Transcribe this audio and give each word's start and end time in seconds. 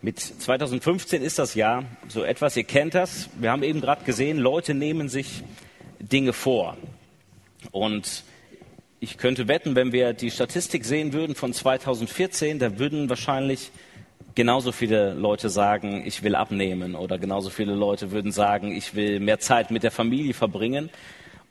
Mit 0.00 0.20
2015 0.20 1.22
ist 1.22 1.40
das 1.40 1.56
Jahr 1.56 1.84
so 2.06 2.22
etwas, 2.22 2.56
ihr 2.56 2.62
kennt 2.62 2.94
das. 2.94 3.30
Wir 3.40 3.50
haben 3.50 3.64
eben 3.64 3.80
gerade 3.80 4.04
gesehen, 4.04 4.38
Leute 4.38 4.72
nehmen 4.72 5.08
sich 5.08 5.42
Dinge 5.98 6.32
vor. 6.32 6.76
Und 7.72 8.22
ich 9.00 9.18
könnte 9.18 9.48
wetten, 9.48 9.74
wenn 9.74 9.90
wir 9.90 10.12
die 10.12 10.30
Statistik 10.30 10.84
sehen 10.84 11.12
würden 11.12 11.34
von 11.34 11.52
2014, 11.52 12.60
da 12.60 12.78
würden 12.78 13.08
wahrscheinlich 13.08 13.72
genauso 14.36 14.70
viele 14.70 15.14
Leute 15.14 15.50
sagen, 15.50 16.06
ich 16.06 16.22
will 16.22 16.36
abnehmen 16.36 16.94
oder 16.94 17.18
genauso 17.18 17.50
viele 17.50 17.74
Leute 17.74 18.12
würden 18.12 18.30
sagen, 18.30 18.70
ich 18.70 18.94
will 18.94 19.18
mehr 19.18 19.40
Zeit 19.40 19.72
mit 19.72 19.82
der 19.82 19.90
Familie 19.90 20.32
verbringen. 20.32 20.90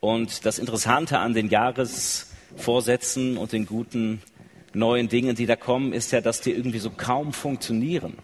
Und 0.00 0.46
das 0.46 0.58
Interessante 0.58 1.18
an 1.18 1.34
den 1.34 1.50
Jahresvorsätzen 1.50 3.36
und 3.36 3.52
den 3.52 3.66
guten 3.66 4.22
neuen 4.74 5.08
Dingen, 5.08 5.34
die 5.34 5.46
da 5.46 5.56
kommen, 5.56 5.92
ist 5.92 6.12
ja, 6.12 6.20
dass 6.20 6.40
die 6.40 6.52
irgendwie 6.52 6.78
so 6.78 6.90
kaum 6.90 7.32
funktionieren. 7.32 8.14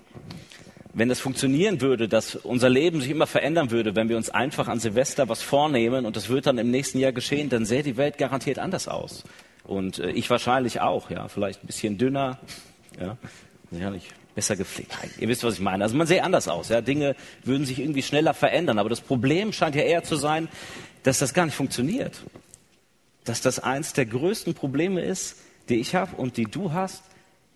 Wenn 0.92 1.08
das 1.08 1.18
funktionieren 1.18 1.80
würde, 1.80 2.08
dass 2.08 2.36
unser 2.36 2.68
Leben 2.68 3.00
sich 3.00 3.10
immer 3.10 3.26
verändern 3.26 3.72
würde, 3.72 3.96
wenn 3.96 4.08
wir 4.08 4.16
uns 4.16 4.30
einfach 4.30 4.68
an 4.68 4.78
Silvester 4.78 5.28
was 5.28 5.42
vornehmen 5.42 6.06
und 6.06 6.14
das 6.14 6.28
wird 6.28 6.46
dann 6.46 6.56
im 6.58 6.70
nächsten 6.70 6.98
Jahr 6.98 7.12
geschehen, 7.12 7.48
dann 7.48 7.64
sähe 7.64 7.82
die 7.82 7.96
Welt 7.96 8.16
garantiert 8.16 8.60
anders 8.60 8.86
aus. 8.86 9.24
Und 9.64 9.98
äh, 9.98 10.10
ich 10.10 10.30
wahrscheinlich 10.30 10.80
auch, 10.80 11.10
ja, 11.10 11.26
vielleicht 11.28 11.64
ein 11.64 11.66
bisschen 11.66 11.98
dünner, 11.98 12.38
ja, 13.00 13.16
sicherlich 13.72 14.10
besser 14.34 14.56
gepflegt. 14.56 14.92
Ihr 15.18 15.28
wisst, 15.28 15.44
was 15.44 15.54
ich 15.54 15.60
meine. 15.60 15.84
Also 15.84 15.96
man 15.96 16.06
sähe 16.06 16.22
anders 16.22 16.48
aus, 16.48 16.68
ja, 16.68 16.80
Dinge 16.80 17.16
würden 17.44 17.66
sich 17.66 17.78
irgendwie 17.78 18.02
schneller 18.02 18.34
verändern. 18.34 18.78
Aber 18.78 18.88
das 18.88 19.00
Problem 19.00 19.52
scheint 19.52 19.74
ja 19.74 19.82
eher 19.82 20.02
zu 20.02 20.16
sein, 20.16 20.48
dass 21.02 21.18
das 21.18 21.34
gar 21.34 21.46
nicht 21.46 21.54
funktioniert. 21.54 22.22
Dass 23.24 23.40
das 23.40 23.58
eins 23.58 23.92
der 23.94 24.06
größten 24.06 24.54
Probleme 24.54 25.02
ist, 25.02 25.38
die 25.68 25.76
ich 25.76 25.94
habe 25.94 26.16
und 26.16 26.36
die 26.36 26.44
du 26.44 26.72
hast, 26.72 27.02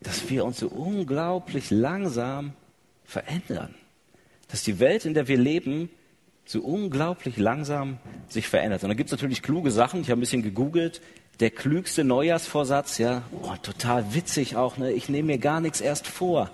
dass 0.00 0.28
wir 0.30 0.44
uns 0.44 0.58
so 0.58 0.68
unglaublich 0.68 1.70
langsam 1.70 2.52
verändern. 3.04 3.74
Dass 4.48 4.62
die 4.62 4.78
Welt, 4.78 5.04
in 5.04 5.14
der 5.14 5.28
wir 5.28 5.38
leben, 5.38 5.90
so 6.44 6.60
unglaublich 6.60 7.36
langsam 7.36 7.98
sich 8.28 8.48
verändert. 8.48 8.82
Und 8.82 8.88
da 8.88 8.94
gibt 8.94 9.08
es 9.08 9.12
natürlich 9.12 9.42
kluge 9.42 9.70
Sachen. 9.70 10.00
Ich 10.00 10.10
habe 10.10 10.18
ein 10.18 10.20
bisschen 10.20 10.42
gegoogelt. 10.42 11.02
Der 11.40 11.50
klügste 11.50 12.04
Neujahrsvorsatz, 12.04 12.98
ja, 12.98 13.22
oh, 13.42 13.54
total 13.62 14.12
witzig 14.12 14.56
auch, 14.56 14.76
ne? 14.76 14.90
Ich 14.92 15.08
nehme 15.08 15.28
mir 15.28 15.38
gar 15.38 15.60
nichts 15.60 15.80
erst 15.80 16.08
vor. 16.08 16.50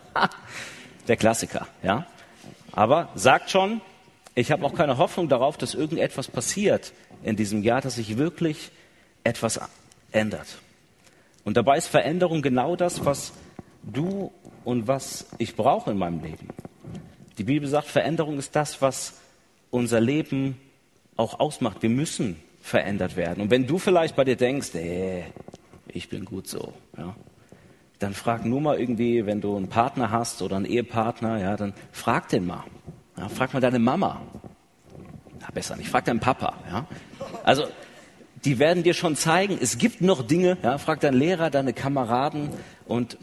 Der 1.08 1.16
Klassiker, 1.16 1.66
ja. 1.82 2.06
Aber 2.72 3.08
sagt 3.14 3.50
schon, 3.50 3.80
ich 4.34 4.50
habe 4.50 4.66
auch 4.66 4.74
keine 4.74 4.98
Hoffnung 4.98 5.28
darauf, 5.28 5.56
dass 5.56 5.74
irgendetwas 5.74 6.28
passiert 6.28 6.92
in 7.22 7.36
diesem 7.36 7.62
Jahr, 7.62 7.80
dass 7.80 7.94
sich 7.94 8.18
wirklich 8.18 8.72
etwas 9.22 9.60
ändert. 10.12 10.58
Und 11.44 11.56
dabei 11.56 11.76
ist 11.76 11.88
Veränderung 11.88 12.42
genau 12.42 12.74
das, 12.74 13.04
was 13.04 13.32
du 13.82 14.32
und 14.64 14.88
was 14.88 15.26
ich 15.38 15.56
brauche 15.56 15.90
in 15.90 15.98
meinem 15.98 16.20
Leben. 16.20 16.48
Die 17.38 17.44
Bibel 17.44 17.68
sagt, 17.68 17.86
Veränderung 17.86 18.38
ist 18.38 18.56
das, 18.56 18.80
was 18.80 19.14
unser 19.70 20.00
Leben 20.00 20.58
auch 21.16 21.40
ausmacht. 21.40 21.82
Wir 21.82 21.90
müssen 21.90 22.36
verändert 22.60 23.16
werden. 23.16 23.42
Und 23.42 23.50
wenn 23.50 23.66
du 23.66 23.78
vielleicht 23.78 24.16
bei 24.16 24.24
dir 24.24 24.36
denkst, 24.36 24.74
ey, 24.74 25.24
ich 25.88 26.08
bin 26.08 26.24
gut 26.24 26.48
so, 26.48 26.72
ja, 26.96 27.14
dann 27.98 28.14
frag 28.14 28.44
nur 28.44 28.60
mal 28.60 28.78
irgendwie, 28.78 29.26
wenn 29.26 29.40
du 29.40 29.56
einen 29.56 29.68
Partner 29.68 30.10
hast 30.10 30.42
oder 30.42 30.56
einen 30.56 30.64
Ehepartner, 30.64 31.38
ja, 31.38 31.56
dann 31.56 31.74
frag 31.92 32.28
den 32.28 32.46
mal. 32.46 32.64
Ja, 33.16 33.28
frag 33.28 33.52
mal 33.52 33.60
deine 33.60 33.78
Mama. 33.78 34.22
Na, 35.40 35.48
besser 35.52 35.76
nicht, 35.76 35.88
frag 35.88 36.04
deinen 36.04 36.20
Papa. 36.20 36.54
Ja. 36.70 36.86
Also 37.44 37.66
die 38.44 38.58
werden 38.58 38.82
dir 38.82 38.94
schon 38.94 39.16
zeigen, 39.16 39.58
es 39.60 39.78
gibt 39.78 40.00
noch 40.00 40.26
Dinge, 40.26 40.58
ja, 40.62 40.78
frag 40.78 41.00
deinen 41.00 41.18
Lehrer, 41.18 41.50
deine 41.50 41.72
Kameraden 41.72 42.50
und 42.86 43.18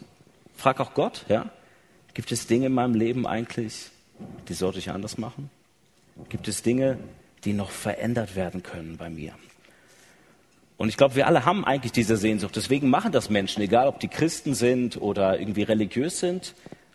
frag 0.56 0.80
auch 0.80 0.94
Gott, 0.94 1.24
ja, 1.28 1.50
gibt 2.14 2.32
es 2.32 2.46
Dinge 2.46 2.66
in 2.66 2.74
meinem 2.74 2.94
Leben 2.94 3.26
eigentlich, 3.26 3.90
die 4.48 4.54
sollte 4.54 4.78
ich 4.78 4.90
anders 4.90 5.18
machen? 5.18 5.50
Gibt 6.28 6.48
es 6.48 6.62
Dinge, 6.62 6.98
die 7.44 7.52
noch 7.52 7.70
verändert 7.70 8.36
werden 8.36 8.62
können 8.62 8.96
bei 8.96 9.08
mir? 9.08 9.32
Und 10.76 10.88
ich 10.88 10.96
glaube, 10.96 11.14
wir 11.14 11.26
alle 11.26 11.44
haben 11.44 11.64
eigentlich 11.64 11.92
diese 11.92 12.16
Sehnsucht. 12.16 12.56
Deswegen 12.56 12.90
machen 12.90 13.12
das 13.12 13.30
Menschen, 13.30 13.62
egal 13.62 13.86
ob 13.86 14.00
die 14.00 14.08
Christen 14.08 14.54
sind 14.54 15.00
oder 15.00 15.38
irgendwie 15.38 15.62
religiös 15.62 16.18
sind 16.18 16.54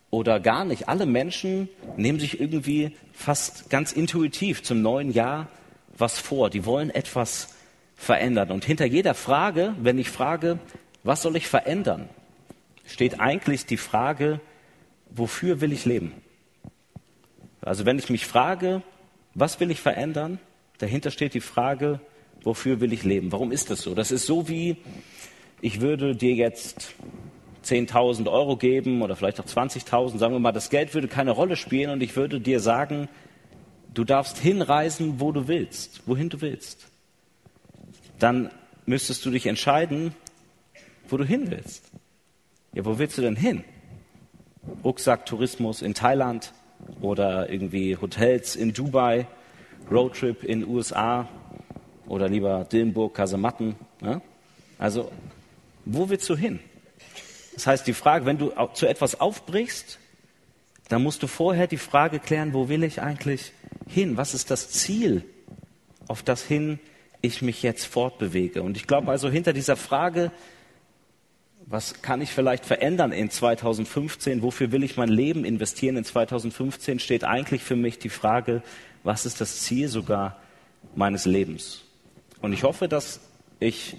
oder 0.10 0.40
gar 0.40 0.66
nicht. 0.66 0.90
Alle 0.90 1.06
Menschen 1.06 1.70
nehmen 1.96 2.20
sich 2.20 2.40
irgendwie 2.40 2.96
fast 3.14 3.70
ganz 3.70 3.94
intuitiv 3.94 4.62
zum 4.62 4.82
neuen 4.82 5.12
Jahr 5.12 5.48
was 5.98 6.20
vor. 6.20 6.50
Die 6.50 6.66
wollen 6.66 6.90
etwas 6.90 7.56
verändern. 7.98 8.52
Und 8.52 8.64
hinter 8.64 8.86
jeder 8.86 9.16
Frage, 9.16 9.76
wenn 9.82 9.98
ich 9.98 10.10
frage, 10.10 10.60
was 11.04 11.24
soll 11.24 11.36
ich 11.36 11.48
verändern, 11.48 12.08
steht 12.86 13.20
eigentlich 13.20 13.66
die 13.66 13.76
Frage, 13.76 14.40
wofür 15.10 15.60
will 15.60 15.74
ich 15.74 15.84
leben? 15.84 16.14
Also 17.62 17.86
wenn 17.86 18.00
ich 18.00 18.10
mich 18.10 18.26
frage, 18.26 18.84
was 19.34 19.60
will 19.60 19.72
ich 19.72 19.82
verändern, 19.82 20.40
dahinter 20.78 21.12
steht 21.12 21.34
die 21.34 21.42
Frage, 21.42 22.00
wofür 22.44 22.80
will 22.80 22.94
ich 22.94 23.04
leben? 23.04 23.32
Warum 23.32 23.52
ist 23.52 23.72
das 23.72 23.82
so? 23.82 23.96
Das 23.96 24.12
ist 24.12 24.26
so 24.26 24.48
wie, 24.48 24.78
ich 25.60 25.82
würde 25.82 26.16
dir 26.16 26.34
jetzt 26.34 26.94
10.000 27.66 28.32
Euro 28.32 28.56
geben 28.58 29.02
oder 29.02 29.16
vielleicht 29.16 29.42
auch 29.42 29.46
20.000, 29.46 30.20
sagen 30.20 30.34
wir 30.34 30.40
mal, 30.40 30.52
das 30.52 30.70
Geld 30.70 30.94
würde 30.94 31.08
keine 31.08 31.32
Rolle 31.32 31.56
spielen 31.56 31.90
und 31.90 32.02
ich 32.02 32.16
würde 32.16 32.40
dir 32.40 32.60
sagen, 32.60 33.10
du 33.94 34.04
darfst 34.04 34.38
hinreisen, 34.38 35.20
wo 35.20 35.32
du 35.32 35.48
willst, 35.48 36.04
wohin 36.06 36.30
du 36.30 36.42
willst 36.42 36.88
dann 38.20 38.52
müsstest 38.86 39.26
du 39.26 39.32
dich 39.32 39.46
entscheiden, 39.46 40.14
wo 41.10 41.18
du 41.18 41.24
hin 41.24 41.52
willst. 41.52 41.92
Ja, 42.74 42.86
wo 42.86 43.00
willst 43.00 43.18
du 43.18 43.22
denn 43.22 43.36
hin? 43.36 43.64
Rucksack, 44.84 45.26
Tourismus 45.26 45.82
in 45.82 45.94
Thailand 45.94 46.54
oder 47.02 47.50
irgendwie 47.50 47.96
Hotels 47.98 48.56
in 48.56 48.74
Dubai, 48.74 49.28
Roadtrip 49.90 50.44
in 50.44 50.68
USA 50.68 51.28
oder 52.08 52.28
lieber 52.28 52.66
Dillenburg, 52.66 53.14
Kasematten. 53.14 53.76
Ja? 54.02 54.22
Also, 54.78 55.12
wo 55.86 56.10
willst 56.10 56.30
du 56.30 56.36
hin? 56.36 56.60
Das 57.54 57.68
heißt, 57.68 57.88
die 57.88 57.94
Frage, 57.94 58.26
wenn 58.26 58.38
du 58.38 58.52
zu 58.74 58.88
etwas 58.88 59.20
aufbrichst, 59.20 60.00
dann 60.90 61.04
musst 61.04 61.24
du 61.24 61.28
vorher 61.28 61.68
die 61.68 61.78
Frage 61.78 62.20
klären, 62.20 62.54
wo 62.54 62.70
will 62.70 62.84
ich 62.84 63.02
eigentlich 63.02 63.54
hin? 63.88 64.18
Was 64.18 64.34
ist 64.34 64.52
das 64.52 64.70
Ziel, 64.70 65.24
auf 66.08 66.24
das 66.24 66.44
hin 66.44 66.80
ich 67.28 67.42
mich 67.42 67.64
jetzt 67.64 67.86
fortbewege. 67.86 68.64
Und 68.64 68.78
ich 68.78 68.88
glaube 68.88 69.12
also 69.12 69.30
hinter 69.30 69.54
dieser 69.54 69.76
Frage, 69.76 70.32
was 71.66 72.02
kann 72.02 72.22
ich 72.22 72.32
vielleicht 72.32 72.66
verändern 72.66 73.12
in 73.12 73.30
2015, 73.30 74.42
wofür 74.42 74.72
will 74.72 74.84
ich 74.84 74.96
mein 74.96 75.10
Leben 75.10 75.44
investieren 75.44 75.98
in 75.98 76.06
2015, 76.06 77.00
steht 77.00 77.26
eigentlich 77.26 77.62
für 77.62 77.76
mich 77.76 78.00
die 78.00 78.10
Frage, 78.10 78.64
was 79.04 79.26
ist 79.26 79.42
das 79.42 79.62
Ziel 79.62 79.90
sogar 79.90 80.38
meines 80.96 81.26
Lebens. 81.26 81.84
Und 82.42 82.54
ich 82.54 82.64
hoffe, 82.64 82.88
dass 82.88 83.20
ich 83.60 83.98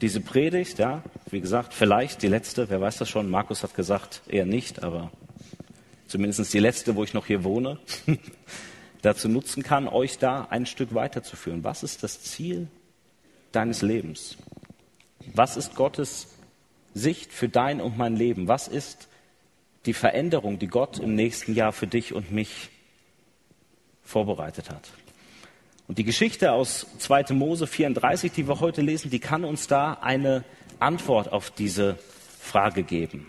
diese 0.00 0.20
Predigt, 0.20 0.78
ja, 0.78 1.02
wie 1.30 1.40
gesagt, 1.40 1.74
vielleicht 1.74 2.22
die 2.22 2.28
letzte, 2.28 2.70
wer 2.70 2.80
weiß 2.80 2.98
das 2.98 3.08
schon, 3.08 3.28
Markus 3.28 3.62
hat 3.62 3.74
gesagt, 3.74 4.22
eher 4.28 4.46
nicht, 4.46 4.82
aber 4.82 5.10
zumindest 6.06 6.52
die 6.54 6.58
letzte, 6.58 6.96
wo 6.96 7.04
ich 7.04 7.12
noch 7.12 7.26
hier 7.26 7.44
wohne, 7.44 7.78
dazu 9.02 9.28
nutzen 9.28 9.62
kann, 9.62 9.88
euch 9.88 10.18
da 10.18 10.46
ein 10.50 10.66
Stück 10.66 10.94
weiterzuführen. 10.94 11.64
Was 11.64 11.82
ist 11.82 12.02
das 12.02 12.22
Ziel 12.22 12.68
deines 13.52 13.82
Lebens? 13.82 14.36
Was 15.34 15.56
ist 15.56 15.74
Gottes 15.74 16.28
Sicht 16.94 17.32
für 17.32 17.48
dein 17.48 17.80
und 17.80 17.96
mein 17.98 18.16
Leben? 18.16 18.48
Was 18.48 18.68
ist 18.68 19.08
die 19.86 19.92
Veränderung, 19.92 20.58
die 20.58 20.66
Gott 20.66 20.98
im 20.98 21.14
nächsten 21.14 21.54
Jahr 21.54 21.72
für 21.72 21.86
dich 21.86 22.14
und 22.14 22.32
mich 22.32 22.70
vorbereitet 24.02 24.70
hat? 24.70 24.90
Und 25.88 25.98
die 25.98 26.04
Geschichte 26.04 26.52
aus 26.52 26.86
2. 26.98 27.34
Mose 27.34 27.66
34, 27.66 28.30
die 28.30 28.46
wir 28.46 28.60
heute 28.60 28.80
lesen, 28.80 29.10
die 29.10 29.18
kann 29.18 29.44
uns 29.44 29.66
da 29.66 29.94
eine 29.94 30.44
Antwort 30.78 31.32
auf 31.32 31.50
diese 31.50 31.98
Frage 32.38 32.82
geben. 32.82 33.26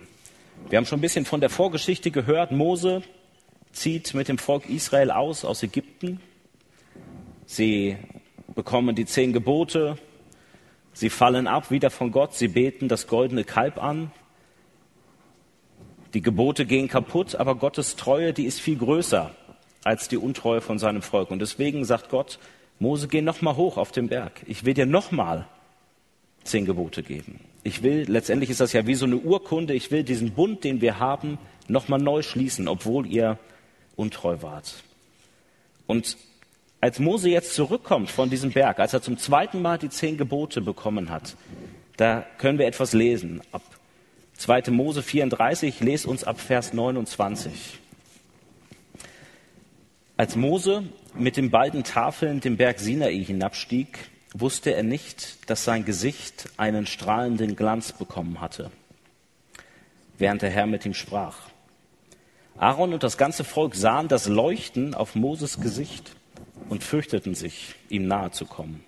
Wir 0.70 0.78
haben 0.78 0.86
schon 0.86 1.00
ein 1.00 1.02
bisschen 1.02 1.26
von 1.26 1.42
der 1.42 1.50
Vorgeschichte 1.50 2.12
gehört. 2.12 2.52
Mose 2.52 3.02
zieht 3.72 4.14
mit 4.14 4.28
dem 4.28 4.38
Volk 4.38 4.70
Israel 4.70 5.12
aus 5.12 5.46
aus 5.46 5.64
Ägypten. 5.64 6.20
Sie 7.46 7.98
bekommen 8.56 8.96
die 8.96 9.06
zehn 9.06 9.34
Gebote. 9.34 9.98
Sie 10.94 11.10
fallen 11.10 11.48
ab 11.48 11.72
wieder 11.72 11.90
von 11.90 12.12
Gott. 12.12 12.34
Sie 12.34 12.48
beten 12.48 12.88
das 12.88 13.08
goldene 13.08 13.44
Kalb 13.44 13.82
an. 13.82 14.12
Die 16.14 16.22
Gebote 16.22 16.66
gehen 16.66 16.90
kaputt, 16.90 17.36
aber 17.36 17.56
Gottes 17.56 17.96
Treue, 17.96 18.34
die 18.34 18.46
ist 18.46 18.60
viel 18.60 18.78
größer 18.78 19.32
als 19.84 20.10
die 20.10 20.18
Untreue 20.18 20.62
von 20.62 20.78
seinem 20.78 21.02
Volk. 21.02 21.32
Und 21.32 21.40
deswegen 21.40 21.86
sagt 21.86 22.10
Gott, 22.10 22.38
Mose, 22.80 23.08
geh 23.08 23.22
noch 23.22 23.42
mal 23.42 23.56
hoch 23.56 23.78
auf 23.78 23.92
den 23.92 24.10
Berg. 24.10 24.42
Ich 24.46 24.66
will 24.66 24.74
dir 24.74 24.86
noch 24.86 25.12
mal 25.12 25.48
zehn 26.44 26.66
Gebote 26.66 27.04
geben. 27.04 27.40
Ich 27.64 27.84
will, 27.84 28.06
letztendlich 28.08 28.50
ist 28.50 28.60
das 28.60 28.74
ja 28.74 28.88
wie 28.88 28.96
so 28.96 29.06
eine 29.06 29.18
Urkunde, 29.18 29.74
ich 29.74 29.92
will 29.92 30.04
diesen 30.04 30.32
Bund, 30.32 30.64
den 30.64 30.82
wir 30.82 31.00
haben, 31.00 31.38
noch 31.68 31.88
mal 31.88 32.00
neu 32.00 32.24
schließen, 32.24 32.68
obwohl 32.68 33.06
ihr 33.06 33.38
untreu 34.02 34.42
wart. 34.42 34.84
Und 35.88 36.18
als 36.82 36.98
Mose 37.00 37.30
jetzt 37.30 37.54
zurückkommt 37.54 38.10
von 38.10 38.30
diesem 38.30 38.52
Berg, 38.52 38.80
als 38.80 38.94
er 38.94 39.02
zum 39.04 39.18
zweiten 39.18 39.62
Mal 39.62 39.78
die 39.78 39.90
zehn 39.90 40.18
Gebote 40.18 40.62
bekommen 40.62 41.10
hat, 41.12 41.36
da 41.98 42.26
können 42.40 42.58
wir 42.58 42.66
etwas 42.66 42.94
lesen. 42.94 43.42
Ab 43.52 43.62
2. 44.38 44.72
Mose 44.72 45.04
34, 45.04 45.82
lest 45.82 46.08
uns 46.08 46.24
ab 46.24 46.40
Vers 46.40 46.74
29. 46.74 47.80
Als 50.18 50.36
Mose 50.36 50.84
mit 51.14 51.38
den 51.38 51.52
beiden 51.52 51.84
Tafeln 51.84 52.40
den 52.40 52.58
Berg 52.58 52.80
Sinai 52.80 53.24
hinabstieg, 53.24 54.10
wusste 54.34 54.74
er 54.74 54.82
nicht, 54.82 55.48
dass 55.50 55.64
sein 55.64 55.86
Gesicht 55.86 56.50
einen 56.58 56.88
strahlenden 56.88 57.56
Glanz 57.56 57.92
bekommen 57.92 58.42
hatte, 58.42 58.72
während 60.18 60.42
der 60.42 60.50
Herr 60.50 60.66
mit 60.66 60.86
ihm 60.88 60.96
sprach. 60.96 61.51
Aaron 62.58 62.94
und 62.94 63.04
das 63.04 63.18
ganze 63.18 63.44
Volk 63.44 63.76
sahen 63.76 64.08
das 64.08 64.28
Leuchten 64.28 64.94
auf 64.94 65.16
Moses 65.16 65.60
Gesicht 65.60 66.12
und 66.70 66.84
fürchteten 66.84 67.36
sich, 67.36 67.76
ihm 67.90 68.08
nahe 68.08 68.32
zu 68.32 68.46
kommen. 68.46 68.84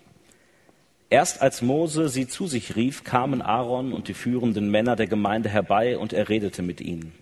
Erst 1.10 1.42
als 1.42 1.62
Mose 1.62 2.08
sie 2.08 2.26
zu 2.26 2.46
sich 2.46 2.76
rief, 2.76 3.04
kamen 3.04 3.42
Aaron 3.42 3.92
und 3.92 4.08
die 4.08 4.14
führenden 4.14 4.70
Männer 4.70 4.96
der 4.96 5.06
Gemeinde 5.06 5.48
herbei 5.48 5.98
und 5.98 6.12
er 6.12 6.28
redete 6.28 6.62
mit 6.62 6.80
ihnen. 6.80 7.12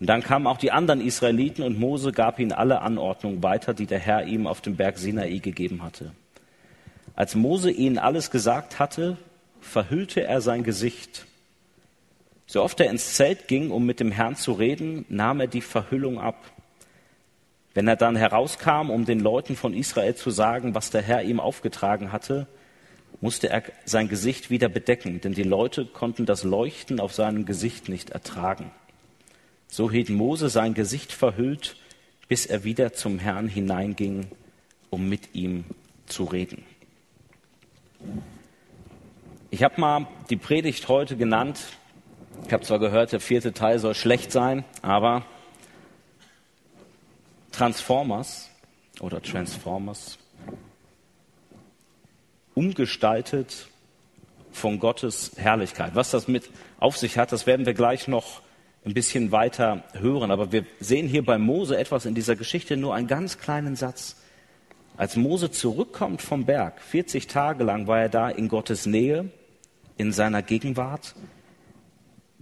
Und 0.00 0.08
dann 0.08 0.22
kamen 0.22 0.46
auch 0.46 0.58
die 0.58 0.72
anderen 0.72 1.00
Israeliten 1.00 1.62
und 1.62 1.78
Mose 1.78 2.12
gab 2.12 2.38
ihnen 2.38 2.52
alle 2.52 2.80
Anordnungen 2.80 3.42
weiter, 3.42 3.74
die 3.74 3.86
der 3.86 3.98
Herr 3.98 4.24
ihm 4.24 4.46
auf 4.46 4.60
dem 4.60 4.76
Berg 4.76 4.98
Sinai 4.98 5.38
gegeben 5.38 5.82
hatte. 5.82 6.12
Als 7.14 7.34
Mose 7.34 7.70
ihnen 7.70 7.98
alles 7.98 8.30
gesagt 8.30 8.78
hatte, 8.78 9.16
verhüllte 9.60 10.22
er 10.22 10.40
sein 10.40 10.64
Gesicht. 10.64 11.26
So 12.50 12.64
oft 12.64 12.80
er 12.80 12.90
ins 12.90 13.14
Zelt 13.14 13.46
ging, 13.46 13.70
um 13.70 13.86
mit 13.86 14.00
dem 14.00 14.10
Herrn 14.10 14.34
zu 14.34 14.50
reden, 14.50 15.04
nahm 15.08 15.38
er 15.38 15.46
die 15.46 15.60
Verhüllung 15.60 16.18
ab. 16.18 16.50
Wenn 17.74 17.86
er 17.86 17.94
dann 17.94 18.16
herauskam, 18.16 18.90
um 18.90 19.04
den 19.04 19.20
Leuten 19.20 19.54
von 19.54 19.72
Israel 19.72 20.16
zu 20.16 20.30
sagen, 20.30 20.74
was 20.74 20.90
der 20.90 21.00
Herr 21.00 21.22
ihm 21.22 21.38
aufgetragen 21.38 22.10
hatte, 22.10 22.48
musste 23.20 23.50
er 23.50 23.62
sein 23.84 24.08
Gesicht 24.08 24.50
wieder 24.50 24.68
bedecken, 24.68 25.20
denn 25.20 25.32
die 25.32 25.44
Leute 25.44 25.86
konnten 25.86 26.26
das 26.26 26.42
Leuchten 26.42 26.98
auf 26.98 27.14
seinem 27.14 27.44
Gesicht 27.44 27.88
nicht 27.88 28.10
ertragen. 28.10 28.72
So 29.68 29.88
hielt 29.88 30.08
Mose 30.08 30.48
sein 30.48 30.74
Gesicht 30.74 31.12
verhüllt, 31.12 31.76
bis 32.26 32.46
er 32.46 32.64
wieder 32.64 32.92
zum 32.92 33.20
Herrn 33.20 33.46
hineinging, 33.46 34.26
um 34.90 35.08
mit 35.08 35.36
ihm 35.36 35.66
zu 36.06 36.24
reden. 36.24 36.64
Ich 39.52 39.62
habe 39.62 39.80
mal 39.80 40.08
die 40.30 40.36
Predigt 40.36 40.88
heute 40.88 41.16
genannt. 41.16 41.60
Ich 42.46 42.52
habe 42.52 42.64
zwar 42.64 42.78
gehört, 42.78 43.12
der 43.12 43.20
vierte 43.20 43.52
Teil 43.52 43.78
soll 43.78 43.94
schlecht 43.94 44.32
sein, 44.32 44.64
aber 44.82 45.24
Transformers 47.52 48.50
oder 49.00 49.22
Transformers 49.22 50.18
umgestaltet 52.54 53.68
von 54.52 54.78
Gottes 54.78 55.32
Herrlichkeit. 55.36 55.94
Was 55.94 56.10
das 56.10 56.28
mit 56.28 56.50
auf 56.78 56.96
sich 56.96 57.18
hat, 57.18 57.32
das 57.32 57.46
werden 57.46 57.66
wir 57.66 57.74
gleich 57.74 58.08
noch 58.08 58.42
ein 58.84 58.94
bisschen 58.94 59.32
weiter 59.32 59.84
hören. 59.92 60.30
Aber 60.30 60.52
wir 60.52 60.64
sehen 60.80 61.06
hier 61.06 61.24
bei 61.24 61.38
Mose 61.38 61.76
etwas 61.76 62.06
in 62.06 62.14
dieser 62.14 62.36
Geschichte, 62.36 62.76
nur 62.76 62.94
einen 62.94 63.06
ganz 63.06 63.38
kleinen 63.38 63.76
Satz. 63.76 64.16
Als 64.96 65.16
Mose 65.16 65.50
zurückkommt 65.50 66.20
vom 66.20 66.44
Berg, 66.44 66.80
40 66.82 67.26
Tage 67.26 67.64
lang 67.64 67.86
war 67.86 68.00
er 68.00 68.08
da 68.08 68.28
in 68.28 68.48
Gottes 68.48 68.86
Nähe, 68.86 69.30
in 69.96 70.12
seiner 70.12 70.42
Gegenwart, 70.42 71.14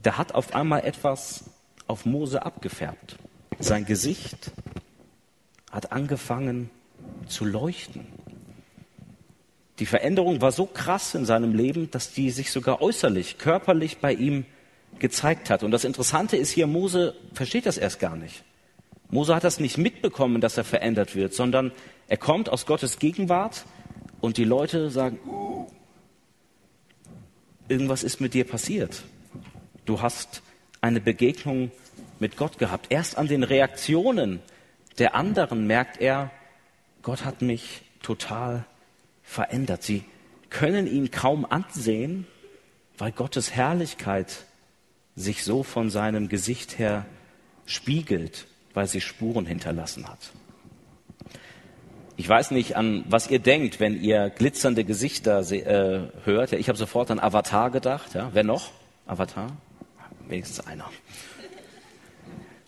da 0.02 0.16
hat 0.18 0.34
auf 0.34 0.54
einmal 0.54 0.84
etwas 0.84 1.44
auf 1.86 2.04
Mose 2.04 2.44
abgefärbt. 2.44 3.16
Sein 3.58 3.84
Gesicht 3.84 4.52
hat 5.70 5.92
angefangen 5.92 6.70
zu 7.26 7.44
leuchten. 7.44 8.06
Die 9.78 9.86
Veränderung 9.86 10.40
war 10.40 10.52
so 10.52 10.66
krass 10.66 11.14
in 11.14 11.24
seinem 11.24 11.54
Leben, 11.54 11.90
dass 11.90 12.12
die 12.12 12.30
sich 12.30 12.50
sogar 12.50 12.82
äußerlich, 12.82 13.38
körperlich 13.38 13.98
bei 13.98 14.12
ihm 14.12 14.44
gezeigt 14.98 15.50
hat. 15.50 15.62
Und 15.62 15.70
das 15.70 15.84
Interessante 15.84 16.36
ist 16.36 16.50
hier, 16.50 16.66
Mose 16.66 17.14
versteht 17.32 17.66
das 17.66 17.78
erst 17.78 18.00
gar 18.00 18.16
nicht. 18.16 18.44
Mose 19.10 19.34
hat 19.34 19.44
das 19.44 19.60
nicht 19.60 19.78
mitbekommen, 19.78 20.40
dass 20.40 20.56
er 20.56 20.64
verändert 20.64 21.14
wird, 21.14 21.32
sondern 21.32 21.72
er 22.08 22.16
kommt 22.16 22.48
aus 22.48 22.66
Gottes 22.66 22.98
Gegenwart 22.98 23.64
und 24.20 24.36
die 24.36 24.44
Leute 24.44 24.90
sagen, 24.90 25.18
irgendwas 27.68 28.02
ist 28.02 28.20
mit 28.20 28.34
dir 28.34 28.44
passiert. 28.44 29.02
Du 29.88 30.02
hast 30.02 30.42
eine 30.82 31.00
Begegnung 31.00 31.70
mit 32.18 32.36
Gott 32.36 32.58
gehabt. 32.58 32.88
Erst 32.90 33.16
an 33.16 33.26
den 33.26 33.42
Reaktionen 33.42 34.40
der 34.98 35.14
anderen 35.14 35.66
merkt 35.66 35.98
er, 35.98 36.30
Gott 37.00 37.24
hat 37.24 37.40
mich 37.40 37.80
total 38.02 38.66
verändert. 39.22 39.82
Sie 39.82 40.04
können 40.50 40.86
ihn 40.86 41.10
kaum 41.10 41.46
ansehen, 41.46 42.26
weil 42.98 43.12
Gottes 43.12 43.54
Herrlichkeit 43.54 44.44
sich 45.16 45.42
so 45.42 45.62
von 45.62 45.88
seinem 45.88 46.28
Gesicht 46.28 46.78
her 46.78 47.06
spiegelt, 47.64 48.46
weil 48.74 48.88
sie 48.88 49.00
Spuren 49.00 49.46
hinterlassen 49.46 50.06
hat. 50.06 50.18
Ich 52.18 52.28
weiß 52.28 52.50
nicht, 52.50 52.76
an 52.76 53.04
was 53.08 53.30
ihr 53.30 53.38
denkt, 53.38 53.80
wenn 53.80 53.98
ihr 54.02 54.28
glitzernde 54.28 54.84
Gesichter 54.84 55.40
äh, 55.50 56.10
hört. 56.24 56.52
Ich 56.52 56.68
habe 56.68 56.76
sofort 56.76 57.10
an 57.10 57.20
Avatar 57.20 57.70
gedacht. 57.70 58.12
Ja. 58.12 58.28
Wer 58.34 58.44
noch? 58.44 58.70
Avatar? 59.06 59.56
Wenigstens 60.28 60.66
einer. 60.66 60.90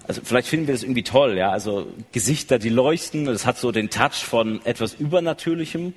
Also 0.06 0.22
vielleicht 0.24 0.48
finden 0.48 0.66
wir 0.66 0.74
das 0.74 0.82
irgendwie 0.82 1.04
toll, 1.04 1.36
ja. 1.36 1.50
Also 1.50 1.86
Gesichter, 2.12 2.58
die 2.58 2.68
leuchten, 2.68 3.26
das 3.26 3.46
hat 3.46 3.58
so 3.58 3.70
den 3.70 3.90
Touch 3.90 4.24
von 4.24 4.64
etwas 4.64 4.94
Übernatürlichem. 4.94 5.94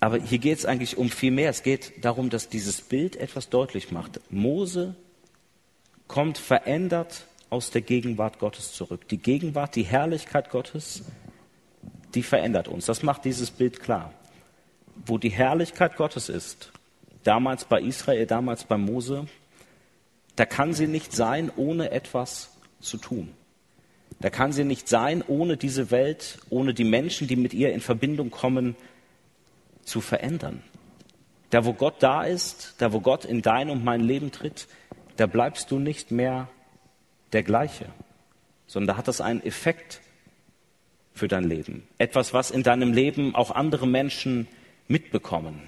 Aber 0.00 0.18
hier 0.18 0.38
geht 0.38 0.58
es 0.58 0.64
eigentlich 0.64 0.96
um 0.96 1.10
viel 1.10 1.32
mehr. 1.32 1.50
Es 1.50 1.62
geht 1.62 2.04
darum, 2.04 2.30
dass 2.30 2.48
dieses 2.48 2.80
Bild 2.80 3.16
etwas 3.16 3.48
deutlich 3.48 3.90
macht. 3.90 4.20
Mose 4.30 4.94
kommt 6.06 6.38
verändert 6.38 7.26
aus 7.50 7.70
der 7.70 7.82
Gegenwart 7.82 8.38
Gottes 8.38 8.72
zurück. 8.72 9.08
Die 9.08 9.18
Gegenwart, 9.18 9.74
die 9.74 9.82
Herrlichkeit 9.82 10.50
Gottes, 10.50 11.02
die 12.14 12.22
verändert 12.22 12.68
uns. 12.68 12.86
Das 12.86 13.02
macht 13.02 13.24
dieses 13.24 13.50
Bild 13.50 13.80
klar. 13.80 14.12
Wo 15.06 15.18
die 15.18 15.30
Herrlichkeit 15.30 15.96
Gottes 15.96 16.28
ist, 16.28 16.72
damals 17.24 17.64
bei 17.64 17.80
Israel, 17.80 18.26
damals 18.26 18.64
bei 18.64 18.76
Mose, 18.76 19.26
da 20.38 20.46
kann 20.46 20.72
sie 20.72 20.86
nicht 20.86 21.12
sein, 21.12 21.50
ohne 21.56 21.90
etwas 21.90 22.56
zu 22.80 22.96
tun. 22.96 23.34
Da 24.20 24.30
kann 24.30 24.52
sie 24.52 24.62
nicht 24.62 24.88
sein, 24.88 25.24
ohne 25.26 25.56
diese 25.56 25.90
Welt, 25.90 26.38
ohne 26.48 26.74
die 26.74 26.84
Menschen, 26.84 27.26
die 27.26 27.34
mit 27.34 27.54
ihr 27.54 27.72
in 27.72 27.80
Verbindung 27.80 28.30
kommen, 28.30 28.76
zu 29.82 30.00
verändern. 30.00 30.62
Da, 31.50 31.64
wo 31.64 31.72
Gott 31.72 31.96
da 32.04 32.22
ist, 32.22 32.76
da, 32.78 32.92
wo 32.92 33.00
Gott 33.00 33.24
in 33.24 33.42
dein 33.42 33.68
und 33.68 33.82
mein 33.82 34.00
Leben 34.00 34.30
tritt, 34.30 34.68
da 35.16 35.26
bleibst 35.26 35.72
du 35.72 35.80
nicht 35.80 36.12
mehr 36.12 36.48
der 37.32 37.42
gleiche, 37.42 37.86
sondern 38.68 38.94
da 38.94 38.96
hat 38.96 39.08
das 39.08 39.20
einen 39.20 39.42
Effekt 39.42 40.00
für 41.14 41.26
dein 41.26 41.44
Leben. 41.44 41.88
Etwas, 41.98 42.32
was 42.32 42.52
in 42.52 42.62
deinem 42.62 42.92
Leben 42.92 43.34
auch 43.34 43.50
andere 43.50 43.88
Menschen 43.88 44.46
mitbekommen. 44.86 45.62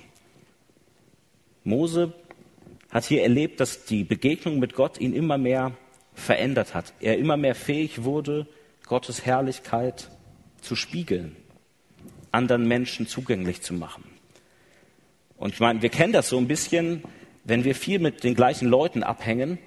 Mose 1.65 2.13
hat 2.91 3.05
hier 3.05 3.23
erlebt, 3.23 3.61
dass 3.61 3.85
die 3.85 4.05
Begegnung 4.05 4.59
mit 4.59 4.75
Gott 4.75 5.01
ihn 5.01 5.15
immer 5.15 5.39
mehr 5.39 5.73
verändert 6.15 6.75
hat. 6.75 6.93
Er 7.01 7.19
immer 7.19 7.37
mehr 7.37 7.55
fähig 7.55 8.05
wurde, 8.05 8.47
Gottes 8.87 9.25
Herrlichkeit 9.25 10.11
zu 10.61 10.75
spiegeln, 10.75 11.37
anderen 12.33 12.67
Menschen 12.67 13.07
zugänglich 13.07 13.63
zu 13.63 13.75
machen. 13.75 14.05
Und 15.37 15.55
ich 15.55 15.61
meine, 15.61 15.81
wir 15.81 15.89
kennen 15.89 16.13
das 16.13 16.29
so 16.29 16.37
ein 16.39 16.49
bisschen, 16.49 17.03
wenn 17.45 17.65
wir 17.65 17.75
viel 17.75 17.99
mit 17.99 18.25
den 18.25 18.35
gleichen 18.35 18.69
Leuten 18.69 19.03
abhängen, 19.03 19.59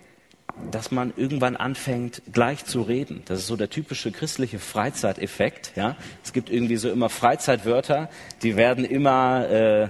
dass 0.69 0.91
man 0.91 1.13
irgendwann 1.15 1.55
anfängt, 1.55 2.21
gleich 2.31 2.65
zu 2.65 2.83
reden. 2.83 3.23
Das 3.25 3.39
ist 3.39 3.47
so 3.47 3.55
der 3.55 3.69
typische 3.69 4.11
christliche 4.11 4.59
Freizeiteffekt. 4.59 5.71
Ja? 5.75 5.95
Es 6.23 6.31
gibt 6.31 6.49
irgendwie 6.49 6.75
so 6.75 6.91
immer 6.91 7.09
Freizeitwörter, 7.09 8.09
die 8.43 8.55
werden 8.55 8.85
immer 8.85 9.49
äh, 9.49 9.89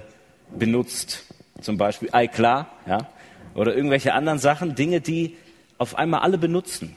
benutzt. 0.57 1.25
Zum 1.59 1.77
Beispiel 1.77 2.09
ei 2.11 2.27
klar, 2.27 2.71
ja? 2.85 3.09
Oder 3.55 3.75
irgendwelche 3.75 4.13
anderen 4.13 4.39
Sachen, 4.39 4.75
Dinge, 4.75 5.01
die 5.01 5.37
auf 5.77 5.95
einmal 5.95 6.21
alle 6.21 6.37
benutzen. 6.37 6.95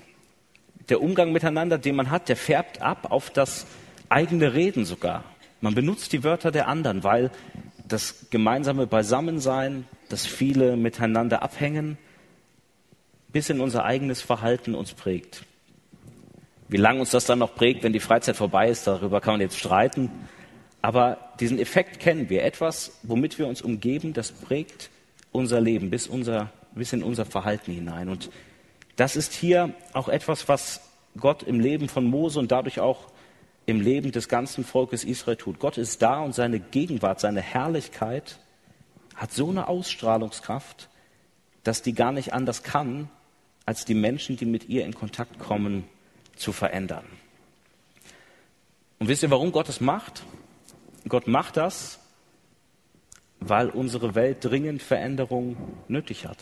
Der 0.88 1.02
Umgang 1.02 1.32
miteinander, 1.32 1.78
den 1.78 1.96
man 1.96 2.10
hat, 2.10 2.28
der 2.28 2.36
färbt 2.36 2.80
ab 2.80 3.10
auf 3.10 3.30
das 3.30 3.66
eigene 4.08 4.54
Reden 4.54 4.84
sogar. 4.84 5.24
Man 5.60 5.74
benutzt 5.74 6.12
die 6.12 6.22
Wörter 6.22 6.50
der 6.50 6.68
anderen, 6.68 7.02
weil 7.02 7.30
das 7.88 8.26
gemeinsame 8.30 8.86
Beisammensein, 8.86 9.86
das 10.08 10.26
viele 10.26 10.76
miteinander 10.76 11.42
abhängen, 11.42 11.98
bis 13.32 13.50
in 13.50 13.60
unser 13.60 13.84
eigenes 13.84 14.22
Verhalten 14.22 14.74
uns 14.74 14.92
prägt. 14.92 15.44
Wie 16.68 16.76
lange 16.76 17.00
uns 17.00 17.10
das 17.10 17.26
dann 17.26 17.38
noch 17.38 17.54
prägt, 17.54 17.82
wenn 17.82 17.92
die 17.92 18.00
Freizeit 18.00 18.36
vorbei 18.36 18.68
ist, 18.68 18.86
darüber 18.86 19.20
kann 19.20 19.34
man 19.34 19.40
jetzt 19.40 19.58
streiten. 19.58 20.10
Aber 20.82 21.18
diesen 21.40 21.58
Effekt 21.58 22.00
kennen 22.00 22.28
wir. 22.28 22.44
Etwas, 22.44 22.98
womit 23.02 23.38
wir 23.38 23.46
uns 23.46 23.62
umgeben, 23.62 24.12
das 24.12 24.32
prägt 24.32 24.90
unser 25.36 25.60
Leben 25.60 25.90
bis, 25.90 26.06
unser, 26.08 26.50
bis 26.74 26.92
in 26.92 27.02
unser 27.02 27.24
Verhalten 27.24 27.72
hinein. 27.72 28.08
Und 28.08 28.30
das 28.96 29.14
ist 29.14 29.32
hier 29.32 29.74
auch 29.92 30.08
etwas, 30.08 30.48
was 30.48 30.80
Gott 31.18 31.42
im 31.42 31.60
Leben 31.60 31.88
von 31.88 32.04
Mose 32.04 32.38
und 32.38 32.50
dadurch 32.50 32.80
auch 32.80 33.08
im 33.66 33.80
Leben 33.80 34.12
des 34.12 34.28
ganzen 34.28 34.64
Volkes 34.64 35.04
Israel 35.04 35.36
tut. 35.36 35.58
Gott 35.58 35.76
ist 35.76 36.00
da 36.02 36.20
und 36.20 36.34
seine 36.34 36.60
Gegenwart, 36.60 37.20
seine 37.20 37.42
Herrlichkeit 37.42 38.38
hat 39.14 39.32
so 39.32 39.48
eine 39.50 39.68
Ausstrahlungskraft, 39.68 40.88
dass 41.64 41.82
die 41.82 41.94
gar 41.94 42.12
nicht 42.12 42.32
anders 42.32 42.62
kann, 42.62 43.08
als 43.64 43.84
die 43.84 43.94
Menschen, 43.94 44.36
die 44.36 44.44
mit 44.44 44.68
ihr 44.68 44.84
in 44.84 44.94
Kontakt 44.94 45.38
kommen, 45.38 45.84
zu 46.36 46.52
verändern. 46.52 47.04
Und 48.98 49.08
wisst 49.08 49.22
ihr, 49.22 49.30
warum 49.30 49.52
Gott 49.52 49.68
es 49.68 49.80
macht? 49.80 50.22
Gott 51.08 51.26
macht 51.26 51.56
das, 51.56 51.98
weil 53.40 53.68
unsere 53.68 54.14
Welt 54.14 54.38
dringend 54.40 54.82
Veränderung 54.82 55.56
nötig 55.88 56.26
hat. 56.26 56.38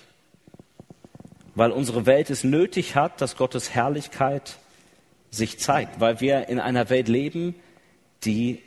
Weil 1.54 1.70
unsere 1.70 2.06
Welt 2.06 2.30
es 2.30 2.44
nötig 2.44 2.96
hat, 2.96 3.20
dass 3.20 3.36
Gottes 3.36 3.74
Herrlichkeit 3.74 4.58
sich 5.30 5.58
zeigt. 5.58 6.00
Weil 6.00 6.20
wir 6.20 6.48
in 6.48 6.58
einer 6.58 6.90
Welt 6.90 7.08
leben, 7.08 7.54
die 8.24 8.60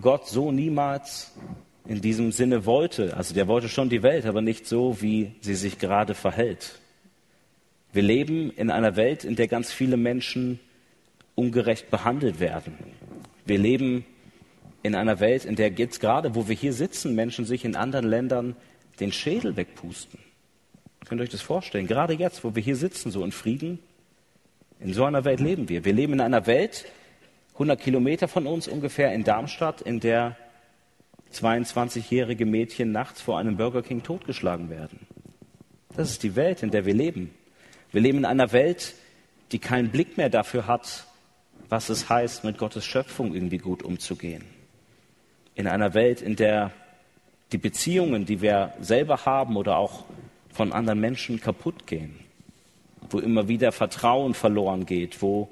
Gott 0.00 0.28
so 0.28 0.52
niemals 0.52 1.32
in 1.86 2.00
diesem 2.00 2.32
Sinne 2.32 2.66
wollte. 2.66 3.16
Also 3.16 3.34
der 3.34 3.48
wollte 3.48 3.68
schon 3.68 3.88
die 3.88 4.02
Welt, 4.02 4.26
aber 4.26 4.40
nicht 4.40 4.66
so, 4.66 5.00
wie 5.00 5.32
sie 5.40 5.54
sich 5.54 5.78
gerade 5.78 6.14
verhält. 6.14 6.80
Wir 7.92 8.02
leben 8.02 8.50
in 8.50 8.70
einer 8.70 8.96
Welt, 8.96 9.24
in 9.24 9.36
der 9.36 9.48
ganz 9.48 9.72
viele 9.72 9.96
Menschen 9.96 10.58
ungerecht 11.34 11.90
behandelt 11.90 12.40
werden. 12.40 12.76
Wir 13.44 13.58
leben 13.58 14.04
in 14.84 14.94
einer 14.94 15.18
Welt, 15.18 15.46
in 15.46 15.56
der 15.56 15.72
jetzt 15.72 15.98
gerade, 15.98 16.34
wo 16.34 16.46
wir 16.46 16.54
hier 16.54 16.74
sitzen, 16.74 17.14
Menschen 17.14 17.46
sich 17.46 17.64
in 17.64 17.74
anderen 17.74 18.06
Ländern 18.06 18.54
den 19.00 19.12
Schädel 19.12 19.56
wegpusten. 19.56 20.20
Könnt 21.06 21.20
ihr 21.20 21.24
euch 21.24 21.30
das 21.30 21.40
vorstellen? 21.40 21.86
Gerade 21.86 22.12
jetzt, 22.12 22.44
wo 22.44 22.54
wir 22.54 22.62
hier 22.62 22.76
sitzen, 22.76 23.10
so 23.10 23.24
in 23.24 23.32
Frieden, 23.32 23.78
in 24.80 24.92
so 24.92 25.06
einer 25.06 25.24
Welt 25.24 25.40
leben 25.40 25.70
wir. 25.70 25.86
Wir 25.86 25.94
leben 25.94 26.12
in 26.12 26.20
einer 26.20 26.46
Welt, 26.46 26.84
100 27.54 27.80
Kilometer 27.80 28.28
von 28.28 28.46
uns 28.46 28.68
ungefähr 28.68 29.14
in 29.14 29.24
Darmstadt, 29.24 29.80
in 29.80 30.00
der 30.00 30.36
22-jährige 31.32 32.44
Mädchen 32.44 32.92
nachts 32.92 33.22
vor 33.22 33.38
einem 33.38 33.56
Burger 33.56 33.82
King 33.82 34.02
totgeschlagen 34.02 34.68
werden. 34.68 35.06
Das 35.96 36.10
ist 36.10 36.22
die 36.22 36.36
Welt, 36.36 36.62
in 36.62 36.70
der 36.70 36.84
wir 36.84 36.94
leben. 36.94 37.34
Wir 37.90 38.02
leben 38.02 38.18
in 38.18 38.24
einer 38.26 38.52
Welt, 38.52 38.94
die 39.50 39.60
keinen 39.60 39.90
Blick 39.90 40.18
mehr 40.18 40.28
dafür 40.28 40.66
hat, 40.66 41.06
was 41.70 41.88
es 41.88 42.10
heißt, 42.10 42.44
mit 42.44 42.58
Gottes 42.58 42.84
Schöpfung 42.84 43.34
irgendwie 43.34 43.58
gut 43.58 43.82
umzugehen. 43.82 44.44
In 45.54 45.66
einer 45.66 45.94
Welt, 45.94 46.20
in 46.20 46.36
der 46.36 46.72
die 47.52 47.58
Beziehungen, 47.58 48.26
die 48.26 48.40
wir 48.40 48.72
selber 48.80 49.24
haben 49.24 49.56
oder 49.56 49.76
auch 49.76 50.04
von 50.52 50.72
anderen 50.72 51.00
Menschen 51.00 51.40
kaputt 51.40 51.86
gehen, 51.86 52.18
wo 53.10 53.18
immer 53.18 53.48
wieder 53.48 53.72
Vertrauen 53.72 54.34
verloren 54.34 54.86
geht, 54.86 55.22
wo 55.22 55.48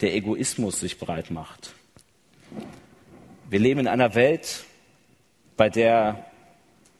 der 0.00 0.14
Egoismus 0.14 0.80
sich 0.80 0.98
breit 0.98 1.30
macht. 1.30 1.74
Wir 3.50 3.58
leben 3.58 3.80
in 3.80 3.88
einer 3.88 4.14
Welt, 4.14 4.64
bei 5.56 5.68
der 5.68 6.24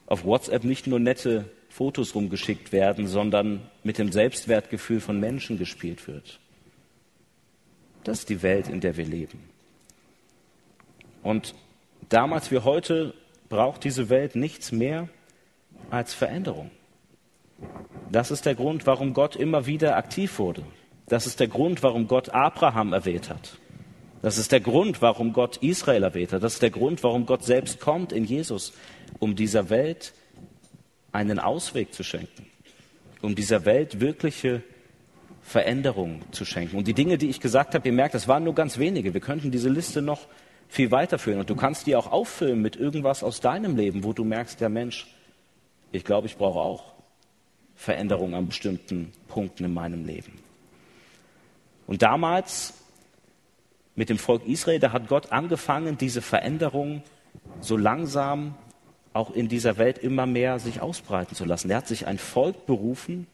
auf 0.07 0.25
WhatsApp 0.25 0.65
nicht 0.65 0.87
nur 0.87 0.99
nette 0.99 1.51
Fotos 1.69 2.15
rumgeschickt 2.15 2.73
werden, 2.73 3.07
sondern 3.07 3.61
mit 3.85 3.99
dem 3.99 4.11
Selbstwertgefühl 4.11 5.01
von 5.01 5.21
Menschen 5.21 5.59
gespielt 5.59 6.09
wird. 6.09 6.41
Das 8.05 8.21
ist 8.21 8.29
die 8.29 8.43
Welt, 8.43 8.69
in 8.69 8.81
der 8.81 8.97
wir 8.97 9.05
leben. 9.05 9.39
Und 11.23 11.55
damals 12.09 12.51
wie 12.51 12.59
heute 12.59 13.15
braucht 13.49 13.85
diese 13.85 14.09
Welt 14.09 14.37
nichts 14.37 14.73
mehr 14.73 15.09
als 15.91 16.15
Veränderung. 16.15 16.71
Das 18.11 18.31
ist 18.31 18.47
der 18.47 18.55
Grund, 18.55 18.87
warum 18.87 19.15
Gott 19.15 19.37
immer 19.37 19.67
wieder 19.67 19.97
aktiv 19.97 20.39
wurde. 20.39 20.63
Das 21.07 21.27
ist 21.27 21.41
der 21.41 21.49
Grund, 21.49 21.83
warum 21.83 22.07
Gott 22.07 22.31
Abraham 22.31 22.93
erwählt 22.93 23.31
hat. 23.31 23.59
Das 24.23 24.37
ist 24.37 24.53
der 24.53 24.61
Grund, 24.61 25.01
warum 25.01 25.33
Gott 25.33 25.59
Israel 25.59 26.03
erwählt 26.03 26.33
hat. 26.33 26.43
Das 26.43 26.55
ist 26.55 26.63
der 26.63 26.71
Grund, 26.71 27.03
warum 27.03 27.25
Gott 27.25 27.45
selbst 27.45 27.81
kommt 27.81 28.13
in 28.13 28.25
Jesus, 28.25 28.73
um 29.19 29.37
dieser 29.37 29.71
Welt 29.71 30.13
einen 31.13 31.39
Ausweg 31.39 31.95
zu 31.95 32.03
schenken, 32.03 32.47
um 33.23 33.35
dieser 33.35 33.65
Welt 33.65 34.01
wirkliche 34.01 34.63
Veränderung 35.41 36.23
zu 36.31 36.45
schenken. 36.45 36.77
Und 36.77 36.87
die 36.87 36.95
Dinge, 36.95 37.17
die 37.17 37.31
ich 37.31 37.41
gesagt 37.41 37.75
habe, 37.75 37.89
ihr 37.89 37.95
merkt, 37.95 38.15
das 38.15 38.29
waren 38.29 38.45
nur 38.45 38.55
ganz 38.55 38.79
wenige. 38.79 39.15
Wir 39.15 39.21
könnten 39.21 39.51
diese 39.51 39.71
Liste 39.71 40.03
noch 40.03 40.27
viel 40.69 40.91
weiterführen. 40.91 41.41
Und 41.41 41.51
du 41.51 41.57
kannst 41.57 41.87
die 41.87 41.97
auch 41.97 42.13
auffüllen 42.13 42.61
mit 42.61 42.77
irgendwas 42.77 43.23
aus 43.23 43.41
deinem 43.41 43.77
Leben, 43.77 44.05
wo 44.05 44.13
du 44.13 44.25
merkst, 44.25 44.61
der 44.61 44.69
Mensch, 44.69 45.07
ich 45.93 46.05
glaube, 46.05 46.27
ich 46.27 46.37
brauche 46.37 46.59
auch 46.59 46.93
Veränderung 47.75 48.35
an 48.35 48.47
bestimmten 48.47 49.13
Punkten 49.29 49.65
in 49.65 49.73
meinem 49.73 50.05
Leben. 50.05 50.33
Und 51.87 52.03
damals 52.03 52.75
mit 53.95 54.11
dem 54.11 54.19
Volk 54.19 54.47
Israel, 54.47 54.79
da 54.79 54.93
hat 54.93 55.09
Gott 55.09 55.33
angefangen, 55.33 55.97
diese 55.97 56.23
Veränderung 56.23 57.03
so 57.61 57.77
langsam 57.77 58.55
auch 59.13 59.31
in 59.31 59.49
dieser 59.49 59.79
Welt 59.79 59.99
immer 59.99 60.27
mehr 60.27 60.59
sich 60.59 60.81
ausbreiten 60.81 61.35
zu 61.35 61.45
lassen. 61.45 61.71
Er 61.71 61.79
hat 61.79 61.89
sich 61.89 62.07
ein 62.07 62.19
Volk 62.19 62.67
berufen, 62.67 63.27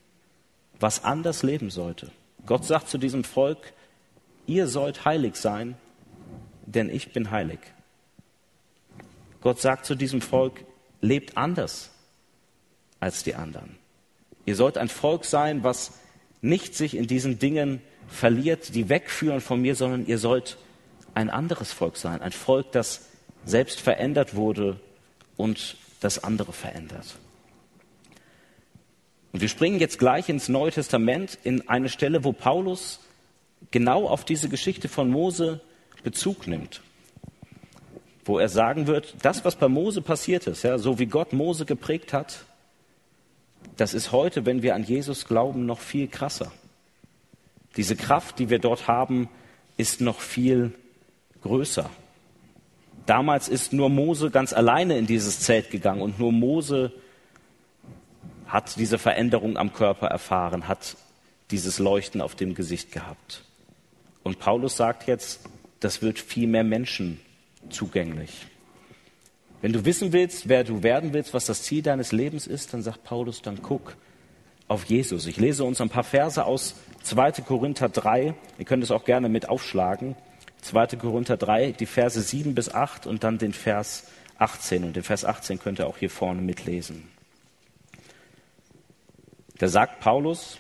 was 0.79 1.05
anders 1.05 1.43
leben 1.43 1.71
sollte. 1.71 2.11
Gott 2.47 2.65
sagt 2.65 2.89
zu 2.89 2.99
diesem 2.99 3.25
Volk, 3.25 3.73
ihr 4.47 4.69
sollt 4.69 5.05
heilig 5.05 5.37
sein, 5.37 5.77
denn 6.67 6.89
ich 6.89 7.13
bin 7.13 7.31
heilig. 7.31 7.61
Gott 9.41 9.61
sagt 9.61 9.87
zu 9.87 9.95
diesem 9.95 10.21
Volk, 10.21 10.65
lebt 11.01 11.37
anders 11.37 11.91
als 13.01 13.23
die 13.23 13.35
anderen. 13.35 13.77
Ihr 14.47 14.57
sollt 14.57 14.79
ein 14.79 14.89
Volk 14.89 15.25
sein, 15.25 15.63
was 15.63 15.99
nicht 16.41 16.75
sich 16.75 16.97
in 16.97 17.07
diesen 17.07 17.39
Dingen 17.39 17.81
verliert, 18.09 18.75
die 18.75 18.89
wegführen 18.89 19.41
von 19.41 19.61
mir, 19.61 19.75
sondern 19.75 20.07
ihr 20.07 20.19
sollt 20.19 20.59
ein 21.15 21.31
anderes 21.31 21.73
Volk 21.73 21.97
sein. 21.97 22.23
Ein 22.23 22.33
Volk, 22.33 22.73
das 22.73 23.07
selbst 23.45 23.81
verändert 23.81 24.35
wurde 24.35 24.81
und 25.37 25.77
das 26.01 26.23
andere 26.23 26.53
verändert. 26.53 27.17
Und 29.33 29.41
wir 29.41 29.49
springen 29.49 29.81
jetzt 29.81 29.99
gleich 29.99 30.29
ins 30.29 30.49
Neue 30.49 30.71
Testament 30.71 31.39
in 31.43 31.69
eine 31.69 31.89
Stelle, 31.89 32.25
wo 32.25 32.33
Paulus 32.33 33.01
genau 33.71 34.07
auf 34.07 34.25
diese 34.25 34.49
Geschichte 34.49 34.89
von 34.89 35.11
Mose 35.11 35.61
Bezug 36.05 36.47
nimmt. 36.47 36.83
Wo 38.25 38.39
er 38.39 38.49
sagen 38.49 38.87
wird, 38.87 39.17
das, 39.23 39.45
was 39.45 39.57
bei 39.57 39.69
Mose 39.69 40.01
passiert 40.01 40.47
ist, 40.47 40.63
ja, 40.63 40.79
so 40.79 40.99
wie 40.99 41.07
Gott 41.07 41.33
Mose 41.33 41.65
geprägt 41.67 42.13
hat, 42.13 42.45
das 43.77 43.93
ist 43.93 44.13
heute, 44.13 44.47
wenn 44.47 44.63
wir 44.63 44.75
an 44.75 44.85
Jesus 44.85 45.27
glauben, 45.27 45.67
noch 45.67 45.81
viel 45.81 46.07
krasser. 46.07 46.53
Diese 47.77 47.97
Kraft, 47.97 48.39
die 48.39 48.51
wir 48.51 48.61
dort 48.61 48.87
haben, 48.87 49.29
ist 49.77 50.01
noch 50.01 50.21
viel 50.21 50.73
größer. 51.43 51.91
Damals 53.07 53.49
ist 53.49 53.73
nur 53.73 53.91
Mose 53.91 54.31
ganz 54.31 54.53
alleine 54.53 54.97
in 54.97 55.07
dieses 55.07 55.41
Zelt 55.41 55.71
gegangen 55.71 56.01
und 56.01 56.19
nur 56.19 56.33
Mose 56.33 56.93
hat 58.47 58.77
diese 58.77 58.99
Veränderung 58.99 59.57
am 59.57 59.73
Körper 59.73 60.07
erfahren, 60.07 60.69
hat 60.69 60.97
dieses 61.51 61.79
Leuchten 61.79 62.21
auf 62.21 62.35
dem 62.35 62.55
Gesicht 62.55 62.93
gehabt. 62.93 63.43
Und 64.23 64.39
Paulus 64.39 64.77
sagt 64.77 65.07
jetzt, 65.07 65.41
das 65.85 66.01
wird 66.01 66.19
viel 66.19 66.47
mehr 66.47 66.65
Menschen 66.65 67.21
zugänglich. 67.69 68.47
Wenn 69.61 69.75
du 69.75 69.85
wissen 69.85 70.13
willst, 70.15 70.49
wer 70.49 70.65
du 70.65 70.83
werden 70.83 71.13
willst, 71.13 71.35
was 71.35 71.45
das 71.45 71.63
Ziel 71.63 71.83
deines 71.83 72.11
Lebens 72.11 72.47
ist, 72.47 72.73
dann 72.73 72.83
sagt 72.83 73.05
Paulus, 73.05 73.43
dann 73.43 73.61
guck 73.63 73.97
auf 74.67 74.85
Jesus. 74.87 75.27
Ich 75.27 75.37
lese 75.37 75.63
uns 75.65 75.83
ein 75.83 75.91
paar 75.91 76.05
Verse 76.05 76.43
aus 76.43 76.75
2. 77.03 77.33
Korinther 77.43 77.91
3. 77.91 78.35
Ihr 78.59 78.65
könnt 78.65 78.83
es 78.83 78.91
auch 78.91 79.05
gerne 79.05 79.29
mit 79.29 79.51
aufschlagen. 79.51 80.17
2. 80.63 80.87
Korinther 80.97 81.37
3, 81.37 81.73
die 81.73 81.87
Verse 81.87 82.19
7 82.19 82.55
bis 82.55 82.73
8 82.73 83.07
und 83.07 83.23
dann 83.23 83.37
den 83.37 83.53
Vers 83.53 84.07
18. 84.39 84.85
Und 84.85 84.97
den 84.97 85.03
Vers 85.03 85.27
18 85.27 85.59
könnt 85.59 85.81
ihr 85.81 85.87
auch 85.87 85.99
hier 85.99 86.11
vorne 86.11 86.41
mitlesen. 86.41 87.09
Da 89.59 89.69
sagt 89.69 90.01
Paulus, 90.01 90.59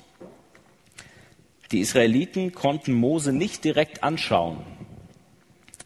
die 1.72 1.80
Israeliten 1.80 2.52
konnten 2.52 2.92
Mose 2.92 3.32
nicht 3.32 3.64
direkt 3.64 4.04
anschauen. 4.04 4.73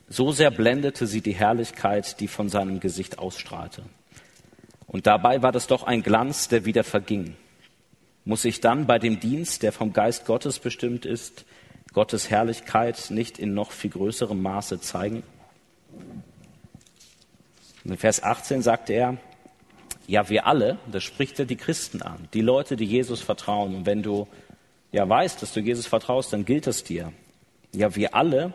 So 0.08 0.32
sehr 0.32 0.50
blendete 0.50 1.06
sie 1.06 1.20
die 1.20 1.34
Herrlichkeit, 1.34 2.20
die 2.20 2.28
von 2.28 2.48
seinem 2.48 2.80
Gesicht 2.80 3.18
ausstrahlte. 3.18 3.82
Und 4.86 5.06
dabei 5.06 5.42
war 5.42 5.52
das 5.52 5.66
doch 5.66 5.82
ein 5.82 6.02
Glanz, 6.02 6.48
der 6.48 6.64
wieder 6.64 6.82
verging. 6.82 7.36
Muss 8.24 8.44
ich 8.46 8.60
dann 8.60 8.86
bei 8.86 8.98
dem 8.98 9.20
Dienst, 9.20 9.62
der 9.62 9.72
vom 9.72 9.92
Geist 9.92 10.24
Gottes 10.24 10.58
bestimmt 10.58 11.04
ist, 11.04 11.44
Gottes 11.92 12.30
Herrlichkeit 12.30 13.10
nicht 13.10 13.38
in 13.38 13.54
noch 13.54 13.70
viel 13.70 13.90
größerem 13.90 14.40
Maße 14.40 14.80
zeigen? 14.80 15.22
In 17.84 17.96
Vers 17.96 18.22
18 18.22 18.62
sagte 18.62 18.94
er, 18.94 19.16
ja, 20.06 20.30
wir 20.30 20.46
alle, 20.46 20.78
das 20.90 21.04
spricht 21.04 21.38
er 21.38 21.44
die 21.44 21.56
Christen 21.56 22.00
an, 22.00 22.28
die 22.32 22.40
Leute, 22.40 22.76
die 22.76 22.86
Jesus 22.86 23.20
vertrauen. 23.20 23.74
Und 23.74 23.86
wenn 23.86 24.02
du 24.02 24.26
ja 24.90 25.06
weißt, 25.06 25.42
dass 25.42 25.52
du 25.52 25.60
Jesus 25.60 25.86
vertraust, 25.86 26.32
dann 26.32 26.46
gilt 26.46 26.66
das 26.66 26.82
dir. 26.82 27.12
Ja, 27.74 27.94
wir 27.94 28.14
alle 28.14 28.54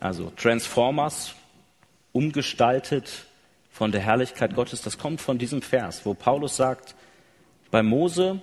Also 0.00 0.30
Transformers, 0.36 1.34
umgestaltet 2.12 3.26
von 3.70 3.92
der 3.92 4.00
Herrlichkeit 4.00 4.54
Gottes, 4.54 4.82
das 4.82 4.98
kommt 4.98 5.20
von 5.20 5.38
diesem 5.38 5.62
Vers, 5.62 6.04
wo 6.04 6.14
Paulus 6.14 6.56
sagt, 6.56 6.94
bei 7.70 7.82
Mose, 7.82 8.42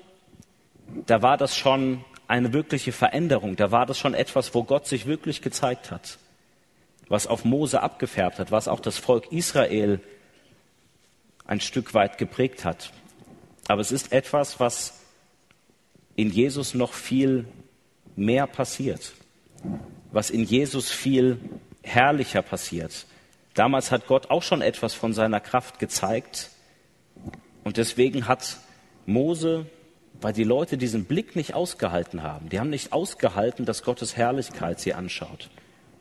da 1.05 1.21
war 1.21 1.37
das 1.37 1.57
schon 1.57 2.03
eine 2.27 2.53
wirkliche 2.53 2.91
Veränderung, 2.91 3.55
da 3.55 3.71
war 3.71 3.85
das 3.85 3.99
schon 3.99 4.13
etwas, 4.13 4.53
wo 4.53 4.63
Gott 4.63 4.87
sich 4.87 5.05
wirklich 5.05 5.41
gezeigt 5.41 5.91
hat, 5.91 6.17
was 7.07 7.27
auf 7.27 7.45
Mose 7.45 7.81
abgefärbt 7.81 8.39
hat, 8.39 8.51
was 8.51 8.67
auch 8.67 8.79
das 8.79 8.97
Volk 8.97 9.31
Israel 9.31 9.99
ein 11.45 11.61
Stück 11.61 11.93
weit 11.93 12.17
geprägt 12.17 12.65
hat. 12.65 12.91
Aber 13.67 13.81
es 13.81 13.91
ist 13.91 14.11
etwas, 14.11 14.59
was 14.59 15.01
in 16.15 16.31
Jesus 16.31 16.73
noch 16.73 16.93
viel 16.93 17.45
mehr 18.15 18.47
passiert, 18.47 19.13
was 20.15 20.29
in 20.29 20.45
Jesus 20.45 20.89
viel 20.89 21.37
herrlicher 21.83 22.41
passiert. 22.41 23.05
Damals 23.53 23.91
hat 23.91 24.07
Gott 24.07 24.31
auch 24.31 24.43
schon 24.43 24.61
etwas 24.61 24.93
von 24.93 25.13
seiner 25.13 25.41
Kraft 25.41 25.77
gezeigt 25.77 26.51
und 27.65 27.75
deswegen 27.75 28.25
hat 28.25 28.57
Mose, 29.05 29.65
weil 30.21 30.31
die 30.31 30.45
Leute 30.45 30.77
diesen 30.77 31.03
Blick 31.03 31.35
nicht 31.35 31.53
ausgehalten 31.53 32.23
haben, 32.23 32.47
die 32.47 32.61
haben 32.61 32.69
nicht 32.69 32.93
ausgehalten, 32.93 33.65
dass 33.65 33.83
Gottes 33.83 34.15
Herrlichkeit 34.15 34.79
sie 34.79 34.93
anschaut. 34.93 35.49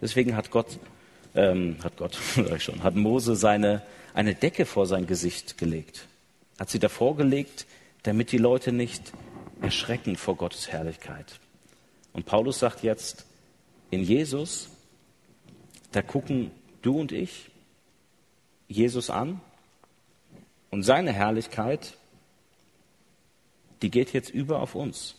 Deswegen 0.00 0.36
hat 0.36 0.52
Gott, 0.52 0.78
ähm, 1.34 1.78
hat 1.82 1.96
Gott, 1.96 2.16
sag 2.36 2.56
ich 2.56 2.62
schon, 2.62 2.84
hat 2.84 2.94
Mose 2.94 3.34
seine 3.34 3.82
eine 4.14 4.36
Decke 4.36 4.64
vor 4.64 4.86
sein 4.86 5.08
Gesicht 5.08 5.58
gelegt, 5.58 6.06
hat 6.60 6.70
sie 6.70 6.78
davor 6.78 7.16
gelegt, 7.16 7.66
damit 8.04 8.30
die 8.30 8.38
Leute 8.38 8.70
nicht 8.70 9.12
erschrecken 9.60 10.14
vor 10.14 10.36
Gottes 10.36 10.68
Herrlichkeit. 10.68 11.40
Und 12.12 12.26
Paulus 12.26 12.60
sagt 12.60 12.84
jetzt, 12.84 13.26
in 13.94 14.02
Jesus, 14.02 14.68
da 15.92 16.02
gucken 16.02 16.50
du 16.82 16.98
und 16.98 17.12
ich 17.12 17.50
Jesus 18.66 19.08
an 19.08 19.40
und 20.70 20.82
seine 20.82 21.12
Herrlichkeit, 21.12 21.96
die 23.82 23.90
geht 23.90 24.12
jetzt 24.12 24.30
über 24.30 24.60
auf 24.60 24.74
uns. 24.74 25.14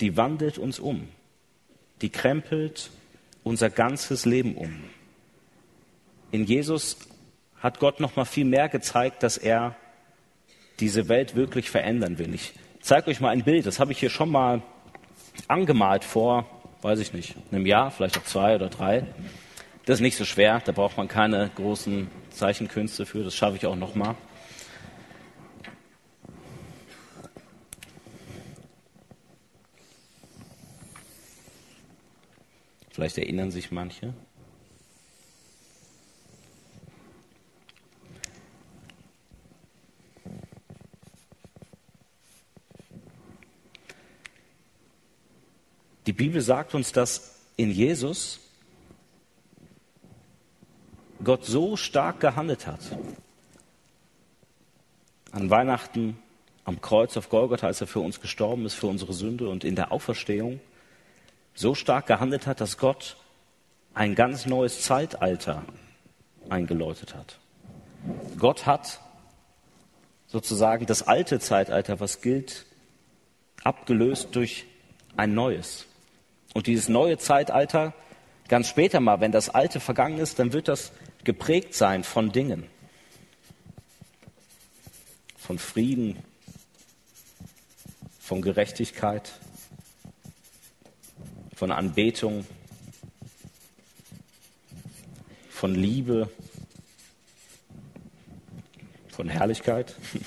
Die 0.00 0.16
wandelt 0.16 0.58
uns 0.58 0.78
um. 0.78 1.08
Die 2.02 2.10
krempelt 2.10 2.90
unser 3.42 3.70
ganzes 3.70 4.26
Leben 4.26 4.54
um. 4.56 4.84
In 6.30 6.44
Jesus 6.44 6.98
hat 7.56 7.78
Gott 7.78 8.00
noch 8.00 8.16
mal 8.16 8.24
viel 8.24 8.44
mehr 8.44 8.68
gezeigt, 8.68 9.22
dass 9.22 9.38
er 9.38 9.76
diese 10.78 11.08
Welt 11.08 11.34
wirklich 11.34 11.70
verändern 11.70 12.18
will. 12.18 12.34
Ich 12.34 12.52
zeige 12.80 13.10
euch 13.10 13.20
mal 13.20 13.30
ein 13.30 13.44
Bild, 13.44 13.66
das 13.66 13.80
habe 13.80 13.92
ich 13.92 13.98
hier 13.98 14.10
schon 14.10 14.30
mal 14.30 14.62
angemalt 15.48 16.04
vor, 16.04 16.46
weiß 16.82 16.98
ich 17.00 17.12
nicht, 17.12 17.36
einem 17.52 17.66
Jahr, 17.66 17.90
vielleicht 17.90 18.18
auch 18.18 18.24
zwei 18.24 18.54
oder 18.54 18.68
drei. 18.68 19.04
Das 19.86 19.96
ist 19.96 20.00
nicht 20.02 20.16
so 20.16 20.24
schwer, 20.24 20.60
da 20.64 20.72
braucht 20.72 20.96
man 20.96 21.08
keine 21.08 21.50
großen 21.54 22.08
Zeichenkünste 22.30 23.06
für, 23.06 23.24
das 23.24 23.34
schaffe 23.34 23.56
ich 23.56 23.66
auch 23.66 23.76
noch 23.76 23.94
mal. 23.94 24.14
Vielleicht 32.90 33.18
erinnern 33.18 33.50
sich 33.50 33.70
manche. 33.70 34.12
Bibel 46.20 46.42
sagt 46.42 46.74
uns, 46.74 46.92
dass 46.92 47.34
in 47.56 47.70
Jesus 47.70 48.40
Gott 51.24 51.46
so 51.46 51.78
stark 51.78 52.20
gehandelt 52.20 52.66
hat. 52.66 52.80
An 55.32 55.48
Weihnachten, 55.48 56.18
am 56.66 56.82
Kreuz 56.82 57.16
auf 57.16 57.30
Golgotha, 57.30 57.68
als 57.68 57.80
er 57.80 57.86
für 57.86 58.00
uns 58.00 58.20
gestorben 58.20 58.66
ist, 58.66 58.74
für 58.74 58.86
unsere 58.86 59.14
Sünde 59.14 59.48
und 59.48 59.64
in 59.64 59.76
der 59.76 59.92
Auferstehung, 59.92 60.60
so 61.54 61.74
stark 61.74 62.08
gehandelt 62.08 62.46
hat, 62.46 62.60
dass 62.60 62.76
Gott 62.76 63.16
ein 63.94 64.14
ganz 64.14 64.44
neues 64.44 64.82
Zeitalter 64.82 65.64
eingeläutet 66.50 67.14
hat. 67.14 67.38
Gott 68.38 68.66
hat 68.66 69.00
sozusagen 70.26 70.84
das 70.84 71.02
alte 71.02 71.40
Zeitalter, 71.40 71.98
was 71.98 72.20
gilt, 72.20 72.66
abgelöst 73.64 74.28
durch 74.32 74.66
ein 75.16 75.32
neues. 75.32 75.86
Und 76.52 76.66
dieses 76.66 76.88
neue 76.88 77.18
Zeitalter, 77.18 77.94
ganz 78.48 78.68
später 78.68 79.00
mal, 79.00 79.20
wenn 79.20 79.32
das 79.32 79.48
alte 79.48 79.80
vergangen 79.80 80.18
ist, 80.18 80.38
dann 80.38 80.52
wird 80.52 80.68
das 80.68 80.92
geprägt 81.24 81.74
sein 81.74 82.04
von 82.04 82.32
Dingen. 82.32 82.66
Von 85.36 85.58
Frieden, 85.58 86.18
von 88.18 88.42
Gerechtigkeit, 88.42 89.32
von 91.54 91.72
Anbetung, 91.72 92.46
von 95.50 95.74
Liebe, 95.74 96.30
von 99.08 99.28
Herrlichkeit, 99.28 99.94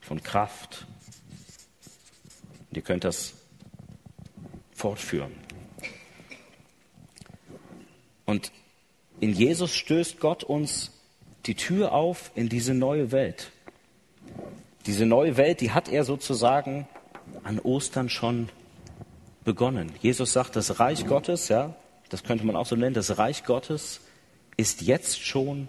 von 0.00 0.22
Kraft, 0.22 0.86
Ihr 2.76 2.82
könnt 2.82 3.04
das 3.04 3.32
fortführen. 4.74 5.32
Und 8.26 8.52
in 9.18 9.32
Jesus 9.32 9.74
stößt 9.74 10.20
Gott 10.20 10.44
uns 10.44 10.92
die 11.46 11.54
Tür 11.54 11.92
auf 11.92 12.30
in 12.34 12.50
diese 12.50 12.74
neue 12.74 13.12
Welt. 13.12 13.50
Diese 14.84 15.06
neue 15.06 15.38
Welt, 15.38 15.62
die 15.62 15.70
hat 15.70 15.88
er 15.88 16.04
sozusagen 16.04 16.86
an 17.44 17.58
Ostern 17.60 18.10
schon 18.10 18.50
begonnen. 19.42 19.92
Jesus 20.02 20.34
sagt, 20.34 20.54
das 20.54 20.78
Reich 20.78 21.06
Gottes, 21.06 21.48
ja, 21.48 21.74
das 22.10 22.24
könnte 22.24 22.44
man 22.44 22.56
auch 22.56 22.66
so 22.66 22.76
nennen, 22.76 22.94
das 22.94 23.16
Reich 23.16 23.44
Gottes 23.44 24.02
ist 24.56 24.82
jetzt 24.82 25.22
schon 25.24 25.68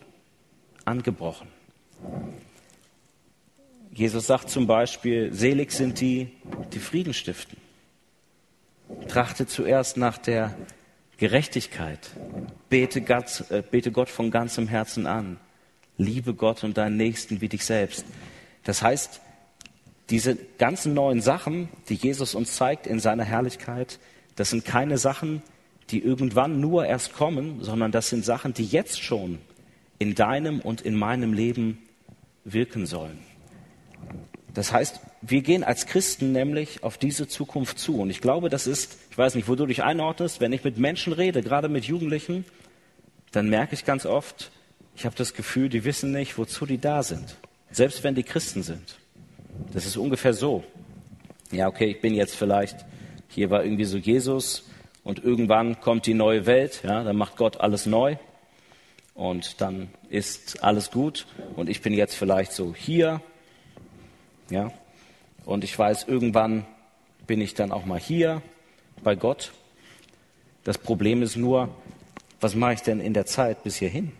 angebrochen. 0.84 1.48
Jesus 3.98 4.28
sagt 4.28 4.52
zum 4.52 4.68
Beispiel, 4.68 5.34
selig 5.34 5.72
sind 5.72 6.00
die, 6.02 6.30
die 6.72 6.78
Frieden 6.78 7.16
stiften. 7.16 7.58
Trachte 9.08 9.48
zuerst 9.48 9.98
nach 9.98 10.20
der 10.20 10.56
Gerechtigkeit. 11.18 12.12
Bete 12.70 13.02
Gott, 13.02 13.46
äh, 13.50 13.64
bete 13.64 13.92
Gott 13.92 14.10
von 14.10 14.30
ganzem 14.30 14.68
Herzen 14.68 15.08
an. 15.08 15.38
Liebe 15.98 16.36
Gott 16.36 16.64
und 16.64 16.78
deinen 16.78 16.96
Nächsten 16.96 17.42
wie 17.42 17.50
dich 17.50 17.66
selbst. 17.66 18.06
Das 18.66 18.84
heißt, 18.84 19.20
diese 20.12 20.36
ganzen 20.60 20.94
neuen 20.94 21.22
Sachen, 21.22 21.68
die 21.90 21.96
Jesus 21.96 22.36
uns 22.36 22.56
zeigt 22.56 22.86
in 22.86 23.00
seiner 23.00 23.24
Herrlichkeit, 23.24 23.98
das 24.36 24.52
sind 24.52 24.64
keine 24.64 25.00
Sachen, 25.00 25.42
die 25.90 26.04
irgendwann 26.04 26.60
nur 26.60 26.86
erst 26.86 27.14
kommen, 27.14 27.64
sondern 27.64 27.92
das 27.92 28.10
sind 28.10 28.24
Sachen, 28.24 28.54
die 28.54 28.66
jetzt 28.66 29.02
schon 29.02 29.40
in 29.98 30.14
deinem 30.14 30.60
und 30.60 30.82
in 30.82 30.94
meinem 30.94 31.34
Leben 31.34 31.80
wirken 32.44 32.86
sollen. 32.86 33.18
Das 34.54 34.72
heißt, 34.72 35.00
wir 35.22 35.42
gehen 35.42 35.64
als 35.64 35.86
Christen 35.86 36.32
nämlich 36.32 36.84
auf 36.84 36.98
diese 36.98 37.28
Zukunft 37.28 37.78
zu. 37.78 38.00
Und 38.00 38.10
ich 38.10 38.22
glaube, 38.22 38.50
das 38.50 38.66
ist, 38.66 38.98
ich 39.12 39.18
weiß 39.18 39.36
nicht, 39.36 39.48
wo 39.48 39.56
du 39.56 39.66
dich 39.66 39.84
einordnest, 39.84 40.42
wenn 40.42 40.52
ich 40.52 40.64
mit 40.64 40.78
Menschen 40.78 41.14
rede, 41.14 41.44
gerade 41.44 41.70
mit 41.70 41.86
Jugendlichen, 41.86 42.44
dann 43.32 43.50
merke 43.50 43.76
ich 43.76 43.86
ganz 43.86 44.06
oft, 44.06 44.52
ich 44.96 45.06
habe 45.06 45.16
das 45.16 45.36
Gefühl, 45.36 45.70
die 45.70 45.84
wissen 45.86 46.12
nicht, 46.12 46.40
wozu 46.40 46.66
die 46.66 46.80
da 46.80 47.04
sind. 47.04 47.36
Selbst 47.70 48.04
wenn 48.04 48.16
die 48.16 48.24
Christen 48.24 48.64
sind. 48.64 48.98
Das 49.74 49.86
ist 49.86 49.96
ungefähr 49.96 50.34
so. 50.34 50.64
Ja, 51.52 51.68
okay, 51.68 51.86
ich 51.86 52.02
bin 52.02 52.16
jetzt 52.16 52.36
vielleicht, 52.36 52.86
hier 53.28 53.50
war 53.50 53.64
irgendwie 53.64 53.86
so 53.86 53.98
Jesus 53.98 54.64
und 55.04 55.24
irgendwann 55.24 55.80
kommt 55.82 56.08
die 56.08 56.14
neue 56.14 56.46
Welt, 56.46 56.82
ja, 56.84 57.04
dann 57.04 57.16
macht 57.16 57.38
Gott 57.38 57.58
alles 57.62 57.86
neu 57.86 58.18
und 59.14 59.62
dann 59.62 59.90
ist 60.10 60.64
alles 60.64 60.92
gut 60.92 61.28
und 61.56 61.70
ich 61.70 61.82
bin 61.82 61.94
jetzt 61.94 62.16
vielleicht 62.16 62.52
so 62.52 62.74
hier 62.76 63.22
ja? 64.50 64.72
Und 65.46 65.64
ich 65.64 65.78
weiß, 65.78 66.08
irgendwann 66.08 66.66
bin 67.26 67.42
ich 67.42 67.54
dann 67.54 67.72
auch 67.72 67.86
mal 67.86 68.00
hier 68.00 68.42
bei 69.04 69.16
Gott. 69.16 69.52
Das 70.64 70.78
Problem 70.78 71.22
ist 71.22 71.36
nur, 71.36 71.70
was 72.42 72.56
mache 72.56 72.74
ich 72.74 72.82
denn 72.82 73.00
in 73.00 73.14
der 73.14 73.26
Zeit 73.26 73.64
bis 73.64 73.78
hierhin? 73.78 74.12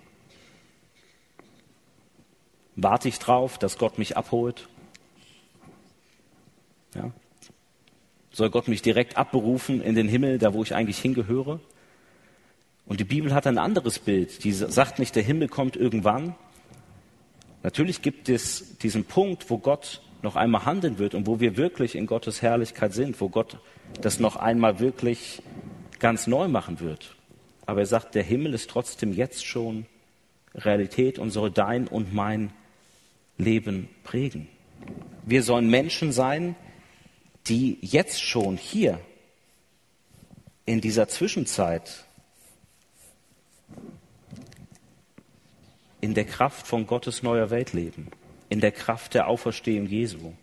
Warte 2.76 3.10
ich 3.10 3.20
drauf, 3.20 3.58
dass 3.58 3.78
Gott 3.78 3.98
mich 3.98 4.16
abholt? 4.16 4.68
Ja? 6.96 7.12
Soll 8.32 8.50
Gott 8.50 8.68
mich 8.68 8.82
direkt 8.82 9.18
abberufen 9.18 9.82
in 9.82 9.96
den 9.96 10.08
Himmel, 10.08 10.38
da 10.38 10.54
wo 10.54 10.64
ich 10.64 10.76
eigentlich 10.76 11.00
hingehöre? 11.00 11.60
Und 12.86 13.00
die 13.00 13.06
Bibel 13.06 13.34
hat 13.34 13.48
ein 13.48 13.58
anderes 13.58 14.00
Bild. 14.00 14.44
Die 14.44 14.54
sagt 14.54 15.00
nicht, 15.00 15.16
der 15.16 15.24
Himmel 15.24 15.50
kommt 15.50 15.76
irgendwann, 15.76 16.36
Natürlich 17.68 18.02
gibt 18.02 18.30
es 18.30 18.78
diesen 18.78 19.04
Punkt, 19.04 19.50
wo 19.50 19.58
Gott 19.58 20.02
noch 20.22 20.36
einmal 20.36 20.66
handeln 20.66 20.98
wird 20.98 21.16
und 21.16 21.28
wo 21.28 21.40
wir 21.40 21.58
wirklich 21.58 21.96
in 21.96 22.08
Gottes 22.08 22.42
Herrlichkeit 22.42 22.94
sind, 22.94 23.20
wo 23.22 23.30
Gott 23.30 23.58
das 24.02 24.20
noch 24.20 24.36
einmal 24.36 24.80
wirklich 24.80 25.42
ganz 26.00 26.28
neu 26.28 26.48
machen 26.48 26.80
wird. 26.80 27.16
Aber 27.66 27.82
er 27.82 27.86
sagt, 27.86 28.16
der 28.16 28.24
Himmel 28.24 28.54
ist 28.54 28.70
trotzdem 28.70 29.14
jetzt 29.14 29.46
schon 29.46 29.86
Realität 30.56 31.20
und 31.20 31.32
soll 31.32 31.52
dein 31.52 31.88
und 31.88 32.14
mein 32.14 32.52
Leben 33.38 33.90
prägen. 34.04 34.48
Wir 35.26 35.44
sollen 35.44 35.70
Menschen 35.70 36.12
sein, 36.12 36.56
die 37.48 37.78
jetzt 37.82 38.22
schon 38.22 38.58
hier 38.58 39.00
in 40.66 40.82
dieser 40.82 41.08
Zwischenzeit 41.08 42.06
in 46.02 46.14
der 46.14 46.26
Kraft 46.26 46.68
von 46.68 46.88
Gottes 46.88 47.24
neuer 47.24 47.50
Welt 47.50 47.74
leben, 47.74 48.08
in 48.50 48.60
der 48.62 48.72
Kraft 48.72 49.14
der 49.14 49.28
Auferstehung 49.28 49.88
Jesu. 49.88 50.34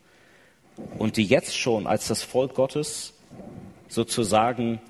Und 0.98 1.16
die 1.16 1.24
jetzt 1.24 1.56
schon 1.56 1.86
als 1.86 2.08
das 2.08 2.22
Volk 2.22 2.54
Gottes 2.54 3.14
sozusagen 3.88 4.80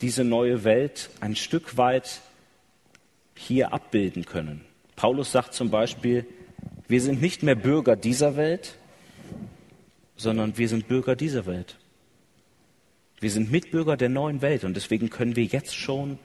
diese 0.00 0.24
neue 0.24 0.64
Welt 0.64 1.10
ein 1.20 1.36
Stück 1.36 1.76
weit 1.76 2.20
hier 3.34 3.72
abbilden 3.72 4.24
können. 4.24 4.64
Paulus 4.96 5.32
sagt 5.32 5.54
zum 5.54 5.70
Beispiel, 5.70 6.26
wir 6.88 7.00
sind 7.00 7.20
nicht 7.20 7.42
mehr 7.42 7.54
Bürger 7.54 7.96
dieser 7.96 8.36
Welt, 8.36 8.76
sondern 10.16 10.58
wir 10.58 10.68
sind 10.68 10.88
Bürger 10.88 11.16
dieser 11.16 11.46
Welt. 11.46 11.76
Wir 13.20 13.30
sind 13.30 13.50
Mitbürger 13.50 13.96
der 13.96 14.08
neuen 14.08 14.42
Welt 14.42 14.64
und 14.64 14.74
deswegen 14.74 15.10
können 15.10 15.36
wir 15.36 15.44
jetzt 15.44 15.74
schon 15.74 16.18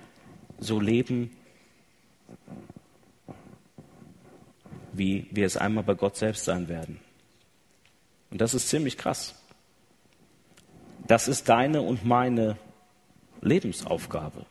so 0.59 0.79
leben, 0.79 1.31
wie 4.97 5.27
wir 5.31 5.45
es 5.45 5.57
einmal 5.57 5.83
bei 5.83 5.93
Gott 5.93 6.15
selbst 6.15 6.45
sein 6.45 6.67
werden. 6.67 6.99
Und 8.29 8.41
das 8.41 8.53
ist 8.53 8.69
ziemlich 8.69 8.97
krass. 8.97 9.35
Das 11.05 11.27
ist 11.27 11.47
deine 11.47 11.81
und 11.81 12.05
meine 12.05 12.57
Lebensaufgabe. 13.41 14.45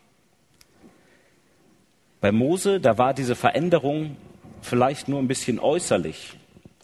Bei 2.20 2.32
Mose, 2.32 2.80
da 2.80 2.96
war 2.98 3.12
diese 3.12 3.36
Veränderung 3.36 4.16
vielleicht 4.62 5.08
nur 5.08 5.18
ein 5.18 5.28
bisschen 5.28 5.58
äußerlich. 5.58 6.34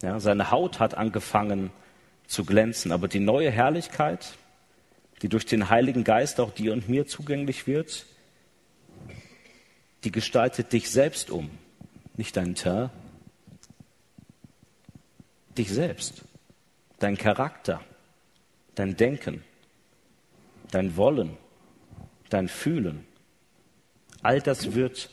Ja, 0.01 0.19
seine 0.19 0.51
Haut 0.51 0.79
hat 0.79 0.95
angefangen 0.95 1.71
zu 2.27 2.45
glänzen, 2.45 2.91
aber 2.91 3.07
die 3.07 3.19
neue 3.19 3.49
Herrlichkeit, 3.49 4.33
die 5.21 5.29
durch 5.29 5.45
den 5.45 5.69
Heiligen 5.69 6.03
Geist 6.03 6.39
auch 6.39 6.51
dir 6.51 6.73
und 6.73 6.89
mir 6.89 7.07
zugänglich 7.07 7.67
wird, 7.67 8.05
die 10.03 10.11
gestaltet 10.11 10.73
dich 10.73 10.91
selbst 10.91 11.31
um, 11.31 11.49
nicht 12.15 12.35
dein 12.35 12.55
Teint, 12.55 12.91
dich 15.57 15.69
selbst, 15.69 16.23
dein 16.99 17.17
Charakter, 17.17 17.81
dein 18.75 18.95
Denken, 18.95 19.43
dein 20.71 20.97
Wollen, 20.97 21.37
dein 22.29 22.47
Fühlen. 22.47 23.05
All 24.21 24.41
das 24.41 24.73
wird 24.73 25.09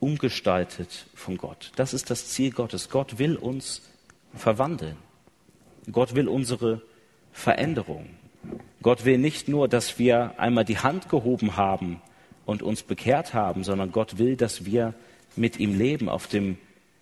umgestaltet 0.00 1.06
von 1.14 1.36
Gott. 1.36 1.72
Das 1.76 1.94
ist 1.94 2.10
das 2.10 2.28
Ziel 2.28 2.52
Gottes. 2.52 2.90
Gott 2.90 3.18
will 3.18 3.36
uns 3.36 3.82
verwandeln. 4.34 4.96
Gott 5.90 6.14
will 6.14 6.28
unsere 6.28 6.82
Veränderung. 7.32 8.10
Gott 8.82 9.04
will 9.04 9.18
nicht 9.18 9.48
nur, 9.48 9.68
dass 9.68 9.98
wir 9.98 10.38
einmal 10.38 10.64
die 10.64 10.78
Hand 10.78 11.08
gehoben 11.08 11.56
haben 11.56 12.00
und 12.46 12.62
uns 12.62 12.82
bekehrt 12.82 13.34
haben, 13.34 13.64
sondern 13.64 13.92
Gott 13.92 14.18
will, 14.18 14.36
dass 14.36 14.64
wir 14.64 14.94
mit 15.36 15.58
ihm 15.58 15.76
leben 15.76 16.08
auf 16.08 16.26
dem 16.26 16.58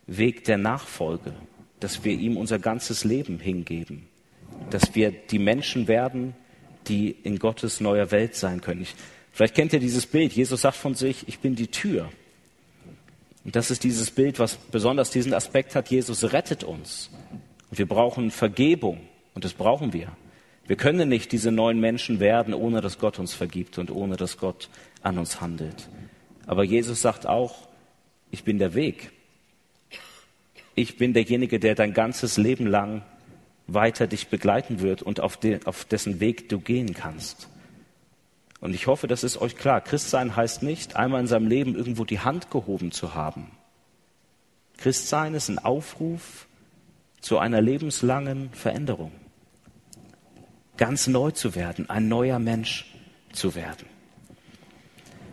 Weg 0.06 0.44
der 0.44 0.58
Nachfolge, 0.58 1.34
dass 1.82 2.04
wir 2.04 2.12
ihm 2.12 2.36
unser 2.36 2.58
ganzes 2.58 3.04
Leben 3.04 3.38
hingeben, 3.38 4.08
dass 4.70 4.94
wir 4.94 5.10
die 5.10 5.38
Menschen 5.38 5.88
werden, 5.88 6.34
die 6.88 7.10
in 7.10 7.38
Gottes 7.38 7.80
neuer 7.80 8.10
Welt 8.10 8.34
sein 8.34 8.60
können. 8.60 8.82
Ich, 8.82 8.94
vielleicht 9.32 9.54
kennt 9.54 9.72
ihr 9.72 9.80
dieses 9.80 10.06
Bild. 10.06 10.32
Jesus 10.32 10.62
sagt 10.62 10.76
von 10.76 10.94
sich, 10.94 11.28
ich 11.28 11.38
bin 11.38 11.54
die 11.54 11.68
Tür. 11.68 12.10
Und 13.44 13.56
das 13.56 13.70
ist 13.70 13.84
dieses 13.84 14.10
Bild, 14.10 14.38
was 14.38 14.56
besonders 14.56 15.10
diesen 15.10 15.34
Aspekt 15.34 15.74
hat. 15.74 15.90
Jesus 15.90 16.32
rettet 16.32 16.64
uns. 16.64 17.10
Und 17.70 17.78
wir 17.78 17.86
brauchen 17.86 18.30
Vergebung. 18.30 19.00
Und 19.34 19.44
das 19.44 19.54
brauchen 19.54 19.92
wir. 19.92 20.08
Wir 20.66 20.76
können 20.76 21.08
nicht 21.08 21.32
diese 21.32 21.50
neuen 21.50 21.80
Menschen 21.80 22.20
werden, 22.20 22.54
ohne 22.54 22.80
dass 22.80 22.98
Gott 22.98 23.18
uns 23.18 23.34
vergibt 23.34 23.78
und 23.78 23.90
ohne 23.90 24.16
dass 24.16 24.38
Gott 24.38 24.68
an 25.02 25.18
uns 25.18 25.40
handelt. 25.40 25.88
Aber 26.46 26.64
Jesus 26.64 27.02
sagt 27.02 27.26
auch, 27.26 27.68
ich 28.30 28.44
bin 28.44 28.58
der 28.58 28.74
Weg. 28.74 29.11
Ich 30.74 30.96
bin 30.96 31.12
derjenige, 31.12 31.58
der 31.58 31.74
dein 31.74 31.92
ganzes 31.92 32.36
Leben 32.36 32.66
lang 32.66 33.02
weiter 33.66 34.06
dich 34.06 34.28
begleiten 34.28 34.80
wird 34.80 35.02
und 35.02 35.20
auf, 35.20 35.36
de, 35.36 35.60
auf 35.66 35.84
dessen 35.84 36.20
Weg 36.20 36.48
du 36.48 36.58
gehen 36.58 36.94
kannst. 36.94 37.48
Und 38.60 38.74
ich 38.74 38.86
hoffe, 38.86 39.06
das 39.06 39.24
ist 39.24 39.40
euch 39.40 39.56
klar. 39.56 39.80
Christsein 39.80 40.36
heißt 40.36 40.62
nicht, 40.62 40.96
einmal 40.96 41.20
in 41.20 41.26
seinem 41.26 41.48
Leben 41.48 41.74
irgendwo 41.74 42.04
die 42.04 42.20
Hand 42.20 42.50
gehoben 42.50 42.92
zu 42.92 43.14
haben. 43.14 43.50
Christsein 44.78 45.34
ist 45.34 45.48
ein 45.48 45.58
Aufruf 45.58 46.46
zu 47.20 47.38
einer 47.38 47.60
lebenslangen 47.60 48.50
Veränderung. 48.52 49.12
Ganz 50.76 51.06
neu 51.06 51.32
zu 51.32 51.54
werden, 51.54 51.90
ein 51.90 52.08
neuer 52.08 52.38
Mensch 52.38 52.86
zu 53.32 53.54
werden. 53.54 53.86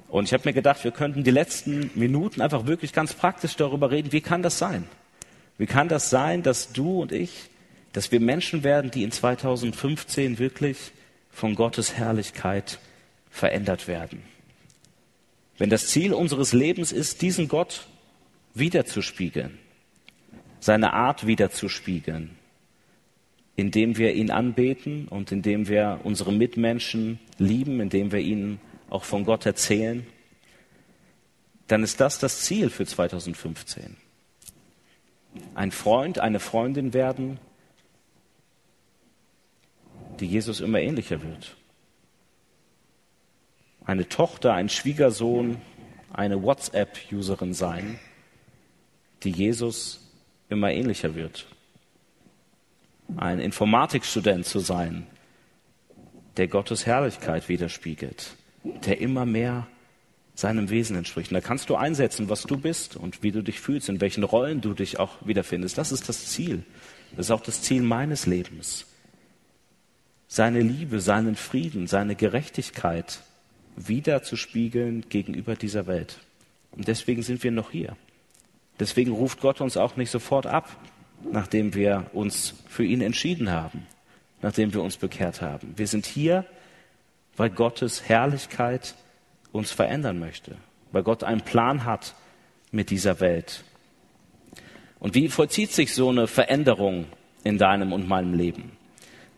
Und 0.08 0.26
ich 0.26 0.34
habe 0.34 0.50
mir 0.50 0.54
gedacht, 0.54 0.84
wir 0.84 0.92
könnten 0.92 1.24
die 1.24 1.32
letzten 1.32 1.92
Minuten 1.94 2.42
einfach 2.42 2.66
wirklich 2.66 2.94
ganz 2.94 3.14
praktisch 3.14 3.56
darüber 3.56 3.92
reden, 3.92 4.12
wie 4.12 4.22
kann 4.22 4.42
das 4.42 4.58
sein? 4.58 4.88
Wie 5.60 5.68
kann 5.68 5.90
das 5.90 6.10
sein, 6.10 6.42
dass 6.42 6.74
du 6.74 7.02
und 7.02 7.12
ich, 7.12 7.50
dass 7.94 8.12
wir 8.12 8.20
Menschen 8.20 8.64
werden, 8.64 8.90
die 8.90 9.04
in 9.04 9.12
2015 9.12 10.40
wirklich 10.40 10.92
von 11.30 11.56
Gottes 11.56 11.94
Herrlichkeit 11.94 12.80
verändert 13.30 13.88
werden. 13.88 14.24
Wenn 15.58 15.70
das 15.70 15.88
Ziel 15.88 16.14
unseres 16.14 16.54
Lebens 16.54 16.92
ist, 16.92 17.22
diesen 17.22 17.48
Gott 17.48 17.88
wiederzuspiegeln, 18.54 19.58
seine 20.60 20.94
Art 20.94 21.28
wiederzuspiegeln, 21.28 22.32
indem 23.56 23.98
wir 23.98 24.14
ihn 24.14 24.32
anbeten 24.32 25.08
und 25.10 25.32
indem 25.32 25.68
wir 25.68 26.00
unsere 26.04 26.32
Mitmenschen 26.32 27.20
lieben, 27.38 27.82
indem 27.82 28.12
wir 28.12 28.20
ihnen 28.20 28.62
auch 28.90 29.04
von 29.04 29.26
Gott 29.26 29.46
erzählen, 29.46 30.08
dann 31.68 31.84
ist 31.84 32.00
das 32.00 32.20
das 32.20 32.42
Ziel 32.42 32.70
für 32.70 32.86
2015. 32.86 33.98
Ein 35.56 35.72
Freund, 35.72 36.20
eine 36.20 36.40
Freundin 36.40 36.94
werden, 36.94 37.40
die 40.20 40.28
Jesus 40.28 40.62
immer 40.62 40.80
ähnlicher 40.80 41.22
wird 41.22 41.56
eine 43.90 44.08
Tochter, 44.08 44.54
ein 44.54 44.70
Schwiegersohn, 44.70 45.58
eine 46.14 46.44
WhatsApp-Userin 46.44 47.56
sein, 47.56 48.00
die 49.24 49.32
Jesus 49.32 50.12
immer 50.48 50.72
ähnlicher 50.72 51.16
wird. 51.16 51.48
Ein 53.18 53.40
Informatikstudent 53.40 54.46
zu 54.46 54.60
sein, 54.60 55.08
der 56.38 56.48
Gottes 56.48 56.86
Herrlichkeit 56.86 57.50
widerspiegelt, 57.50 58.36
der 58.64 59.02
immer 59.02 59.26
mehr 59.26 59.66
seinem 60.40 60.70
Wesen 60.70 60.96
entspricht. 60.96 61.32
Und 61.32 61.36
da 61.36 61.42
kannst 61.42 61.70
du 61.70 61.76
einsetzen, 61.76 62.30
was 62.30 62.44
du 62.44 62.58
bist 62.58 62.96
und 62.96 63.24
wie 63.24 63.32
du 63.32 63.42
dich 63.42 63.60
fühlst, 63.60 63.90
in 63.90 64.02
welchen 64.02 64.24
Rollen 64.24 64.62
du 64.62 64.74
dich 64.74 65.00
auch 65.00 65.18
wiederfindest. 65.26 65.78
Das 65.78 65.92
ist 65.92 66.08
das 66.08 66.28
Ziel. 66.28 66.64
Das 67.16 67.28
ist 67.28 67.32
auch 67.32 67.42
das 67.42 67.62
Ziel 67.62 67.82
meines 67.82 68.26
Lebens. 68.26 68.86
Seine 70.28 70.62
Liebe, 70.62 71.00
seinen 71.02 71.36
Frieden, 71.36 71.88
seine 71.88 72.16
Gerechtigkeit 72.16 73.22
wiederzuspiegeln 73.76 75.10
gegenüber 75.10 75.56
dieser 75.56 75.88
Welt. 75.88 76.20
Und 76.72 76.88
deswegen 76.88 77.24
sind 77.24 77.44
wir 77.44 77.52
noch 77.52 77.72
hier. 77.72 77.96
Deswegen 78.80 79.12
ruft 79.12 79.42
Gott 79.42 79.60
uns 79.60 79.76
auch 79.76 79.98
nicht 79.98 80.12
sofort 80.12 80.46
ab, 80.46 80.70
nachdem 81.32 81.74
wir 81.74 82.06
uns 82.14 82.54
für 82.68 82.86
ihn 82.86 83.02
entschieden 83.02 83.52
haben, 83.52 83.88
nachdem 84.42 84.74
wir 84.74 84.82
uns 84.82 84.98
bekehrt 84.98 85.42
haben. 85.42 85.74
Wir 85.76 85.88
sind 85.88 86.06
hier, 86.06 86.46
weil 87.36 87.50
Gottes 87.50 88.08
Herrlichkeit 88.08 88.96
uns 89.52 89.72
verändern 89.72 90.20
möchte, 90.20 90.56
weil 90.92 91.04
Gott 91.04 91.24
einen 91.24 91.42
Plan 91.42 91.86
hat 91.86 92.16
mit 92.72 92.90
dieser 92.90 93.20
Welt. 93.20 93.64
Und 95.00 95.16
wie 95.16 95.30
vollzieht 95.30 95.72
sich 95.72 95.94
so 95.94 96.10
eine 96.10 96.28
Veränderung 96.28 97.06
in 97.44 97.58
deinem 97.58 97.94
und 97.94 98.08
meinem 98.08 98.34
Leben? 98.34 98.72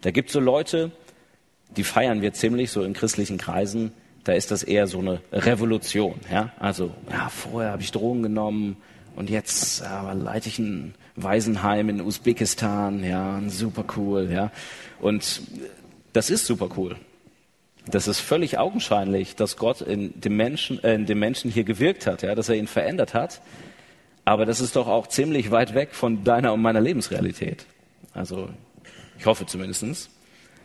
Da 0.02 0.12
gibt 0.12 0.30
es 0.30 0.34
so 0.34 0.40
Leute, 0.40 0.92
die 1.78 1.84
feiern 1.84 2.22
wir 2.22 2.34
ziemlich 2.34 2.72
so 2.72 2.84
in 2.84 2.94
christlichen 2.94 3.38
Kreisen, 3.38 3.94
da 4.24 4.34
ist 4.34 4.52
das 4.52 4.64
eher 4.64 4.88
so 4.88 5.00
eine 5.00 5.22
Revolution. 5.32 6.20
Ja? 6.32 6.52
Also, 6.60 6.94
ja, 7.10 7.30
vorher 7.30 7.72
habe 7.72 7.82
ich 7.82 7.92
Drogen 7.92 8.24
genommen 8.24 8.78
und 9.16 9.30
jetzt 9.30 9.82
ja, 9.82 10.12
leite 10.14 10.50
ich 10.50 10.60
ein 10.60 10.96
Waisenheim 11.16 11.90
in 11.90 12.02
Usbekistan, 12.02 13.04
ja, 13.04 13.42
super 13.48 13.86
cool, 13.98 14.30
ja. 14.32 14.52
Und 15.00 15.42
das 16.14 16.30
ist 16.30 16.46
super 16.46 16.70
cool. 16.78 16.96
Das 17.88 18.08
ist 18.08 18.20
völlig 18.20 18.58
augenscheinlich, 18.58 19.36
dass 19.36 19.58
Gott 19.58 19.82
in 19.82 20.20
dem 20.22 20.38
Menschen, 20.38 20.84
äh, 20.84 20.94
in 20.94 21.06
dem 21.06 21.20
Menschen 21.20 21.50
hier 21.50 21.64
gewirkt 21.64 22.06
hat, 22.06 22.22
ja, 22.22 22.36
dass 22.36 22.50
er 22.50 22.56
ihn 22.56 22.68
verändert 22.68 23.14
hat. 23.14 23.42
Aber 24.24 24.46
das 24.46 24.60
ist 24.60 24.76
doch 24.76 24.88
auch 24.88 25.08
ziemlich 25.08 25.50
weit 25.50 25.74
weg 25.74 25.94
von 25.94 26.24
deiner 26.24 26.54
und 26.54 26.62
meiner 26.62 26.82
Lebensrealität. 26.82 27.66
Also 28.14 28.50
ich 29.18 29.26
hoffe 29.26 29.46
zumindestens. 29.46 30.10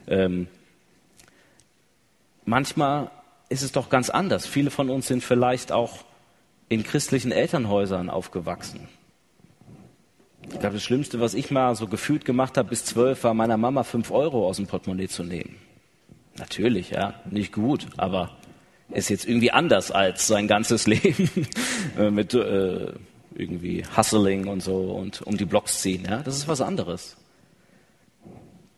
Ähm, 0.06 0.46
manchmal 2.44 3.10
ist 3.48 3.62
es 3.62 3.72
doch 3.72 3.88
ganz 3.88 4.10
anders. 4.10 4.46
Viele 4.46 4.70
von 4.70 4.90
uns 4.90 5.06
sind 5.06 5.24
vielleicht 5.24 5.72
auch 5.72 6.04
in 6.68 6.82
christlichen 6.82 7.32
Elternhäusern 7.32 8.10
aufgewachsen. 8.10 8.88
Ich 10.42 10.60
glaube, 10.60 10.74
das 10.74 10.84
Schlimmste, 10.84 11.20
was 11.20 11.34
ich 11.34 11.50
mal 11.50 11.74
so 11.74 11.88
gefühlt 11.88 12.24
gemacht 12.24 12.56
habe 12.56 12.68
bis 12.68 12.84
zwölf, 12.84 13.24
war 13.24 13.34
meiner 13.34 13.56
Mama 13.56 13.84
fünf 13.84 14.10
Euro 14.10 14.46
aus 14.46 14.56
dem 14.56 14.66
Portemonnaie 14.66 15.08
zu 15.08 15.24
nehmen. 15.24 15.56
Natürlich, 16.38 16.90
ja, 16.90 17.14
nicht 17.30 17.52
gut, 17.52 17.86
aber 17.96 18.36
ist 18.90 19.08
jetzt 19.08 19.26
irgendwie 19.26 19.50
anders 19.50 19.90
als 19.90 20.26
sein 20.26 20.46
ganzes 20.48 20.86
Leben 20.86 21.30
mit 22.10 22.34
äh, 22.34 22.92
irgendwie 23.34 23.84
Hustling 23.96 24.46
und 24.46 24.62
so 24.62 24.92
und 24.92 25.22
um 25.22 25.36
die 25.36 25.44
Blocks 25.44 25.80
ziehen. 25.80 26.06
Ja, 26.08 26.22
das 26.22 26.36
ist 26.36 26.48
was 26.48 26.60
anderes. 26.60 27.16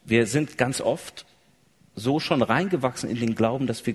Wir 0.05 0.27
sind 0.27 0.57
ganz 0.57 0.81
oft 0.81 1.27
so 1.95 2.21
schon 2.21 2.43
reingewachsen 2.43 3.11
in 3.11 3.17
den 3.17 3.35
Glauben, 3.35 3.67
dass 3.67 3.85
wir 3.87 3.95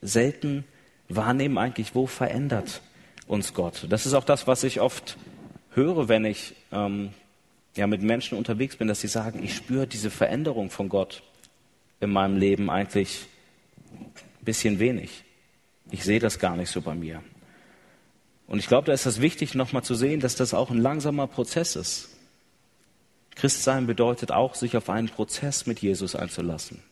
selten 0.00 0.64
wahrnehmen 1.08 1.58
eigentlich, 1.58 1.94
wo 1.94 2.06
verändert 2.06 2.82
uns 3.26 3.54
Gott. 3.54 3.86
Das 3.88 4.06
ist 4.06 4.14
auch 4.14 4.24
das, 4.24 4.46
was 4.46 4.62
ich 4.64 4.80
oft 4.80 5.16
höre, 5.70 6.08
wenn 6.08 6.24
ich 6.24 6.54
ähm, 6.72 7.10
ja, 7.76 7.86
mit 7.86 8.02
Menschen 8.02 8.38
unterwegs 8.38 8.76
bin, 8.76 8.88
dass 8.88 9.00
sie 9.00 9.08
sagen, 9.08 9.42
ich 9.42 9.54
spüre 9.54 9.86
diese 9.86 10.10
Veränderung 10.10 10.70
von 10.70 10.88
Gott 10.88 11.22
in 12.00 12.10
meinem 12.10 12.36
Leben 12.36 12.70
eigentlich 12.70 13.26
ein 13.92 14.44
bisschen 14.44 14.78
wenig. 14.78 15.24
Ich 15.90 16.04
sehe 16.04 16.20
das 16.20 16.38
gar 16.38 16.56
nicht 16.56 16.70
so 16.70 16.80
bei 16.80 16.94
mir. 16.94 17.22
Und 18.46 18.58
ich 18.58 18.68
glaube, 18.68 18.86
da 18.86 18.92
ist 18.92 19.06
es 19.06 19.20
wichtig, 19.20 19.54
nochmal 19.54 19.84
zu 19.84 19.94
sehen, 19.94 20.20
dass 20.20 20.34
das 20.34 20.54
auch 20.54 20.70
ein 20.70 20.78
langsamer 20.78 21.26
Prozess 21.26 21.76
ist. 21.76 22.08
Christsein 23.34 23.86
bedeutet 23.86 24.32
auch, 24.32 24.54
sich 24.54 24.76
auf 24.76 24.90
einen 24.90 25.08
Prozess 25.08 25.66
mit 25.66 25.80
Jesus 25.80 26.16
einzulassen. 26.16 26.82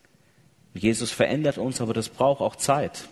Jesus 0.74 1.10
verändert 1.10 1.58
uns, 1.58 1.80
aber 1.80 1.94
das 1.94 2.08
braucht 2.08 2.40
auch 2.40 2.56
Zeit. 2.56 3.08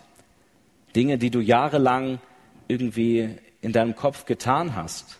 Dinge, 0.95 1.17
die 1.17 1.31
du 1.31 1.39
jahrelang 1.39 2.19
irgendwie 2.67 3.29
in 3.61 3.73
deinem 3.73 3.95
Kopf 3.95 4.25
getan 4.25 4.75
hast, 4.75 5.19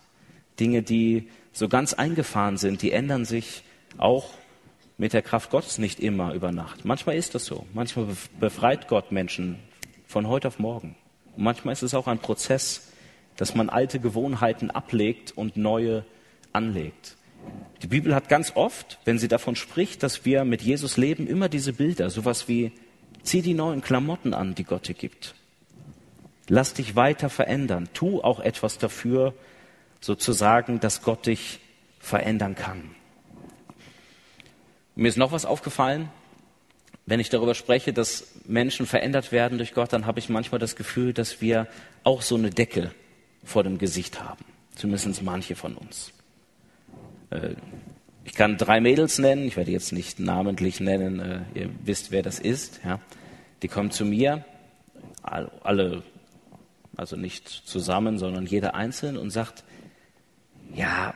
Dinge, 0.59 0.83
die 0.83 1.29
so 1.51 1.67
ganz 1.67 1.93
eingefahren 1.93 2.57
sind, 2.57 2.81
die 2.81 2.91
ändern 2.91 3.25
sich 3.25 3.63
auch 3.97 4.29
mit 4.97 5.13
der 5.13 5.21
Kraft 5.21 5.49
Gottes 5.49 5.77
nicht 5.77 5.99
immer 5.99 6.33
über 6.33 6.51
Nacht. 6.51 6.85
Manchmal 6.85 7.15
ist 7.15 7.35
das 7.35 7.45
so. 7.45 7.65
Manchmal 7.73 8.07
befreit 8.39 8.87
Gott 8.87 9.11
Menschen 9.11 9.59
von 10.05 10.27
heute 10.27 10.47
auf 10.47 10.59
morgen. 10.59 10.95
Und 11.35 11.43
manchmal 11.43 11.73
ist 11.73 11.83
es 11.83 11.93
auch 11.93 12.07
ein 12.07 12.19
Prozess, 12.19 12.91
dass 13.35 13.55
man 13.55 13.69
alte 13.69 13.99
Gewohnheiten 13.99 14.71
ablegt 14.71 15.33
und 15.35 15.57
neue 15.57 16.05
anlegt. 16.53 17.17
Die 17.81 17.87
Bibel 17.87 18.15
hat 18.15 18.29
ganz 18.29 18.53
oft, 18.55 18.99
wenn 19.05 19.19
sie 19.19 19.27
davon 19.27 19.55
spricht, 19.55 20.01
dass 20.01 20.25
wir 20.25 20.45
mit 20.45 20.61
Jesus 20.61 20.97
leben, 20.97 21.27
immer 21.27 21.49
diese 21.49 21.73
Bilder, 21.73 22.09
sowas 22.09 22.47
wie 22.47 22.71
zieh 23.23 23.41
die 23.41 23.53
neuen 23.53 23.81
Klamotten 23.81 24.33
an, 24.33 24.55
die 24.55 24.63
Gott 24.63 24.87
dir 24.87 24.93
gibt. 24.93 25.35
Lass 26.47 26.73
dich 26.73 26.95
weiter 26.95 27.29
verändern. 27.29 27.89
Tu 27.93 28.21
auch 28.21 28.39
etwas 28.39 28.77
dafür, 28.77 29.33
sozusagen, 29.99 30.79
dass 30.79 31.01
Gott 31.01 31.25
dich 31.25 31.59
verändern 31.99 32.55
kann. 32.55 32.91
Mir 34.95 35.09
ist 35.09 35.17
noch 35.17 35.31
was 35.31 35.45
aufgefallen. 35.45 36.09
Wenn 37.05 37.19
ich 37.19 37.29
darüber 37.29 37.53
spreche, 37.53 37.93
dass 37.93 38.33
Menschen 38.45 38.85
verändert 38.85 39.31
werden 39.31 39.57
durch 39.57 39.73
Gott, 39.73 39.93
dann 39.93 40.05
habe 40.05 40.19
ich 40.19 40.29
manchmal 40.29 40.59
das 40.59 40.75
Gefühl, 40.75 41.13
dass 41.13 41.41
wir 41.41 41.67
auch 42.03 42.21
so 42.21 42.35
eine 42.35 42.49
Decke 42.49 42.91
vor 43.43 43.63
dem 43.63 43.77
Gesicht 43.77 44.23
haben. 44.23 44.43
Zumindest 44.75 45.21
manche 45.21 45.55
von 45.55 45.75
uns. 45.75 46.11
Äh, 47.29 47.55
ich 48.23 48.33
kann 48.33 48.57
drei 48.57 48.81
Mädels 48.81 49.19
nennen, 49.19 49.47
ich 49.47 49.55
werde 49.55 49.71
jetzt 49.71 49.91
nicht 49.91 50.19
namentlich 50.19 50.79
nennen, 50.79 51.19
äh, 51.19 51.41
ihr 51.53 51.69
wisst, 51.83 52.11
wer 52.11 52.23
das 52.23 52.39
ist. 52.39 52.79
Die 53.61 53.67
kommen 53.67 53.91
zu 53.91 54.03
mir, 54.03 54.43
alle, 55.21 56.03
also 56.95 57.15
nicht 57.15 57.47
zusammen, 57.47 58.17
sondern 58.17 58.45
jeder 58.45 58.73
einzeln 58.73 59.15
und 59.17 59.29
sagt, 59.29 59.63
ja, 60.73 61.13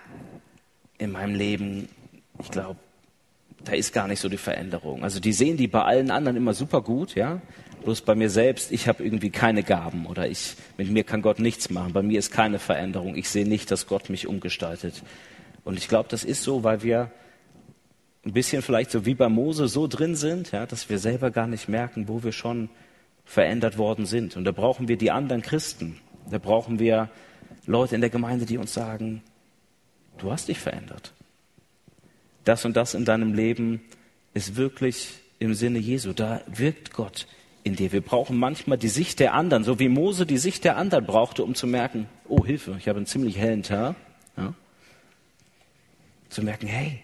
in 0.99 1.11
meinem 1.11 1.33
Leben, 1.33 1.89
ich 2.39 2.51
glaube, 2.51 2.79
da 3.63 3.73
ist 3.73 3.93
gar 3.93 4.07
nicht 4.07 4.19
so 4.19 4.29
die 4.29 4.37
Veränderung. 4.37 5.03
Also 5.03 5.19
die 5.19 5.33
sehen 5.33 5.57
die 5.57 5.67
bei 5.67 5.83
allen 5.83 6.11
anderen 6.11 6.37
immer 6.37 6.53
super 6.53 6.81
gut, 6.81 7.15
ja. 7.15 7.41
Bloß 7.83 8.01
bei 8.01 8.15
mir 8.15 8.29
selbst, 8.29 8.71
ich 8.71 8.87
habe 8.87 9.03
irgendwie 9.03 9.29
keine 9.29 9.63
Gaben 9.63 10.05
oder 10.05 10.27
ich, 10.27 10.55
mit 10.77 10.89
mir 10.91 11.03
kann 11.03 11.21
Gott 11.21 11.39
nichts 11.39 11.69
machen. 11.69 11.93
Bei 11.93 12.01
mir 12.01 12.19
ist 12.19 12.31
keine 12.31 12.59
Veränderung. 12.59 13.15
Ich 13.15 13.29
sehe 13.29 13.47
nicht, 13.47 13.71
dass 13.71 13.87
Gott 13.87 14.09
mich 14.09 14.27
umgestaltet. 14.27 15.01
Und 15.63 15.77
ich 15.77 15.87
glaube, 15.87 16.09
das 16.09 16.23
ist 16.23 16.43
so, 16.43 16.63
weil 16.63 16.83
wir 16.83 17.11
ein 18.25 18.33
bisschen 18.33 18.61
vielleicht 18.61 18.91
so 18.91 19.05
wie 19.05 19.15
bei 19.15 19.29
Mose 19.29 19.67
so 19.67 19.87
drin 19.87 20.15
sind, 20.15 20.51
ja, 20.51 20.65
dass 20.65 20.89
wir 20.89 20.99
selber 20.99 21.31
gar 21.31 21.47
nicht 21.47 21.69
merken, 21.69 22.07
wo 22.07 22.23
wir 22.23 22.33
schon 22.33 22.69
verändert 23.23 23.77
worden 23.77 24.05
sind. 24.05 24.35
Und 24.35 24.43
da 24.43 24.51
brauchen 24.51 24.87
wir 24.87 24.97
die 24.97 25.11
anderen 25.11 25.41
Christen. 25.41 25.99
Da 26.29 26.37
brauchen 26.37 26.79
wir 26.79 27.09
Leute 27.65 27.95
in 27.95 28.01
der 28.01 28.09
Gemeinde, 28.09 28.45
die 28.45 28.57
uns 28.57 28.73
sagen, 28.73 29.21
du 30.17 30.31
hast 30.31 30.49
dich 30.49 30.59
verändert. 30.59 31.13
Das 32.49 32.65
und 32.65 32.75
das 32.75 32.95
in 32.95 33.05
deinem 33.05 33.35
Leben 33.35 33.79
ist 34.33 34.55
wirklich 34.55 35.19
im 35.37 35.53
Sinne 35.53 35.77
Jesu. 35.77 36.13
Da 36.13 36.41
wirkt 36.47 36.91
Gott 36.93 37.27
in 37.63 37.75
dir. 37.75 37.91
Wir 37.91 38.01
brauchen 38.01 38.37
manchmal 38.37 38.79
die 38.79 38.87
Sicht 38.87 39.19
der 39.19 39.35
anderen, 39.35 39.63
so 39.63 39.77
wie 39.77 39.87
Mose 39.87 40.25
die 40.25 40.39
Sicht 40.39 40.63
der 40.63 40.75
anderen 40.75 41.05
brauchte, 41.05 41.43
um 41.43 41.53
zu 41.53 41.67
merken, 41.67 42.07
oh 42.27 42.43
Hilfe, 42.43 42.75
ich 42.79 42.87
habe 42.87 42.97
einen 42.97 43.05
ziemlich 43.05 43.37
hellen 43.37 43.61
Tag. 43.61 43.95
Ja? 44.35 44.55
Zu 46.29 46.41
merken, 46.41 46.65
hey, 46.65 47.03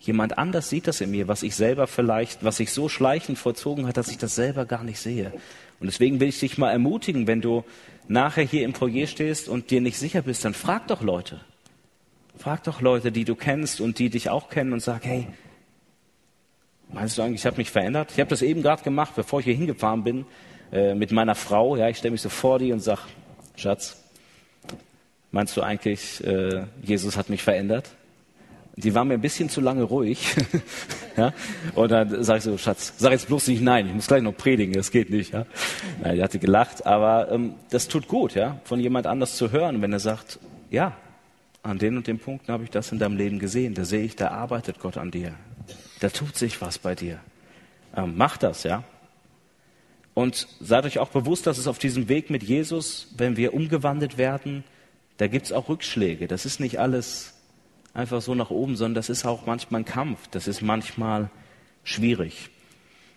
jemand 0.00 0.36
anders 0.36 0.68
sieht 0.68 0.88
das 0.88 1.00
in 1.00 1.12
mir, 1.12 1.28
was 1.28 1.44
ich 1.44 1.54
selber 1.54 1.86
vielleicht, 1.86 2.42
was 2.42 2.56
sich 2.56 2.72
so 2.72 2.88
schleichend 2.88 3.38
vollzogen 3.38 3.86
hat, 3.86 3.96
dass 3.96 4.08
ich 4.08 4.18
das 4.18 4.34
selber 4.34 4.64
gar 4.64 4.82
nicht 4.82 4.98
sehe. 4.98 5.32
Und 5.78 5.86
deswegen 5.86 6.18
will 6.18 6.30
ich 6.30 6.40
dich 6.40 6.58
mal 6.58 6.72
ermutigen, 6.72 7.28
wenn 7.28 7.40
du 7.40 7.62
nachher 8.08 8.42
hier 8.42 8.64
im 8.64 8.72
Projekt 8.72 9.10
stehst 9.10 9.48
und 9.48 9.70
dir 9.70 9.80
nicht 9.80 9.96
sicher 9.96 10.22
bist, 10.22 10.44
dann 10.44 10.54
frag 10.54 10.88
doch 10.88 11.02
Leute. 11.02 11.40
Frag 12.36 12.64
doch 12.64 12.80
Leute, 12.80 13.12
die 13.12 13.24
du 13.24 13.34
kennst 13.34 13.80
und 13.80 13.98
die 13.98 14.10
dich 14.10 14.30
auch 14.30 14.48
kennen 14.48 14.72
und 14.72 14.80
sag, 14.80 15.04
hey, 15.04 15.28
meinst 16.92 17.18
du 17.18 17.22
eigentlich, 17.22 17.42
ich 17.42 17.46
habe 17.46 17.58
mich 17.58 17.70
verändert? 17.70 18.10
Ich 18.12 18.20
habe 18.20 18.30
das 18.30 18.42
eben 18.42 18.62
gerade 18.62 18.82
gemacht, 18.82 19.12
bevor 19.14 19.40
ich 19.40 19.44
hier 19.44 19.54
hingefahren 19.54 20.02
bin, 20.02 20.26
äh, 20.72 20.94
mit 20.94 21.12
meiner 21.12 21.34
Frau. 21.34 21.76
Ja, 21.76 21.88
ich 21.88 21.98
stelle 21.98 22.12
mich 22.12 22.22
so 22.22 22.28
vor 22.28 22.58
die 22.58 22.72
und 22.72 22.80
sag, 22.80 23.00
Schatz, 23.56 24.02
meinst 25.30 25.56
du 25.56 25.62
eigentlich, 25.62 26.24
äh, 26.24 26.64
Jesus 26.82 27.16
hat 27.16 27.28
mich 27.28 27.42
verändert? 27.42 27.90
Die 28.76 28.94
war 28.94 29.04
mir 29.04 29.14
ein 29.14 29.20
bisschen 29.20 29.50
zu 29.50 29.60
lange 29.60 29.82
ruhig. 29.82 30.34
ja? 31.18 31.34
Und 31.74 31.90
dann 31.90 32.24
sage 32.24 32.38
ich 32.38 32.44
so, 32.44 32.56
Schatz, 32.56 32.94
sag 32.96 33.12
jetzt 33.12 33.26
bloß 33.26 33.48
nicht 33.48 33.60
nein, 33.60 33.86
ich 33.86 33.94
muss 33.94 34.06
gleich 34.06 34.22
noch 34.22 34.34
predigen, 34.34 34.72
das 34.72 34.90
geht 34.90 35.10
nicht. 35.10 35.34
Ja? 35.34 35.44
Nein, 36.02 36.16
die 36.16 36.22
hatte 36.22 36.38
gelacht, 36.38 36.86
aber 36.86 37.30
ähm, 37.30 37.54
das 37.68 37.88
tut 37.88 38.08
gut, 38.08 38.34
ja, 38.34 38.58
von 38.64 38.80
jemand 38.80 39.06
anders 39.06 39.36
zu 39.36 39.52
hören, 39.52 39.82
wenn 39.82 39.92
er 39.92 40.00
sagt, 40.00 40.38
ja, 40.70 40.96
an 41.62 41.78
den 41.78 41.96
und 41.96 42.06
den 42.06 42.18
Punkten 42.18 42.52
habe 42.52 42.64
ich 42.64 42.70
das 42.70 42.92
in 42.92 42.98
deinem 42.98 43.16
Leben 43.16 43.38
gesehen. 43.38 43.74
Da 43.74 43.84
sehe 43.84 44.02
ich, 44.02 44.16
da 44.16 44.28
arbeitet 44.28 44.80
Gott 44.80 44.96
an 44.96 45.10
dir. 45.10 45.34
Da 46.00 46.08
tut 46.08 46.36
sich 46.36 46.60
was 46.60 46.78
bei 46.78 46.94
dir. 46.94 47.20
Ähm, 47.96 48.14
mach 48.16 48.36
das, 48.36 48.64
ja. 48.64 48.84
Und 50.14 50.48
seid 50.60 50.84
euch 50.84 50.98
auch 50.98 51.08
bewusst, 51.08 51.46
dass 51.46 51.58
es 51.58 51.66
auf 51.66 51.78
diesem 51.78 52.08
Weg 52.08 52.30
mit 52.30 52.42
Jesus, 52.42 53.08
wenn 53.16 53.36
wir 53.36 53.54
umgewandelt 53.54 54.18
werden, 54.18 54.64
da 55.16 55.28
gibt 55.28 55.46
es 55.46 55.52
auch 55.52 55.68
Rückschläge. 55.68 56.26
Das 56.26 56.44
ist 56.44 56.60
nicht 56.60 56.80
alles 56.80 57.34
einfach 57.94 58.20
so 58.20 58.34
nach 58.34 58.50
oben, 58.50 58.76
sondern 58.76 58.94
das 58.94 59.08
ist 59.08 59.24
auch 59.24 59.46
manchmal 59.46 59.82
ein 59.82 59.84
Kampf. 59.84 60.26
Das 60.30 60.48
ist 60.48 60.62
manchmal 60.62 61.30
schwierig. 61.84 62.50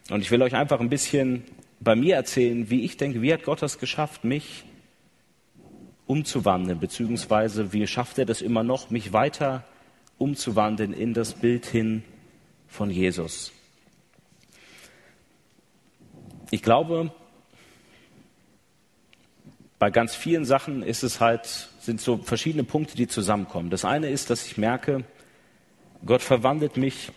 Und 0.10 0.22
ich 0.22 0.32
will 0.32 0.42
euch 0.42 0.56
einfach 0.56 0.80
ein 0.80 0.90
bisschen 0.90 1.44
bei 1.80 1.96
mir 1.96 2.16
erzählen, 2.16 2.70
wie 2.70 2.86
ich 2.86 2.98
denke, 2.98 3.22
wie 3.22 3.34
hat 3.34 3.44
Gott 3.44 3.62
das 3.62 3.80
geschafft, 3.80 4.24
mich 4.24 4.64
umzuwandeln, 6.08 6.80
beziehungsweise 6.80 7.74
wie 7.74 7.88
schafft 7.88 8.18
er 8.18 8.26
das 8.26 8.42
immer 8.42 8.64
noch, 8.64 8.90
mich 8.90 9.14
weiter 9.14 9.64
umzuwandeln 10.18 10.94
in 10.94 11.14
das 11.14 11.34
Bild 11.34 11.66
hin 11.66 12.04
von 12.68 12.90
Jesus. 12.90 13.52
Ich 16.52 16.62
glaube, 16.62 17.12
bei 19.80 19.90
ganz 19.90 20.16
vielen 20.16 20.46
Sachen 20.46 20.84
ist 20.84 21.04
es 21.04 21.20
halt, 21.20 21.70
sind 21.80 22.00
so 22.00 22.18
verschiedene 22.18 22.64
Punkte, 22.64 22.96
die 22.96 23.08
zusammenkommen. 23.08 23.70
Das 23.70 23.84
eine 23.84 24.10
ist, 24.10 24.30
dass 24.30 24.46
ich 24.46 24.58
merke, 24.58 25.04
Gott 26.06 26.22
verwandelt 26.22 26.78
mich, 26.78 27.12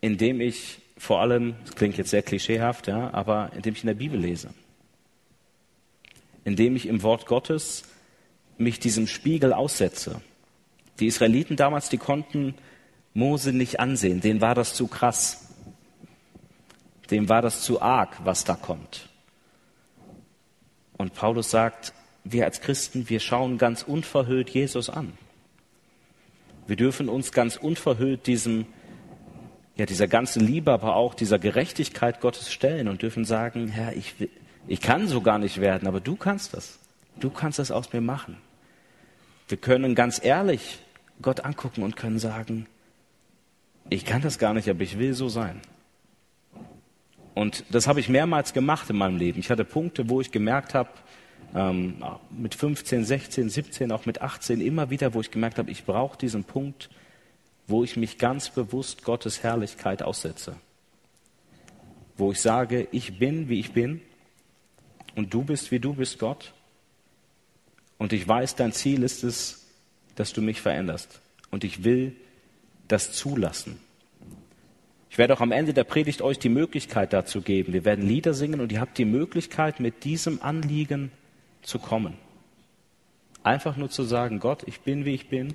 indem 0.00 0.40
ich 0.40 0.78
vor 0.96 1.20
allem, 1.20 1.54
das 1.64 1.74
klingt 1.74 1.96
jetzt 1.96 2.10
sehr 2.10 2.22
klischeehaft, 2.22 2.86
ja, 2.86 3.12
aber 3.12 3.50
indem 3.56 3.74
ich 3.74 3.82
in 3.82 3.88
der 3.88 3.94
Bibel 3.94 4.18
lese 4.18 4.50
indem 6.44 6.76
ich 6.76 6.86
im 6.86 7.02
Wort 7.02 7.26
Gottes 7.26 7.84
mich 8.58 8.78
diesem 8.78 9.06
Spiegel 9.06 9.52
aussetze. 9.52 10.20
Die 10.98 11.06
Israeliten 11.06 11.56
damals, 11.56 11.88
die 11.88 11.98
konnten 11.98 12.54
Mose 13.14 13.52
nicht 13.52 13.80
ansehen, 13.80 14.20
denen 14.20 14.40
war 14.40 14.54
das 14.54 14.74
zu 14.74 14.86
krass. 14.86 15.48
Dem 17.10 17.28
war 17.28 17.42
das 17.42 17.62
zu 17.62 17.82
arg, 17.82 18.24
was 18.24 18.44
da 18.44 18.54
kommt. 18.54 19.08
Und 20.96 21.14
Paulus 21.14 21.50
sagt, 21.50 21.92
wir 22.24 22.44
als 22.44 22.60
Christen, 22.60 23.08
wir 23.08 23.20
schauen 23.20 23.58
ganz 23.58 23.82
unverhüllt 23.82 24.50
Jesus 24.50 24.90
an. 24.90 25.14
Wir 26.66 26.76
dürfen 26.76 27.08
uns 27.08 27.32
ganz 27.32 27.56
unverhüllt 27.56 28.26
diesem, 28.26 28.66
ja, 29.76 29.86
dieser 29.86 30.06
ganzen 30.06 30.46
Liebe, 30.46 30.70
aber 30.70 30.94
auch 30.94 31.14
dieser 31.14 31.38
Gerechtigkeit 31.38 32.20
Gottes 32.20 32.52
stellen 32.52 32.86
und 32.86 33.02
dürfen 33.02 33.24
sagen, 33.24 33.68
Herr, 33.68 33.96
ich, 33.96 34.14
ich 34.66 34.80
kann 34.80 35.08
so 35.08 35.20
gar 35.20 35.38
nicht 35.38 35.60
werden, 35.60 35.88
aber 35.88 36.00
du 36.00 36.16
kannst 36.16 36.54
das. 36.54 36.78
Du 37.18 37.30
kannst 37.30 37.58
das 37.58 37.70
aus 37.70 37.92
mir 37.92 38.00
machen. 38.00 38.36
Wir 39.48 39.58
können 39.58 39.94
ganz 39.94 40.22
ehrlich 40.22 40.78
Gott 41.20 41.44
angucken 41.44 41.82
und 41.82 41.96
können 41.96 42.18
sagen, 42.18 42.66
ich 43.88 44.04
kann 44.04 44.22
das 44.22 44.38
gar 44.38 44.54
nicht, 44.54 44.68
aber 44.68 44.82
ich 44.82 44.98
will 44.98 45.14
so 45.14 45.28
sein. 45.28 45.60
Und 47.34 47.64
das 47.70 47.86
habe 47.86 48.00
ich 48.00 48.08
mehrmals 48.08 48.52
gemacht 48.52 48.88
in 48.90 48.96
meinem 48.96 49.16
Leben. 49.16 49.40
Ich 49.40 49.50
hatte 49.50 49.64
Punkte, 49.64 50.08
wo 50.08 50.20
ich 50.20 50.30
gemerkt 50.30 50.74
habe, 50.74 50.90
ähm, 51.54 51.96
mit 52.30 52.54
15, 52.54 53.04
16, 53.04 53.48
17, 53.48 53.92
auch 53.92 54.06
mit 54.06 54.22
18 54.22 54.60
immer 54.60 54.90
wieder, 54.90 55.14
wo 55.14 55.20
ich 55.20 55.30
gemerkt 55.30 55.58
habe, 55.58 55.70
ich 55.70 55.84
brauche 55.84 56.16
diesen 56.16 56.44
Punkt, 56.44 56.90
wo 57.66 57.82
ich 57.82 57.96
mich 57.96 58.18
ganz 58.18 58.50
bewusst 58.50 59.04
Gottes 59.04 59.42
Herrlichkeit 59.42 60.02
aussetze. 60.02 60.56
Wo 62.16 62.32
ich 62.32 62.40
sage, 62.40 62.86
ich 62.92 63.18
bin, 63.18 63.48
wie 63.48 63.58
ich 63.58 63.72
bin 63.72 64.00
und 65.14 65.32
du 65.32 65.42
bist, 65.42 65.70
wie 65.70 65.80
du 65.80 65.94
bist, 65.94 66.18
Gott. 66.18 66.52
Und 67.98 68.12
ich 68.12 68.26
weiß, 68.26 68.56
dein 68.56 68.72
Ziel 68.72 69.02
ist 69.02 69.24
es, 69.24 69.66
dass 70.14 70.32
du 70.32 70.42
mich 70.42 70.60
veränderst. 70.60 71.20
Und 71.50 71.64
ich 71.64 71.84
will 71.84 72.16
das 72.88 73.12
zulassen. 73.12 73.78
Ich 75.10 75.18
werde 75.18 75.34
auch 75.34 75.40
am 75.40 75.52
Ende 75.52 75.74
der 75.74 75.84
Predigt 75.84 76.22
euch 76.22 76.38
die 76.38 76.48
Möglichkeit 76.48 77.12
dazu 77.12 77.42
geben. 77.42 77.72
Wir 77.72 77.84
werden 77.84 78.06
Lieder 78.06 78.32
singen 78.32 78.60
und 78.60 78.70
ihr 78.70 78.80
habt 78.80 78.96
die 78.96 79.04
Möglichkeit, 79.04 79.80
mit 79.80 80.04
diesem 80.04 80.40
Anliegen 80.40 81.10
zu 81.62 81.78
kommen. 81.78 82.16
Einfach 83.42 83.76
nur 83.76 83.90
zu 83.90 84.04
sagen, 84.04 84.38
Gott, 84.38 84.62
ich 84.66 84.80
bin, 84.80 85.04
wie 85.04 85.14
ich 85.14 85.28
bin 85.28 85.54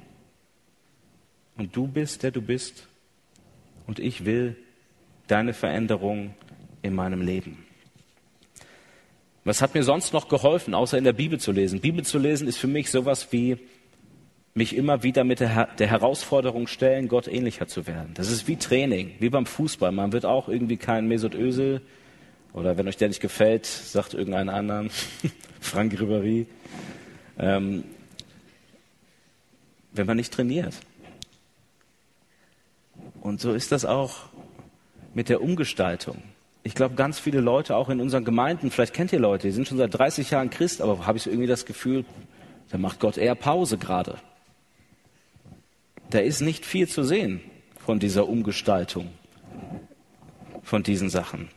und 1.56 1.76
du 1.76 1.88
bist, 1.88 2.24
der 2.24 2.32
du 2.32 2.42
bist 2.42 2.88
und 3.88 4.00
ich 4.00 4.26
will 4.26 4.58
deine 5.28 5.54
Veränderung 5.54 6.34
in 6.82 6.94
meinem 6.94 7.22
Leben. 7.22 7.65
Was 9.46 9.62
hat 9.62 9.76
mir 9.76 9.84
sonst 9.84 10.12
noch 10.12 10.28
geholfen, 10.28 10.74
außer 10.74 10.98
in 10.98 11.04
der 11.04 11.14
Bibel 11.14 11.40
zu 11.40 11.52
lesen? 11.52 11.80
Bibel 11.80 12.04
zu 12.04 12.18
lesen 12.18 12.48
ist 12.48 12.58
für 12.58 12.68
mich 12.68 12.90
sowas 12.90 13.28
wie 13.32 13.58
mich 14.56 14.76
immer 14.76 15.04
wieder 15.04 15.24
mit 15.24 15.40
der, 15.40 15.68
der, 15.78 15.88
Herausforderung 15.88 16.66
stellen, 16.66 17.10
Gott 17.10 17.28
ähnlicher 17.28 17.68
zu 17.68 17.86
werden. 17.86 18.14
Das 18.16 18.32
ist 18.32 18.48
wie 18.48 18.56
Training, 18.56 19.12
wie 19.20 19.30
beim 19.30 19.46
Fußball. 19.46 19.92
Man 19.92 20.14
wird 20.14 20.26
auch 20.26 20.50
irgendwie 20.50 20.78
kein 20.78 21.08
Mesut 21.08 21.36
Özil 21.36 21.82
oder 22.54 22.78
wenn 22.78 22.88
euch 22.88 22.98
der 22.98 23.10
nicht 23.10 23.22
gefällt, 23.22 23.66
sagt 23.68 24.16
irgendeinen 24.16 24.50
anderen, 24.50 24.90
Frank 25.60 25.94
Ribéry. 25.94 26.48
Ähm, 27.38 27.84
wenn 29.92 30.08
man 30.08 30.18
nicht 30.18 30.34
trainiert. 30.34 30.74
Und 33.22 33.42
so 33.42 33.54
ist 33.54 33.72
das 33.72 33.86
auch 33.86 34.30
mit 35.14 35.30
der 35.30 35.42
Umgestaltung. 35.42 36.24
Ich 36.66 36.74
glaube, 36.74 36.96
ganz 36.96 37.20
viele 37.20 37.42
Leute, 37.42 37.76
auch 37.76 37.90
in 37.90 38.02
unseren 38.02 38.26
Gemeinden, 38.26 38.72
vielleicht 38.72 38.96
kennt 38.96 39.14
ihr 39.14 39.20
Leute, 39.20 39.48
die 39.48 39.54
sind 39.54 39.68
schon 39.68 39.78
seit 39.78 39.94
30 39.94 40.32
Jahren 40.32 40.50
Christ, 40.50 40.82
aber 40.82 41.06
habe 41.06 41.20
ich 41.20 41.24
so 41.24 41.30
irgendwie 41.30 41.48
das 41.48 41.68
Gefühl, 41.68 42.06
da 42.72 42.80
macht 42.80 43.00
Gott 43.00 43.18
eher 43.18 43.36
Pause 43.36 43.78
gerade. 43.78 44.18
Da 46.10 46.18
ist 46.18 46.42
nicht 46.42 46.66
viel 46.66 46.88
zu 46.88 47.04
sehen 47.04 47.40
von 47.86 48.00
dieser 48.00 48.28
Umgestaltung, 48.28 49.10
von 50.64 50.82
diesen 50.82 51.12
Sachen. 51.12 51.50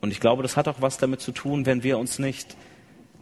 Und 0.00 0.10
ich 0.10 0.18
glaube, 0.18 0.42
das 0.42 0.56
hat 0.56 0.66
auch 0.66 0.80
was 0.80 0.98
damit 0.98 1.20
zu 1.20 1.30
tun, 1.30 1.64
wenn 1.64 1.84
wir 1.84 1.96
uns 1.96 2.18
nicht 2.18 2.56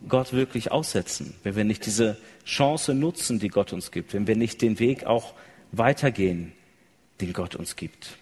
Gott 0.08 0.32
wirklich 0.32 0.72
aussetzen, 0.72 1.34
wenn 1.42 1.54
wir 1.54 1.64
nicht 1.64 1.84
diese 1.84 2.16
Chance 2.46 2.94
nutzen, 2.94 3.38
die 3.38 3.48
Gott 3.48 3.74
uns 3.74 3.90
gibt, 3.90 4.14
wenn 4.14 4.26
wir 4.26 4.36
nicht 4.36 4.62
den 4.62 4.78
Weg 4.78 5.04
auch 5.04 5.34
weitergehen, 5.70 6.52
den 7.20 7.34
Gott 7.34 7.56
uns 7.56 7.76
gibt. 7.76 8.16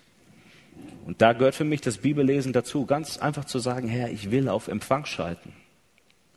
Und 1.07 1.21
da 1.21 1.33
gehört 1.33 1.55
für 1.55 1.65
mich 1.65 1.81
das 1.81 1.99
Bibellesen 1.99 2.53
dazu, 2.53 2.87
ganz 2.87 3.19
einfach 3.19 3.45
zu 3.45 3.59
sagen, 3.59 3.89
Herr, 3.89 4.11
ich 4.11 4.31
will 4.31 4.49
auf 4.49 4.69
Empfang 4.69 5.05
schalten. 5.05 5.53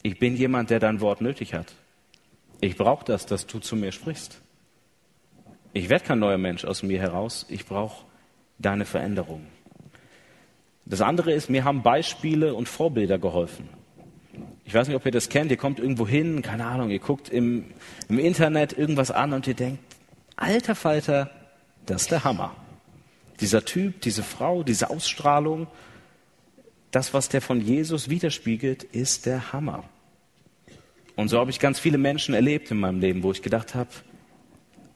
Ich 0.01 0.19
bin 0.19 0.36
jemand, 0.36 0.69
der 0.69 0.79
dein 0.79 1.01
Wort 1.01 1.21
nötig 1.21 1.53
hat. 1.53 1.73
Ich 2.62 2.77
brauche 2.77 3.05
das, 3.05 3.25
dass 3.25 3.47
du 3.47 3.60
zu 3.60 3.75
mir 3.75 3.91
sprichst. 3.91 4.41
Ich 5.73 5.89
werde 5.89 6.05
kein 6.05 6.19
neuer 6.19 6.38
Mensch 6.38 6.65
aus 6.65 6.84
mir 6.84 6.99
heraus. 6.99 7.45
Ich 7.49 7.65
brauche 7.65 8.05
deine 8.58 8.86
Veränderung. 8.86 9.45
Das 10.86 11.01
andere 11.01 11.34
ist, 11.34 11.49
mir 11.49 11.63
haben 11.63 11.84
Beispiele 11.84 12.53
und 12.53 12.69
Vorbilder 12.69 13.17
geholfen. 13.17 13.67
Ich 14.63 14.73
weiß 14.73 14.88
nicht, 14.88 14.95
ob 14.95 15.05
ihr 15.05 15.12
das 15.12 15.29
kennt. 15.29 15.51
Ihr 15.51 15.58
kommt 15.58 15.79
irgendwo 15.79 16.08
hin, 16.08 16.41
keine 16.41 16.65
Ahnung, 16.65 16.89
ihr 16.89 16.99
guckt 16.99 17.29
im, 17.29 17.65
im 18.10 18.19
Internet 18.19 18.77
irgendwas 18.77 19.12
an 19.12 19.34
und 19.34 19.47
ihr 19.47 19.53
denkt, 19.53 19.79
alter 20.36 20.75
Falter, 20.75 21.29
das 21.86 22.03
ist 22.03 22.12
der 22.12 22.23
Hammer. 22.23 22.55
Dieser 23.39 23.65
Typ, 23.65 24.01
diese 24.01 24.23
Frau, 24.23 24.63
diese 24.63 24.89
Ausstrahlung, 24.89 25.67
das, 26.91 27.13
was 27.13 27.27
der 27.29 27.41
von 27.41 27.59
Jesus 27.59 28.09
widerspiegelt, 28.09 28.83
ist 28.83 29.25
der 29.25 29.51
Hammer. 29.51 29.83
Und 31.15 31.29
so 31.29 31.39
habe 31.39 31.51
ich 31.51 31.59
ganz 31.59 31.79
viele 31.79 31.97
Menschen 31.97 32.33
erlebt 32.33 32.71
in 32.71 32.79
meinem 32.79 32.99
Leben, 32.99 33.23
wo 33.23 33.31
ich 33.31 33.41
gedacht 33.41 33.75
habe, 33.75 33.89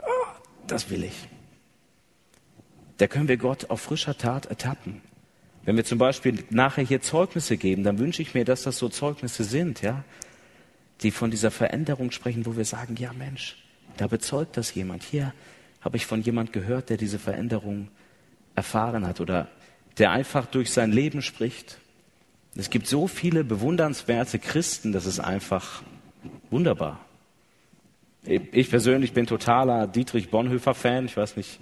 oh, 0.01 0.27
das 0.67 0.89
will 0.89 1.03
ich. 1.03 1.27
Da 2.97 3.07
können 3.07 3.27
wir 3.27 3.37
Gott 3.37 3.69
auf 3.69 3.81
frischer 3.81 4.17
Tat 4.17 4.45
ertappen. 4.45 5.01
Wenn 5.63 5.77
wir 5.77 5.85
zum 5.85 5.97
Beispiel 5.97 6.43
nachher 6.49 6.83
hier 6.83 7.01
Zeugnisse 7.01 7.57
geben, 7.57 7.83
dann 7.83 7.99
wünsche 7.99 8.21
ich 8.21 8.33
mir, 8.33 8.45
dass 8.45 8.63
das 8.63 8.77
so 8.77 8.89
Zeugnisse 8.89 9.43
sind, 9.43 9.81
ja, 9.81 10.03
die 11.01 11.11
von 11.11 11.31
dieser 11.31 11.51
Veränderung 11.51 12.11
sprechen, 12.11 12.45
wo 12.45 12.57
wir 12.57 12.65
sagen, 12.65 12.95
ja 12.97 13.13
Mensch, 13.13 13.57
da 13.97 14.07
bezeugt 14.07 14.57
das 14.57 14.73
jemand. 14.73 15.03
Hier 15.03 15.33
habe 15.81 15.97
ich 15.97 16.05
von 16.05 16.21
jemand 16.21 16.51
gehört, 16.51 16.89
der 16.89 16.97
diese 16.97 17.19
Veränderung 17.19 17.89
erfahren 18.59 19.07
hat 19.07 19.21
oder 19.21 19.47
der 19.97 20.11
einfach 20.11 20.45
durch 20.45 20.71
sein 20.71 20.91
Leben 20.91 21.21
spricht. 21.21 21.77
Es 22.55 22.69
gibt 22.69 22.87
so 22.87 23.07
viele 23.07 23.45
bewundernswerte 23.45 24.37
Christen, 24.37 24.91
das 24.91 25.05
ist 25.05 25.21
einfach 25.21 25.81
wunderbar. 26.49 26.99
Ich 28.25 28.69
persönlich 28.69 29.13
bin 29.13 29.27
totaler 29.27 29.87
Dietrich 29.87 30.29
Bonhoeffer-Fan. 30.29 31.05
Ich 31.05 31.15
weiß 31.15 31.37
nicht, 31.37 31.59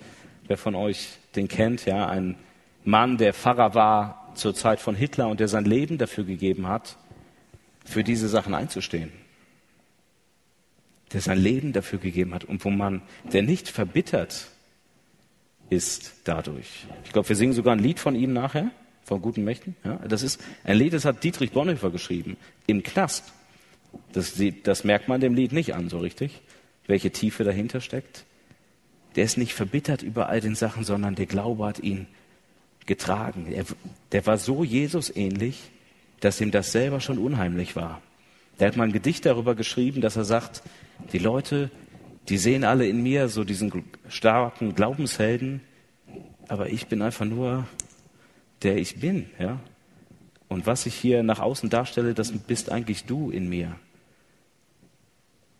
wer 0.48 0.58
von 0.58 0.74
euch 0.74 1.20
den 1.36 1.48
kennt, 1.48 1.86
ja, 1.86 2.08
ein 2.08 2.36
Mann, 2.84 3.18
der 3.18 3.34
Pfarrer 3.34 3.76
war 3.76 4.32
zur 4.34 4.56
Zeit 4.56 4.80
von 4.80 4.96
Hitler 4.96 5.28
und 5.28 5.40
der 5.40 5.48
sein 5.48 5.66
Leben 5.66 6.00
dafür 6.00 6.24
gegeben 6.24 6.68
hat, 6.68 6.98
für 7.86 8.04
diese 8.04 8.28
Sachen 8.28 8.56
einzustehen. 8.56 9.12
Der 11.14 11.22
sein 11.22 11.38
Leben 11.38 11.74
dafür 11.74 12.00
gegeben 12.00 12.34
hat 12.34 12.44
und 12.44 12.66
wo 12.66 12.72
man, 12.72 13.04
der 13.32 13.44
nicht 13.44 13.70
verbittert 13.70 14.48
ist 15.70 16.14
dadurch. 16.24 16.86
Ich 17.04 17.12
glaube, 17.12 17.30
wir 17.30 17.36
singen 17.36 17.54
sogar 17.54 17.76
ein 17.76 17.80
Lied 17.80 18.00
von 18.00 18.16
ihm 18.16 18.34
nachher, 18.34 18.72
von 19.04 19.22
guten 19.22 19.44
Mächten. 19.44 19.76
Ja, 19.84 19.96
das 20.08 20.22
ist 20.22 20.42
ein 20.64 20.78
Lied, 20.78 20.94
das 20.94 21.06
hat 21.06 21.24
Dietrich 21.24 21.52
Bonhoeffer 21.52 21.90
geschrieben, 21.90 22.38
im 22.66 22.84
Knast. 22.84 23.34
Das, 24.14 24.42
das 24.64 24.84
merkt 24.84 25.08
man 25.08 25.22
dem 25.22 25.34
Lied 25.34 25.52
nicht 25.52 25.74
an, 25.74 25.90
so 25.90 26.00
richtig, 26.00 26.42
welche 26.88 27.12
Tiefe 27.12 27.44
dahinter 27.44 27.82
steckt. 27.82 28.26
Der 29.16 29.24
ist 29.24 29.38
nicht 29.38 29.54
verbittert 29.54 30.04
über 30.04 30.30
all 30.30 30.42
den 30.42 30.56
Sachen, 30.56 30.84
sondern 30.84 31.16
der 31.16 31.26
Glaube 31.26 31.66
hat 31.66 31.80
ihn 31.80 32.08
getragen. 32.86 33.52
Er, 33.52 33.66
der 34.12 34.26
war 34.26 34.38
so 34.38 34.64
Jesus 34.64 35.16
ähnlich, 35.16 35.72
dass 36.20 36.42
ihm 36.42 36.52
das 36.52 36.72
selber 36.72 37.00
schon 37.00 37.18
unheimlich 37.18 37.76
war. 37.76 38.02
Der 38.60 38.68
hat 38.68 38.78
mal 38.78 38.86
ein 38.86 38.94
Gedicht 38.94 39.26
darüber 39.26 39.56
geschrieben, 39.56 40.02
dass 40.02 40.16
er 40.16 40.26
sagt, 40.26 40.64
die 41.14 41.20
Leute, 41.20 41.70
die 42.30 42.38
sehen 42.38 42.64
alle 42.64 42.88
in 42.88 43.04
mir 43.04 43.30
so 43.30 43.44
diesen 43.44 43.72
starken 44.10 44.76
Glaubenshelden, 44.76 45.62
aber 46.48 46.70
ich 46.70 46.88
bin 46.88 47.02
einfach 47.02 47.26
nur 47.26 47.68
der 48.64 48.78
ich 48.78 49.00
bin, 49.00 49.30
ja. 49.40 49.60
Und 50.48 50.66
was 50.66 50.86
ich 50.86 50.96
hier 50.96 51.24
nach 51.24 51.40
außen 51.40 51.70
darstelle, 51.70 52.14
das 52.14 52.32
bist 52.32 52.72
eigentlich 52.72 53.06
du 53.06 53.30
in 53.32 53.50
mir. 53.50 53.76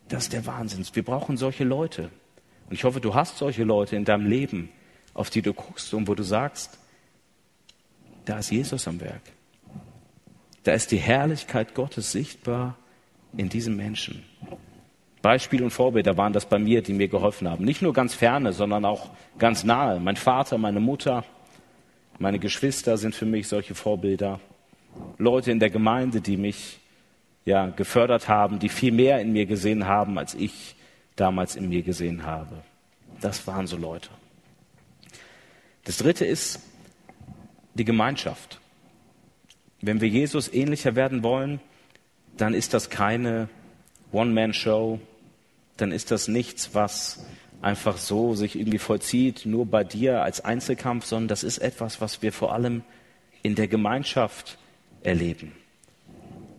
Das 0.08 0.24
ist 0.24 0.32
der 0.32 0.46
Wahnsinn. 0.46 0.86
Wir 0.94 1.04
brauchen 1.04 1.36
solche 1.36 1.64
Leute. 1.64 2.10
Und 2.68 2.74
ich 2.74 2.84
hoffe, 2.84 3.00
du 3.00 3.14
hast 3.14 3.38
solche 3.38 3.64
Leute 3.64 3.96
in 3.96 4.04
deinem 4.04 4.26
Leben, 4.26 4.70
auf 5.12 5.30
die 5.30 5.42
du 5.42 5.52
guckst 5.52 5.92
und 5.92 6.08
wo 6.08 6.14
du 6.14 6.22
sagst, 6.22 6.78
da 8.24 8.38
ist 8.38 8.50
Jesus 8.50 8.88
am 8.88 9.00
Werk. 9.00 9.22
Da 10.64 10.72
ist 10.72 10.90
die 10.90 10.98
Herrlichkeit 10.98 11.74
Gottes 11.74 12.12
sichtbar 12.12 12.76
in 13.36 13.48
diesem 13.48 13.76
Menschen. 13.76 14.24
Beispiel 15.22 15.62
und 15.62 15.70
Vorbilder 15.70 16.16
waren 16.16 16.32
das 16.32 16.46
bei 16.46 16.58
mir, 16.58 16.82
die 16.82 16.92
mir 16.92 17.08
geholfen 17.08 17.48
haben. 17.48 17.64
Nicht 17.64 17.82
nur 17.82 17.92
ganz 17.92 18.14
ferne, 18.14 18.52
sondern 18.52 18.84
auch 18.84 19.10
ganz 19.38 19.64
nahe. 19.64 19.98
Mein 20.00 20.16
Vater, 20.16 20.58
meine 20.58 20.80
Mutter, 20.80 21.24
meine 22.18 22.38
Geschwister 22.38 22.96
sind 22.96 23.14
für 23.14 23.26
mich 23.26 23.48
solche 23.48 23.74
Vorbilder. 23.74 24.40
Leute 25.18 25.50
in 25.50 25.58
der 25.58 25.70
Gemeinde, 25.70 26.20
die 26.20 26.36
mich 26.36 26.78
ja, 27.44 27.66
gefördert 27.66 28.28
haben, 28.28 28.58
die 28.58 28.68
viel 28.68 28.92
mehr 28.92 29.20
in 29.20 29.32
mir 29.32 29.46
gesehen 29.46 29.86
haben, 29.86 30.18
als 30.18 30.34
ich 30.34 30.76
damals 31.16 31.56
in 31.56 31.68
mir 31.68 31.82
gesehen 31.82 32.24
habe. 32.24 32.62
Das 33.20 33.46
waren 33.46 33.66
so 33.66 33.76
Leute. 33.76 34.10
Das 35.84 35.98
dritte 35.98 36.24
ist, 36.24 36.60
die 37.74 37.84
Gemeinschaft. 37.84 38.60
Wenn 39.80 40.00
wir 40.00 40.08
Jesus 40.08 40.52
ähnlicher 40.52 40.96
werden 40.96 41.22
wollen, 41.22 41.60
dann 42.36 42.54
ist 42.54 42.74
das 42.74 42.90
keine 42.90 43.48
One-Man-Show, 44.12 45.00
dann 45.76 45.92
ist 45.92 46.10
das 46.10 46.28
nichts, 46.28 46.74
was 46.74 47.24
einfach 47.60 47.98
so 47.98 48.34
sich 48.34 48.58
irgendwie 48.58 48.78
vollzieht, 48.78 49.46
nur 49.46 49.66
bei 49.66 49.84
dir 49.84 50.22
als 50.22 50.44
Einzelkampf, 50.44 51.06
sondern 51.06 51.28
das 51.28 51.44
ist 51.44 51.58
etwas, 51.58 52.00
was 52.00 52.22
wir 52.22 52.32
vor 52.32 52.52
allem 52.52 52.82
in 53.42 53.54
der 53.54 53.68
Gemeinschaft 53.68 54.58
erleben, 55.02 55.52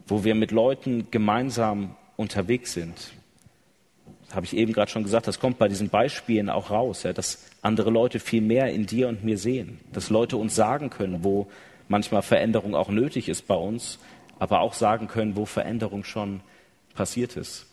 wo 0.08 0.24
wir 0.24 0.36
mit 0.36 0.52
Leuten 0.52 1.08
gemeinsam 1.12 1.96
unterwegs 2.18 2.74
sind. 2.74 3.14
Das 4.28 4.36
habe 4.36 4.46
ich 4.46 4.56
eben 4.56 4.74
gerade 4.74 4.92
schon 4.92 5.04
gesagt, 5.04 5.28
das 5.28 5.40
kommt 5.40 5.58
bei 5.58 5.68
diesen 5.68 5.90
Beispielen 5.90 6.50
auch 6.50 6.70
raus, 6.70 7.04
ja, 7.04 7.14
dass 7.14 7.46
andere 7.62 7.90
Leute 7.90 8.20
viel 8.20 8.42
mehr 8.42 8.72
in 8.72 8.86
dir 8.86 9.08
und 9.08 9.24
mir 9.24 9.38
sehen, 9.38 9.80
dass 9.92 10.10
Leute 10.10 10.38
uns 10.38 10.56
sagen 10.56 10.90
können, 10.90 11.24
wo 11.24 11.48
manchmal 11.88 12.22
Veränderung 12.22 12.76
auch 12.76 12.90
nötig 12.90 13.28
ist 13.28 13.48
bei 13.48 13.56
uns, 13.56 13.98
aber 14.38 14.62
auch 14.62 14.74
sagen 14.74 15.08
können, 15.08 15.36
wo 15.36 15.46
Veränderung 15.46 16.04
schon 16.04 16.42
passiert 17.00 17.38
ist. 17.38 17.66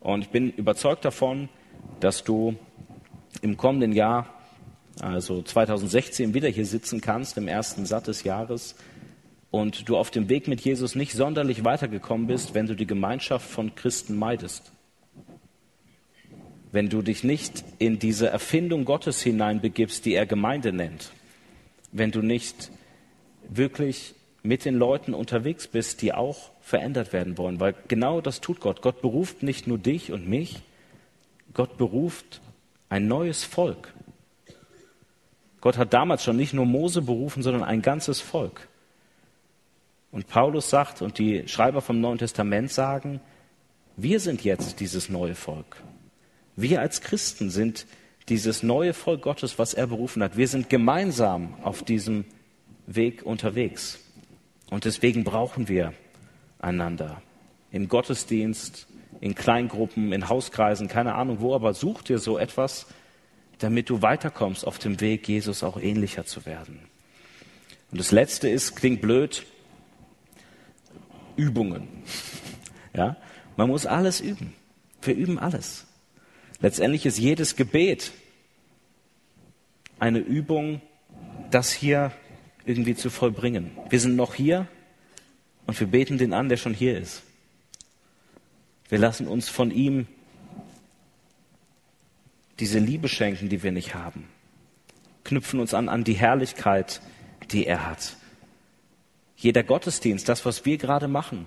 Und 0.00 0.22
ich 0.22 0.30
bin 0.30 0.50
überzeugt 0.50 1.04
davon, 1.04 1.50
dass 2.00 2.24
du 2.24 2.56
im 3.42 3.58
kommenden 3.58 3.92
Jahr, 3.92 4.26
also 5.00 5.42
2016, 5.42 6.32
wieder 6.32 6.48
hier 6.48 6.64
sitzen 6.64 7.02
kannst, 7.02 7.36
im 7.36 7.46
ersten 7.46 7.84
Satt 7.84 8.06
des 8.06 8.24
Jahres, 8.24 8.74
und 9.50 9.86
du 9.86 9.98
auf 9.98 10.10
dem 10.10 10.30
Weg 10.30 10.48
mit 10.48 10.62
Jesus 10.62 10.94
nicht 10.94 11.12
sonderlich 11.12 11.62
weitergekommen 11.62 12.26
bist, 12.26 12.54
wenn 12.54 12.64
du 12.64 12.74
die 12.74 12.86
Gemeinschaft 12.86 13.46
von 13.46 13.74
Christen 13.74 14.16
meidest. 14.16 14.72
Wenn 16.72 16.88
du 16.88 17.02
dich 17.02 17.22
nicht 17.22 17.62
in 17.78 17.98
diese 17.98 18.28
Erfindung 18.28 18.86
Gottes 18.86 19.20
hineinbegibst, 19.20 20.06
die 20.06 20.14
er 20.14 20.24
Gemeinde 20.24 20.72
nennt. 20.72 21.10
Wenn 21.92 22.12
du 22.12 22.22
nicht 22.22 22.70
wirklich 23.46 24.14
mit 24.44 24.66
den 24.66 24.76
Leuten 24.76 25.14
unterwegs 25.14 25.66
bist, 25.66 26.02
die 26.02 26.12
auch 26.12 26.50
verändert 26.60 27.12
werden 27.12 27.38
wollen. 27.38 27.58
Weil 27.60 27.74
genau 27.88 28.20
das 28.20 28.42
tut 28.42 28.60
Gott. 28.60 28.82
Gott 28.82 29.00
beruft 29.00 29.42
nicht 29.42 29.66
nur 29.66 29.78
dich 29.78 30.12
und 30.12 30.28
mich, 30.28 30.60
Gott 31.54 31.78
beruft 31.78 32.42
ein 32.90 33.08
neues 33.08 33.42
Volk. 33.42 33.94
Gott 35.62 35.78
hat 35.78 35.94
damals 35.94 36.22
schon 36.22 36.36
nicht 36.36 36.52
nur 36.52 36.66
Mose 36.66 37.00
berufen, 37.00 37.42
sondern 37.42 37.64
ein 37.64 37.80
ganzes 37.80 38.20
Volk. 38.20 38.68
Und 40.12 40.28
Paulus 40.28 40.68
sagt 40.68 41.00
und 41.00 41.18
die 41.18 41.48
Schreiber 41.48 41.80
vom 41.80 42.02
Neuen 42.02 42.18
Testament 42.18 42.70
sagen, 42.70 43.20
wir 43.96 44.20
sind 44.20 44.44
jetzt 44.44 44.78
dieses 44.78 45.08
neue 45.08 45.34
Volk. 45.34 45.82
Wir 46.54 46.82
als 46.82 47.00
Christen 47.00 47.48
sind 47.48 47.86
dieses 48.28 48.62
neue 48.62 48.92
Volk 48.92 49.22
Gottes, 49.22 49.58
was 49.58 49.72
er 49.72 49.86
berufen 49.86 50.22
hat. 50.22 50.36
Wir 50.36 50.48
sind 50.48 50.68
gemeinsam 50.68 51.54
auf 51.62 51.82
diesem 51.82 52.26
Weg 52.86 53.24
unterwegs. 53.24 54.03
Und 54.70 54.84
deswegen 54.84 55.24
brauchen 55.24 55.68
wir 55.68 55.92
einander. 56.58 57.22
Im 57.70 57.88
Gottesdienst, 57.88 58.86
in 59.20 59.34
Kleingruppen, 59.34 60.12
in 60.12 60.28
Hauskreisen, 60.28 60.88
keine 60.88 61.14
Ahnung 61.14 61.40
wo, 61.40 61.54
aber 61.54 61.74
such 61.74 62.02
dir 62.02 62.18
so 62.18 62.38
etwas, 62.38 62.86
damit 63.58 63.90
du 63.90 64.02
weiterkommst 64.02 64.66
auf 64.66 64.78
dem 64.78 65.00
Weg, 65.00 65.28
Jesus 65.28 65.62
auch 65.62 65.80
ähnlicher 65.80 66.24
zu 66.24 66.46
werden. 66.46 66.80
Und 67.90 67.98
das 67.98 68.10
Letzte 68.10 68.48
ist, 68.48 68.74
klingt 68.74 69.00
blöd, 69.00 69.46
Übungen. 71.36 71.88
Ja? 72.96 73.16
Man 73.56 73.70
muss 73.70 73.86
alles 73.86 74.20
üben. 74.20 74.54
Wir 75.02 75.16
üben 75.16 75.40
alles. 75.40 75.84
Letztendlich 76.60 77.06
ist 77.06 77.18
jedes 77.18 77.56
Gebet 77.56 78.12
eine 79.98 80.20
Übung, 80.20 80.80
das 81.50 81.72
hier 81.72 82.12
irgendwie 82.66 82.94
zu 82.94 83.10
vollbringen. 83.10 83.70
Wir 83.90 84.00
sind 84.00 84.16
noch 84.16 84.34
hier 84.34 84.66
und 85.66 85.78
wir 85.78 85.86
beten 85.86 86.18
den 86.18 86.32
an, 86.32 86.48
der 86.48 86.56
schon 86.56 86.74
hier 86.74 86.98
ist. 86.98 87.22
Wir 88.88 88.98
lassen 88.98 89.26
uns 89.26 89.48
von 89.48 89.70
ihm 89.70 90.06
diese 92.60 92.78
Liebe 92.78 93.08
schenken, 93.08 93.48
die 93.48 93.62
wir 93.62 93.72
nicht 93.72 93.94
haben. 93.94 94.28
Knüpfen 95.24 95.58
uns 95.60 95.74
an 95.74 95.88
an 95.88 96.04
die 96.04 96.14
Herrlichkeit, 96.14 97.00
die 97.50 97.66
er 97.66 97.86
hat. 97.86 98.16
Jeder 99.36 99.62
Gottesdienst, 99.62 100.28
das, 100.28 100.44
was 100.44 100.64
wir 100.64 100.78
gerade 100.78 101.08
machen, 101.08 101.46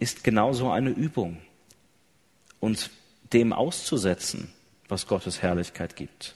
ist 0.00 0.24
genauso 0.24 0.70
eine 0.70 0.90
Übung, 0.90 1.38
uns 2.60 2.90
dem 3.32 3.52
auszusetzen, 3.52 4.52
was 4.88 5.06
Gottes 5.06 5.42
Herrlichkeit 5.42 5.96
gibt. 5.96 6.34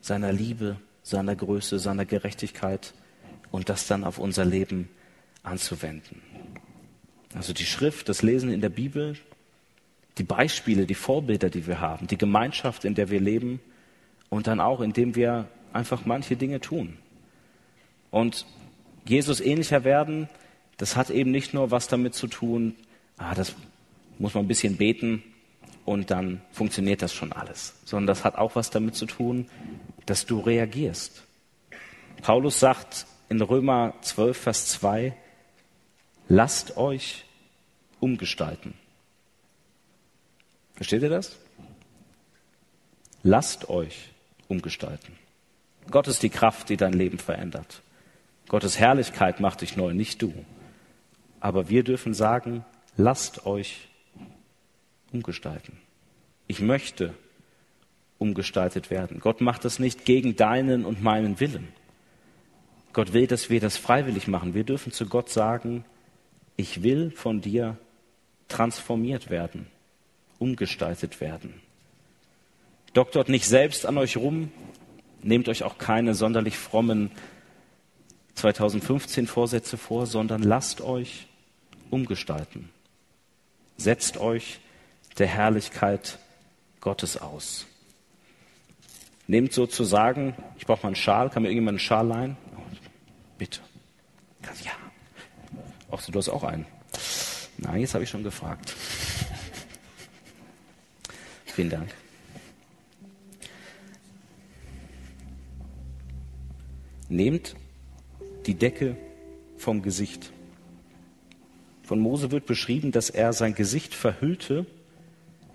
Seiner 0.00 0.32
Liebe, 0.32 0.76
seiner 1.02 1.34
Größe, 1.34 1.78
seiner 1.78 2.04
Gerechtigkeit 2.04 2.94
und 3.50 3.68
das 3.68 3.86
dann 3.86 4.04
auf 4.04 4.18
unser 4.18 4.44
Leben 4.44 4.88
anzuwenden. 5.42 6.22
Also 7.34 7.52
die 7.52 7.64
Schrift, 7.64 8.08
das 8.08 8.22
Lesen 8.22 8.52
in 8.52 8.60
der 8.60 8.68
Bibel, 8.68 9.16
die 10.18 10.24
Beispiele, 10.24 10.86
die 10.86 10.94
Vorbilder, 10.94 11.48
die 11.48 11.66
wir 11.66 11.80
haben, 11.80 12.06
die 12.06 12.18
Gemeinschaft, 12.18 12.84
in 12.84 12.94
der 12.94 13.10
wir 13.10 13.20
leben 13.20 13.60
und 14.28 14.46
dann 14.46 14.60
auch, 14.60 14.80
indem 14.80 15.14
wir 15.14 15.48
einfach 15.72 16.04
manche 16.04 16.36
Dinge 16.36 16.60
tun. 16.60 16.98
Und 18.10 18.46
Jesus 19.04 19.40
ähnlicher 19.40 19.84
werden, 19.84 20.28
das 20.76 20.96
hat 20.96 21.10
eben 21.10 21.30
nicht 21.30 21.54
nur 21.54 21.70
was 21.70 21.88
damit 21.88 22.14
zu 22.14 22.26
tun, 22.26 22.74
ah, 23.16 23.34
das 23.34 23.54
muss 24.18 24.34
man 24.34 24.44
ein 24.44 24.48
bisschen 24.48 24.76
beten 24.76 25.22
und 25.84 26.10
dann 26.10 26.42
funktioniert 26.52 27.02
das 27.02 27.12
schon 27.12 27.32
alles, 27.32 27.74
sondern 27.84 28.06
das 28.06 28.24
hat 28.24 28.36
auch 28.36 28.54
was 28.56 28.70
damit 28.70 28.94
zu 28.94 29.06
tun, 29.06 29.48
dass 30.06 30.26
du 30.26 30.40
reagierst. 30.40 31.24
Paulus 32.22 32.60
sagt 32.60 33.06
in 33.28 33.40
Römer 33.40 33.94
12, 34.02 34.36
Vers 34.36 34.66
2, 34.66 35.14
lasst 36.28 36.76
euch 36.76 37.24
umgestalten. 38.00 38.74
Versteht 40.74 41.02
ihr 41.02 41.10
das? 41.10 41.36
Lasst 43.22 43.68
euch 43.68 44.10
umgestalten. 44.48 45.16
Gott 45.90 46.08
ist 46.08 46.22
die 46.22 46.30
Kraft, 46.30 46.68
die 46.68 46.76
dein 46.76 46.92
Leben 46.92 47.18
verändert. 47.18 47.82
Gottes 48.48 48.78
Herrlichkeit 48.78 49.40
macht 49.40 49.60
dich 49.60 49.76
neu, 49.76 49.92
nicht 49.92 50.22
du. 50.22 50.32
Aber 51.38 51.68
wir 51.68 51.84
dürfen 51.84 52.14
sagen, 52.14 52.64
lasst 52.96 53.46
euch 53.46 53.88
umgestalten. 55.12 55.78
Ich 56.46 56.60
möchte 56.60 57.14
umgestaltet 58.18 58.90
werden. 58.90 59.20
Gott 59.20 59.40
macht 59.40 59.64
das 59.64 59.78
nicht 59.78 60.04
gegen 60.04 60.36
deinen 60.36 60.84
und 60.84 61.02
meinen 61.02 61.40
Willen. 61.40 61.68
Gott 62.92 63.12
will, 63.12 63.26
dass 63.26 63.50
wir 63.50 63.60
das 63.60 63.76
freiwillig 63.76 64.28
machen. 64.28 64.54
Wir 64.54 64.64
dürfen 64.64 64.92
zu 64.92 65.06
Gott 65.06 65.30
sagen, 65.30 65.84
ich 66.56 66.82
will 66.82 67.10
von 67.10 67.40
dir 67.40 67.78
transformiert 68.48 69.30
werden 69.30 69.66
umgestaltet 70.40 71.20
werden. 71.20 71.60
Doktort 72.94 73.28
nicht 73.28 73.46
selbst 73.46 73.86
an 73.86 73.98
euch 73.98 74.16
rum, 74.16 74.50
nehmt 75.22 75.48
euch 75.48 75.62
auch 75.62 75.78
keine 75.78 76.14
sonderlich 76.14 76.58
frommen 76.58 77.12
2015 78.34 79.28
Vorsätze 79.28 79.76
vor, 79.76 80.06
sondern 80.06 80.42
lasst 80.42 80.80
euch 80.80 81.28
umgestalten. 81.90 82.70
Setzt 83.76 84.16
euch 84.16 84.58
der 85.18 85.26
Herrlichkeit 85.26 86.18
Gottes 86.80 87.16
aus. 87.16 87.66
Nehmt 89.26 89.52
sozusagen, 89.52 90.34
ich 90.58 90.66
brauche 90.66 90.82
mal 90.82 90.88
einen 90.88 90.96
Schal, 90.96 91.30
kann 91.30 91.42
mir 91.42 91.48
irgendjemand 91.48 91.74
einen 91.74 91.78
Schal 91.78 92.06
leihen? 92.06 92.36
Bitte. 93.38 93.60
Ja. 94.64 94.72
Ach, 95.90 96.02
du 96.04 96.18
hast 96.18 96.28
auch 96.28 96.44
einen. 96.44 96.66
Nein, 97.58 97.80
jetzt 97.80 97.94
habe 97.94 98.04
ich 98.04 98.10
schon 98.10 98.24
gefragt. 98.24 98.74
Vielen 101.44 101.70
Dank. 101.70 101.94
Nehmt 107.08 107.54
die 108.46 108.54
Decke 108.54 108.96
vom 109.58 109.82
Gesicht. 109.82 110.32
Von 111.82 111.98
Mose 111.98 112.30
wird 112.30 112.46
beschrieben, 112.46 112.92
dass 112.92 113.10
er 113.10 113.32
sein 113.32 113.54
Gesicht 113.54 113.94
verhüllte, 113.94 114.64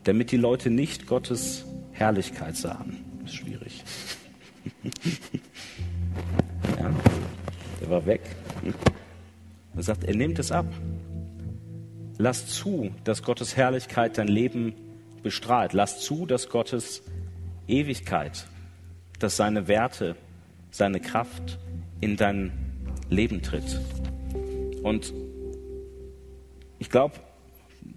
damit 0.06 0.32
die 0.32 0.38
Leute 0.38 0.70
nicht 0.70 1.08
Gottes 1.08 1.66
Herrlichkeit 1.91 2.56
sahen. 2.56 3.03
Das 3.22 3.32
ist 3.32 3.38
schwierig. 3.38 3.84
ja, 6.80 6.93
er 7.82 7.89
war 7.89 8.06
weg. 8.06 8.22
Er 9.76 9.84
sagt, 9.84 10.03
er 10.06 10.16
nimmt 10.16 10.39
es 10.39 10.51
ab. 10.51 10.68
Lass 12.18 12.47
zu, 12.47 12.91
dass 13.03 13.24
Gottes 13.24 13.58
Herrlichkeit 13.58 14.18
dein 14.18 14.28
Leben 14.28 14.74
bestrahlt. 15.22 15.74
Lass 15.74 15.99
zu, 16.01 16.26
dass 16.26 16.49
Gottes 16.49 17.01
Ewigkeit, 17.68 18.45
dass 19.20 19.36
seine 19.36 19.68
Werte, 19.68 20.16
seine 20.72 20.99
Kraft 20.99 21.58
in 21.99 22.16
dein 22.16 22.51
Leben 23.10 23.41
tritt. 23.41 23.82
Und 24.84 25.14
ich 26.78 26.89
glaube, 26.89 27.16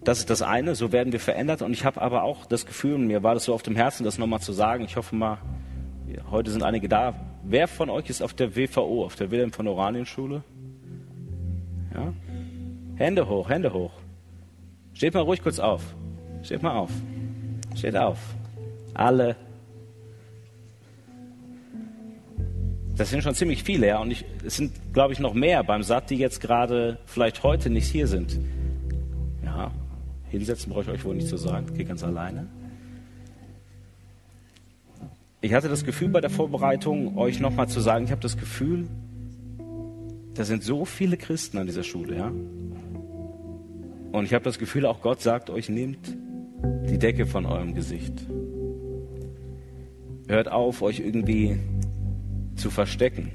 das 0.03 0.19
ist 0.19 0.29
das 0.29 0.41
eine, 0.41 0.75
so 0.75 0.91
werden 0.91 1.11
wir 1.11 1.19
verändert. 1.19 1.61
Und 1.61 1.73
ich 1.73 1.85
habe 1.85 2.01
aber 2.01 2.23
auch 2.23 2.45
das 2.45 2.65
Gefühl, 2.65 2.97
mir 2.97 3.23
war 3.23 3.33
das 3.33 3.45
so 3.45 3.53
auf 3.53 3.63
dem 3.63 3.75
Herzen, 3.75 4.03
das 4.03 4.17
nochmal 4.17 4.39
zu 4.39 4.53
sagen. 4.53 4.83
Ich 4.85 4.95
hoffe 4.95 5.15
mal, 5.15 5.39
heute 6.31 6.51
sind 6.51 6.63
einige 6.63 6.87
da. 6.87 7.13
Wer 7.43 7.67
von 7.67 7.89
euch 7.89 8.09
ist 8.09 8.21
auf 8.21 8.33
der 8.33 8.55
WVO, 8.55 9.05
auf 9.05 9.15
der 9.15 9.31
Wilhelm 9.31 9.51
von 9.51 9.67
Oranienschule? 9.67 10.43
Ja? 11.93 12.13
Hände 12.95 13.27
hoch, 13.27 13.49
Hände 13.49 13.73
hoch. 13.73 13.91
Steht 14.93 15.13
mal 15.13 15.21
ruhig 15.21 15.41
kurz 15.41 15.59
auf. 15.59 15.81
Steht 16.43 16.63
mal 16.63 16.75
auf. 16.75 16.91
Steht 17.75 17.95
auf. 17.95 18.17
Alle. 18.93 19.35
Das 22.95 23.09
sind 23.09 23.23
schon 23.23 23.33
ziemlich 23.33 23.63
viele, 23.63 23.87
ja. 23.87 23.99
Und 23.99 24.11
ich, 24.11 24.25
es 24.45 24.57
sind, 24.57 24.73
glaube 24.93 25.13
ich, 25.13 25.19
noch 25.19 25.33
mehr 25.33 25.63
beim 25.63 25.83
Satt, 25.83 26.09
die 26.09 26.17
jetzt 26.17 26.41
gerade 26.41 26.97
vielleicht 27.05 27.43
heute 27.43 27.69
nicht 27.69 27.87
hier 27.87 28.07
sind. 28.07 28.37
Hinsetzen 30.29 30.71
brauche 30.71 30.83
ich 30.83 30.89
euch 30.89 31.05
wohl 31.05 31.15
nicht 31.15 31.27
zu 31.27 31.37
sagen. 31.37 31.73
Geht 31.75 31.87
ganz 31.87 32.03
alleine. 32.03 32.47
Ich 35.41 35.53
hatte 35.53 35.69
das 35.69 35.85
Gefühl 35.85 36.09
bei 36.09 36.21
der 36.21 36.29
Vorbereitung, 36.29 37.17
euch 37.17 37.39
nochmal 37.39 37.69
zu 37.69 37.79
sagen, 37.79 38.05
ich 38.05 38.11
habe 38.11 38.21
das 38.21 38.37
Gefühl, 38.37 38.87
da 40.33 40.43
sind 40.43 40.63
so 40.63 40.85
viele 40.85 41.17
Christen 41.17 41.57
an 41.57 41.67
dieser 41.67 41.83
Schule, 41.83 42.17
ja. 42.17 42.31
Und 44.11 44.25
ich 44.25 44.33
habe 44.33 44.43
das 44.43 44.59
Gefühl, 44.59 44.85
auch 44.85 45.01
Gott 45.01 45.21
sagt 45.21 45.49
euch, 45.49 45.69
nehmt 45.69 46.17
die 46.89 46.97
Decke 46.97 47.25
von 47.25 47.45
eurem 47.45 47.73
Gesicht. 47.73 48.13
Hört 50.27 50.51
auf, 50.51 50.81
euch 50.81 50.99
irgendwie 50.99 51.57
zu 52.55 52.69
verstecken. 52.69 53.31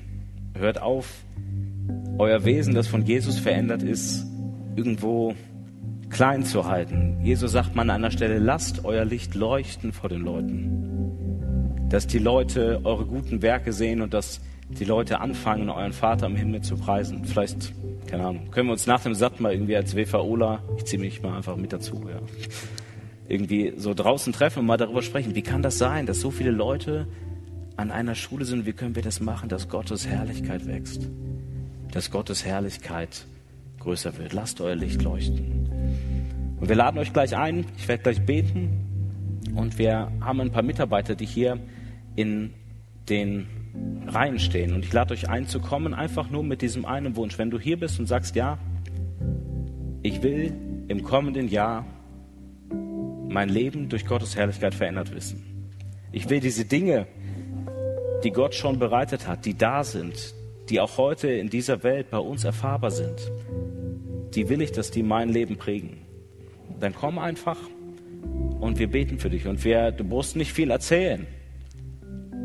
Hört 0.55 0.81
auf, 0.81 1.25
euer 2.19 2.45
Wesen, 2.45 2.75
das 2.75 2.87
von 2.87 3.05
Jesus 3.05 3.39
verändert 3.39 3.83
ist, 3.83 4.27
irgendwo 4.77 5.35
klein 6.15 6.45
zu 6.45 6.67
halten. 6.67 7.19
Jesus 7.23 7.51
sagt 7.53 7.75
man 7.75 7.91
an 7.91 7.97
einer 7.97 8.12
Stelle, 8.12 8.39
lasst 8.39 8.85
euer 8.85 9.05
Licht 9.05 9.35
leuchten 9.35 9.93
vor 9.93 10.09
den 10.09 10.23
Leuten. 10.23 11.89
Dass 11.91 12.07
die 12.07 12.21
Leute 12.21 12.81
eure 12.85 13.05
guten 13.05 13.43
Werke 13.43 13.73
sehen 13.73 14.01
und 14.01 14.15
dass 14.15 14.41
die 14.69 14.85
Leute 14.85 15.21
anfangen, 15.21 15.69
euren 15.69 15.93
Vater 15.93 16.27
im 16.27 16.37
Himmel 16.37 16.62
zu 16.62 16.77
preisen. 16.77 17.25
Vielleicht, 17.25 17.75
keine 18.07 18.27
Ahnung, 18.27 18.51
können 18.53 18.69
wir 18.69 18.73
uns 18.73 18.87
nach 18.87 19.03
dem 19.03 19.15
Satt 19.15 19.41
mal 19.41 19.53
irgendwie 19.53 19.77
als 19.77 19.97
WVOler, 19.97 20.62
ich 20.77 20.85
ziehe 20.85 21.01
mich 21.01 21.21
mal 21.21 21.37
einfach 21.37 21.57
mit 21.57 21.73
dazu, 21.73 22.01
ja, 22.09 22.21
irgendwie 23.29 23.73
so 23.77 23.93
draußen 23.93 24.33
treffen 24.33 24.61
und 24.61 24.67
mal 24.67 24.77
darüber 24.77 25.03
sprechen. 25.03 25.35
Wie 25.35 25.43
kann 25.43 25.62
das 25.62 25.79
sein, 25.79 26.07
dass 26.07 26.21
so 26.21 26.31
viele 26.31 26.53
Leute 26.53 27.09
an 27.77 27.91
einer 27.91 28.15
Schule 28.15 28.45
sind? 28.45 28.67
Wie 28.67 28.73
können 28.73 28.95
wir 28.95 29.03
das 29.03 29.21
machen, 29.21 29.49
dass 29.49 29.69
Gottes 29.69 30.07
Herrlichkeit 30.07 30.67
wächst? 30.69 31.11
Dass 31.91 32.12
Gottes 32.12 32.45
Herrlichkeit 32.45 33.27
größer 33.81 34.17
wird. 34.17 34.33
Lasst 34.33 34.61
euer 34.61 34.77
Licht 34.77 35.03
leuchten. 35.03 35.74
Und 36.61 36.69
wir 36.69 36.77
laden 36.77 36.99
euch 36.99 37.13
gleich 37.13 37.37
ein. 37.37 37.67
Ich 37.77 37.89
werde 37.89 38.03
gleich 38.03 38.25
beten. 38.25 39.41
Und 39.55 39.79
wir 39.79 40.11
haben 40.21 40.41
ein 40.41 40.51
paar 40.51 40.63
Mitarbeiter, 40.63 41.15
die 41.15 41.27
hier 41.27 41.59
in 42.17 42.55
den 43.09 43.47
Reihen 44.07 44.39
stehen. 44.39 44.73
Und 44.73 44.85
ich 44.85 44.93
lade 44.93 45.15
euch 45.15 45.29
ein 45.29 45.47
zu 45.47 45.61
kommen, 45.61 45.95
einfach 45.95 46.31
nur 46.31 46.43
mit 46.43 46.63
diesem 46.63 46.85
einen 46.85 47.17
Wunsch. 47.17 47.39
Wenn 47.39 47.51
du 47.51 47.59
hier 47.59 47.79
bist 47.79 47.99
und 47.99 48.07
sagst, 48.07 48.37
ja, 48.37 48.59
ich 50.03 50.23
will 50.23 50.53
im 50.89 51.03
kommenden 51.03 51.49
Jahr 51.49 51.85
mein 53.29 53.49
Leben 53.49 53.89
durch 53.89 54.07
Gottes 54.07 54.37
Herrlichkeit 54.37 54.75
verändert 54.75 55.15
wissen. 55.15 55.71
Ich 56.13 56.29
will 56.31 56.41
diese 56.41 56.65
Dinge, 56.65 57.07
die 58.23 58.31
Gott 58.31 58.55
schon 58.55 58.79
bereitet 58.79 59.27
hat, 59.27 59.45
die 59.45 59.57
da 59.57 59.83
sind, 59.83 60.35
die 60.69 60.81
auch 60.81 60.97
heute 60.97 61.29
in 61.29 61.51
dieser 61.51 61.83
Welt 61.83 62.11
bei 62.11 62.19
uns 62.19 62.45
erfahrbar 62.45 62.91
sind, 62.91 63.31
die 64.35 64.49
will 64.49 64.63
ich, 64.63 64.73
dass 64.73 64.91
die 64.91 65.03
mein 65.03 65.29
Leben 65.29 65.57
prägen. 65.57 66.04
Dann 66.81 66.95
komm 66.95 67.19
einfach 67.19 67.59
und 68.61 68.79
wir 68.79 68.91
beten 68.91 69.19
für 69.19 69.31
dich. 69.31 69.47
Und 69.47 69.65
wir, 69.65 69.93
du 69.93 70.05
musst 70.05 70.37
nicht 70.37 70.53
viel 70.53 70.71
erzählen 70.71 71.27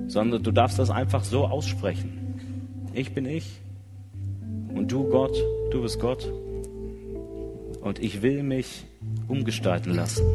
sondern 0.10 0.42
du 0.44 0.52
darfst 0.52 0.80
das 0.80 0.90
einfach 0.90 1.24
so 1.24 1.46
aussprechen. 1.46 2.90
Ich 2.94 3.14
bin 3.14 3.26
ich 3.26 3.62
und 4.74 4.92
du 4.92 5.08
Gott, 5.08 5.38
du 5.72 5.84
bist 5.84 6.00
Gott 6.00 6.32
und 7.82 8.00
ich 8.00 8.22
will 8.22 8.44
mich 8.44 8.86
umgestalten 9.28 9.94
lassen. 9.94 10.26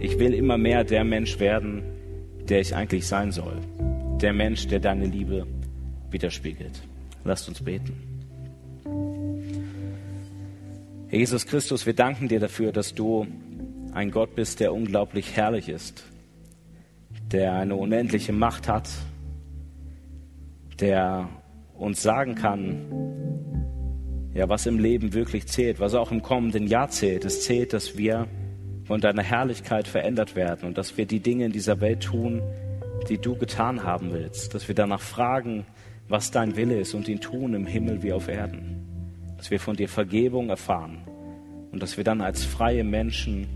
Ich 0.00 0.18
will 0.18 0.34
immer 0.34 0.58
mehr 0.58 0.82
der 0.84 1.04
Mensch 1.04 1.38
werden, 1.38 1.82
der 2.48 2.60
ich 2.60 2.74
eigentlich 2.74 3.06
sein 3.06 3.30
soll. 3.30 3.58
Der 4.20 4.32
Mensch, 4.32 4.66
der 4.66 4.80
deine 4.80 5.06
Liebe 5.06 5.46
widerspiegelt. 6.10 6.82
Lasst 7.24 7.48
uns 7.48 7.62
beten. 7.62 8.11
Jesus 11.12 11.44
Christus, 11.46 11.84
wir 11.84 11.92
danken 11.92 12.28
dir 12.28 12.40
dafür, 12.40 12.72
dass 12.72 12.94
du 12.94 13.26
ein 13.92 14.10
Gott 14.10 14.34
bist, 14.34 14.60
der 14.60 14.72
unglaublich 14.72 15.36
herrlich 15.36 15.68
ist, 15.68 16.04
der 17.30 17.52
eine 17.52 17.76
unendliche 17.76 18.32
Macht 18.32 18.66
hat, 18.66 18.88
der 20.80 21.28
uns 21.74 22.02
sagen 22.02 22.34
kann, 22.34 24.32
ja, 24.32 24.48
was 24.48 24.64
im 24.64 24.78
Leben 24.78 25.12
wirklich 25.12 25.46
zählt, 25.48 25.80
was 25.80 25.92
auch 25.92 26.10
im 26.12 26.22
kommenden 26.22 26.66
Jahr 26.66 26.88
zählt. 26.88 27.26
Es 27.26 27.44
zählt, 27.44 27.74
dass 27.74 27.98
wir 27.98 28.26
von 28.84 29.02
deiner 29.02 29.22
Herrlichkeit 29.22 29.86
verändert 29.86 30.34
werden 30.34 30.66
und 30.66 30.78
dass 30.78 30.96
wir 30.96 31.04
die 31.04 31.20
Dinge 31.20 31.44
in 31.44 31.52
dieser 31.52 31.82
Welt 31.82 32.02
tun, 32.04 32.40
die 33.10 33.18
du 33.18 33.36
getan 33.36 33.82
haben 33.82 34.14
willst, 34.14 34.54
dass 34.54 34.66
wir 34.66 34.74
danach 34.74 35.02
fragen, 35.02 35.66
was 36.08 36.30
dein 36.30 36.56
Wille 36.56 36.80
ist 36.80 36.94
und 36.94 37.06
ihn 37.06 37.20
tun 37.20 37.52
im 37.52 37.66
Himmel 37.66 38.02
wie 38.02 38.14
auf 38.14 38.28
Erden, 38.28 38.81
dass 39.42 39.50
wir 39.50 39.58
von 39.58 39.74
dir 39.74 39.88
Vergebung 39.88 40.50
erfahren 40.50 40.98
und 41.72 41.82
dass 41.82 41.96
wir 41.96 42.04
dann 42.04 42.20
als 42.20 42.44
freie 42.44 42.84
Menschen 42.84 43.48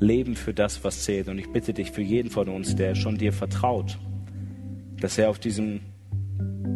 leben 0.00 0.36
für 0.36 0.54
das, 0.54 0.84
was 0.84 1.04
zählt. 1.04 1.28
Und 1.28 1.38
ich 1.38 1.52
bitte 1.52 1.74
dich 1.74 1.90
für 1.90 2.00
jeden 2.00 2.30
von 2.30 2.48
uns, 2.48 2.76
der 2.76 2.94
schon 2.94 3.18
dir 3.18 3.34
vertraut, 3.34 3.98
dass 4.98 5.18
er 5.18 5.28
auf 5.28 5.38
diesem 5.38 5.80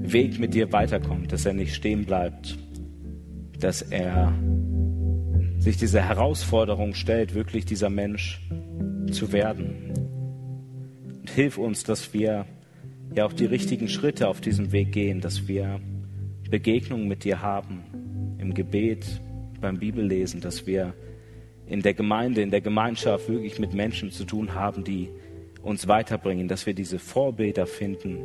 Weg 0.02 0.38
mit 0.38 0.52
dir 0.52 0.70
weiterkommt, 0.70 1.32
dass 1.32 1.46
er 1.46 1.54
nicht 1.54 1.74
stehen 1.74 2.04
bleibt, 2.04 2.58
dass 3.58 3.80
er 3.80 4.34
sich 5.58 5.78
dieser 5.78 6.02
Herausforderung 6.02 6.92
stellt, 6.92 7.34
wirklich 7.34 7.64
dieser 7.64 7.88
Mensch 7.88 8.46
zu 9.12 9.32
werden. 9.32 9.94
Und 11.20 11.30
hilf 11.30 11.56
uns, 11.56 11.84
dass 11.84 12.12
wir 12.12 12.44
ja 13.14 13.24
auch 13.24 13.32
die 13.32 13.46
richtigen 13.46 13.88
Schritte 13.88 14.28
auf 14.28 14.42
diesem 14.42 14.72
Weg 14.72 14.92
gehen, 14.92 15.22
dass 15.22 15.48
wir 15.48 15.80
Begegnungen 16.50 17.08
mit 17.08 17.24
dir 17.24 17.40
haben, 17.40 18.05
im 18.46 18.54
Gebet, 18.54 19.20
beim 19.60 19.78
Bibellesen, 19.78 20.40
dass 20.40 20.66
wir 20.66 20.94
in 21.66 21.82
der 21.82 21.94
Gemeinde, 21.94 22.42
in 22.42 22.50
der 22.50 22.60
Gemeinschaft 22.60 23.28
wirklich 23.28 23.58
mit 23.58 23.74
Menschen 23.74 24.12
zu 24.12 24.24
tun 24.24 24.54
haben, 24.54 24.84
die 24.84 25.08
uns 25.62 25.88
weiterbringen, 25.88 26.46
dass 26.46 26.64
wir 26.64 26.74
diese 26.74 27.00
Vorbilder 27.00 27.66
finden, 27.66 28.20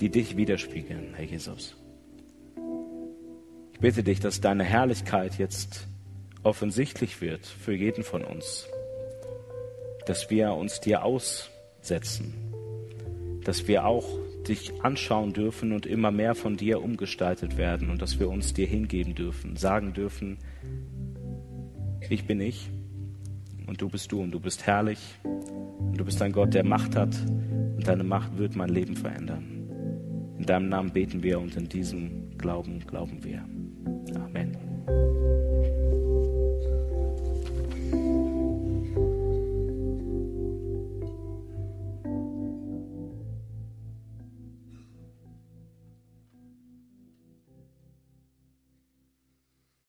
die 0.00 0.08
dich 0.08 0.36
widerspiegeln, 0.36 1.14
Herr 1.14 1.24
Jesus. 1.24 1.76
Ich 3.74 3.78
bitte 3.78 4.02
dich, 4.02 4.18
dass 4.18 4.40
deine 4.40 4.64
Herrlichkeit 4.64 5.38
jetzt 5.38 5.86
offensichtlich 6.42 7.20
wird 7.20 7.46
für 7.46 7.74
jeden 7.74 8.02
von 8.02 8.24
uns, 8.24 8.66
dass 10.06 10.30
wir 10.30 10.52
uns 10.54 10.80
dir 10.80 11.04
aussetzen, 11.04 12.34
dass 13.44 13.68
wir 13.68 13.86
auch 13.86 14.06
dich 14.48 14.82
anschauen 14.82 15.32
dürfen 15.32 15.72
und 15.72 15.86
immer 15.86 16.10
mehr 16.10 16.34
von 16.34 16.56
dir 16.56 16.82
umgestaltet 16.82 17.56
werden 17.56 17.90
und 17.90 18.02
dass 18.02 18.18
wir 18.18 18.28
uns 18.28 18.54
dir 18.54 18.66
hingeben 18.66 19.14
dürfen, 19.14 19.56
sagen 19.56 19.92
dürfen, 19.92 20.38
ich 22.10 22.26
bin 22.26 22.40
ich 22.40 22.70
und 23.66 23.80
du 23.80 23.88
bist 23.88 24.12
du 24.12 24.20
und 24.20 24.30
du 24.30 24.40
bist 24.40 24.66
herrlich 24.66 24.98
und 25.22 25.98
du 25.98 26.04
bist 26.04 26.20
ein 26.22 26.32
Gott, 26.32 26.54
der 26.54 26.64
Macht 26.64 26.96
hat 26.96 27.16
und 27.76 27.86
deine 27.86 28.04
Macht 28.04 28.36
wird 28.38 28.56
mein 28.56 28.68
Leben 28.68 28.96
verändern. 28.96 29.54
In 30.38 30.46
deinem 30.46 30.68
Namen 30.68 30.90
beten 30.90 31.22
wir 31.22 31.40
und 31.40 31.56
in 31.56 31.68
diesem 31.68 32.36
Glauben 32.36 32.80
glauben 32.86 33.24
wir. 33.24 33.44
Amen. 34.14 34.33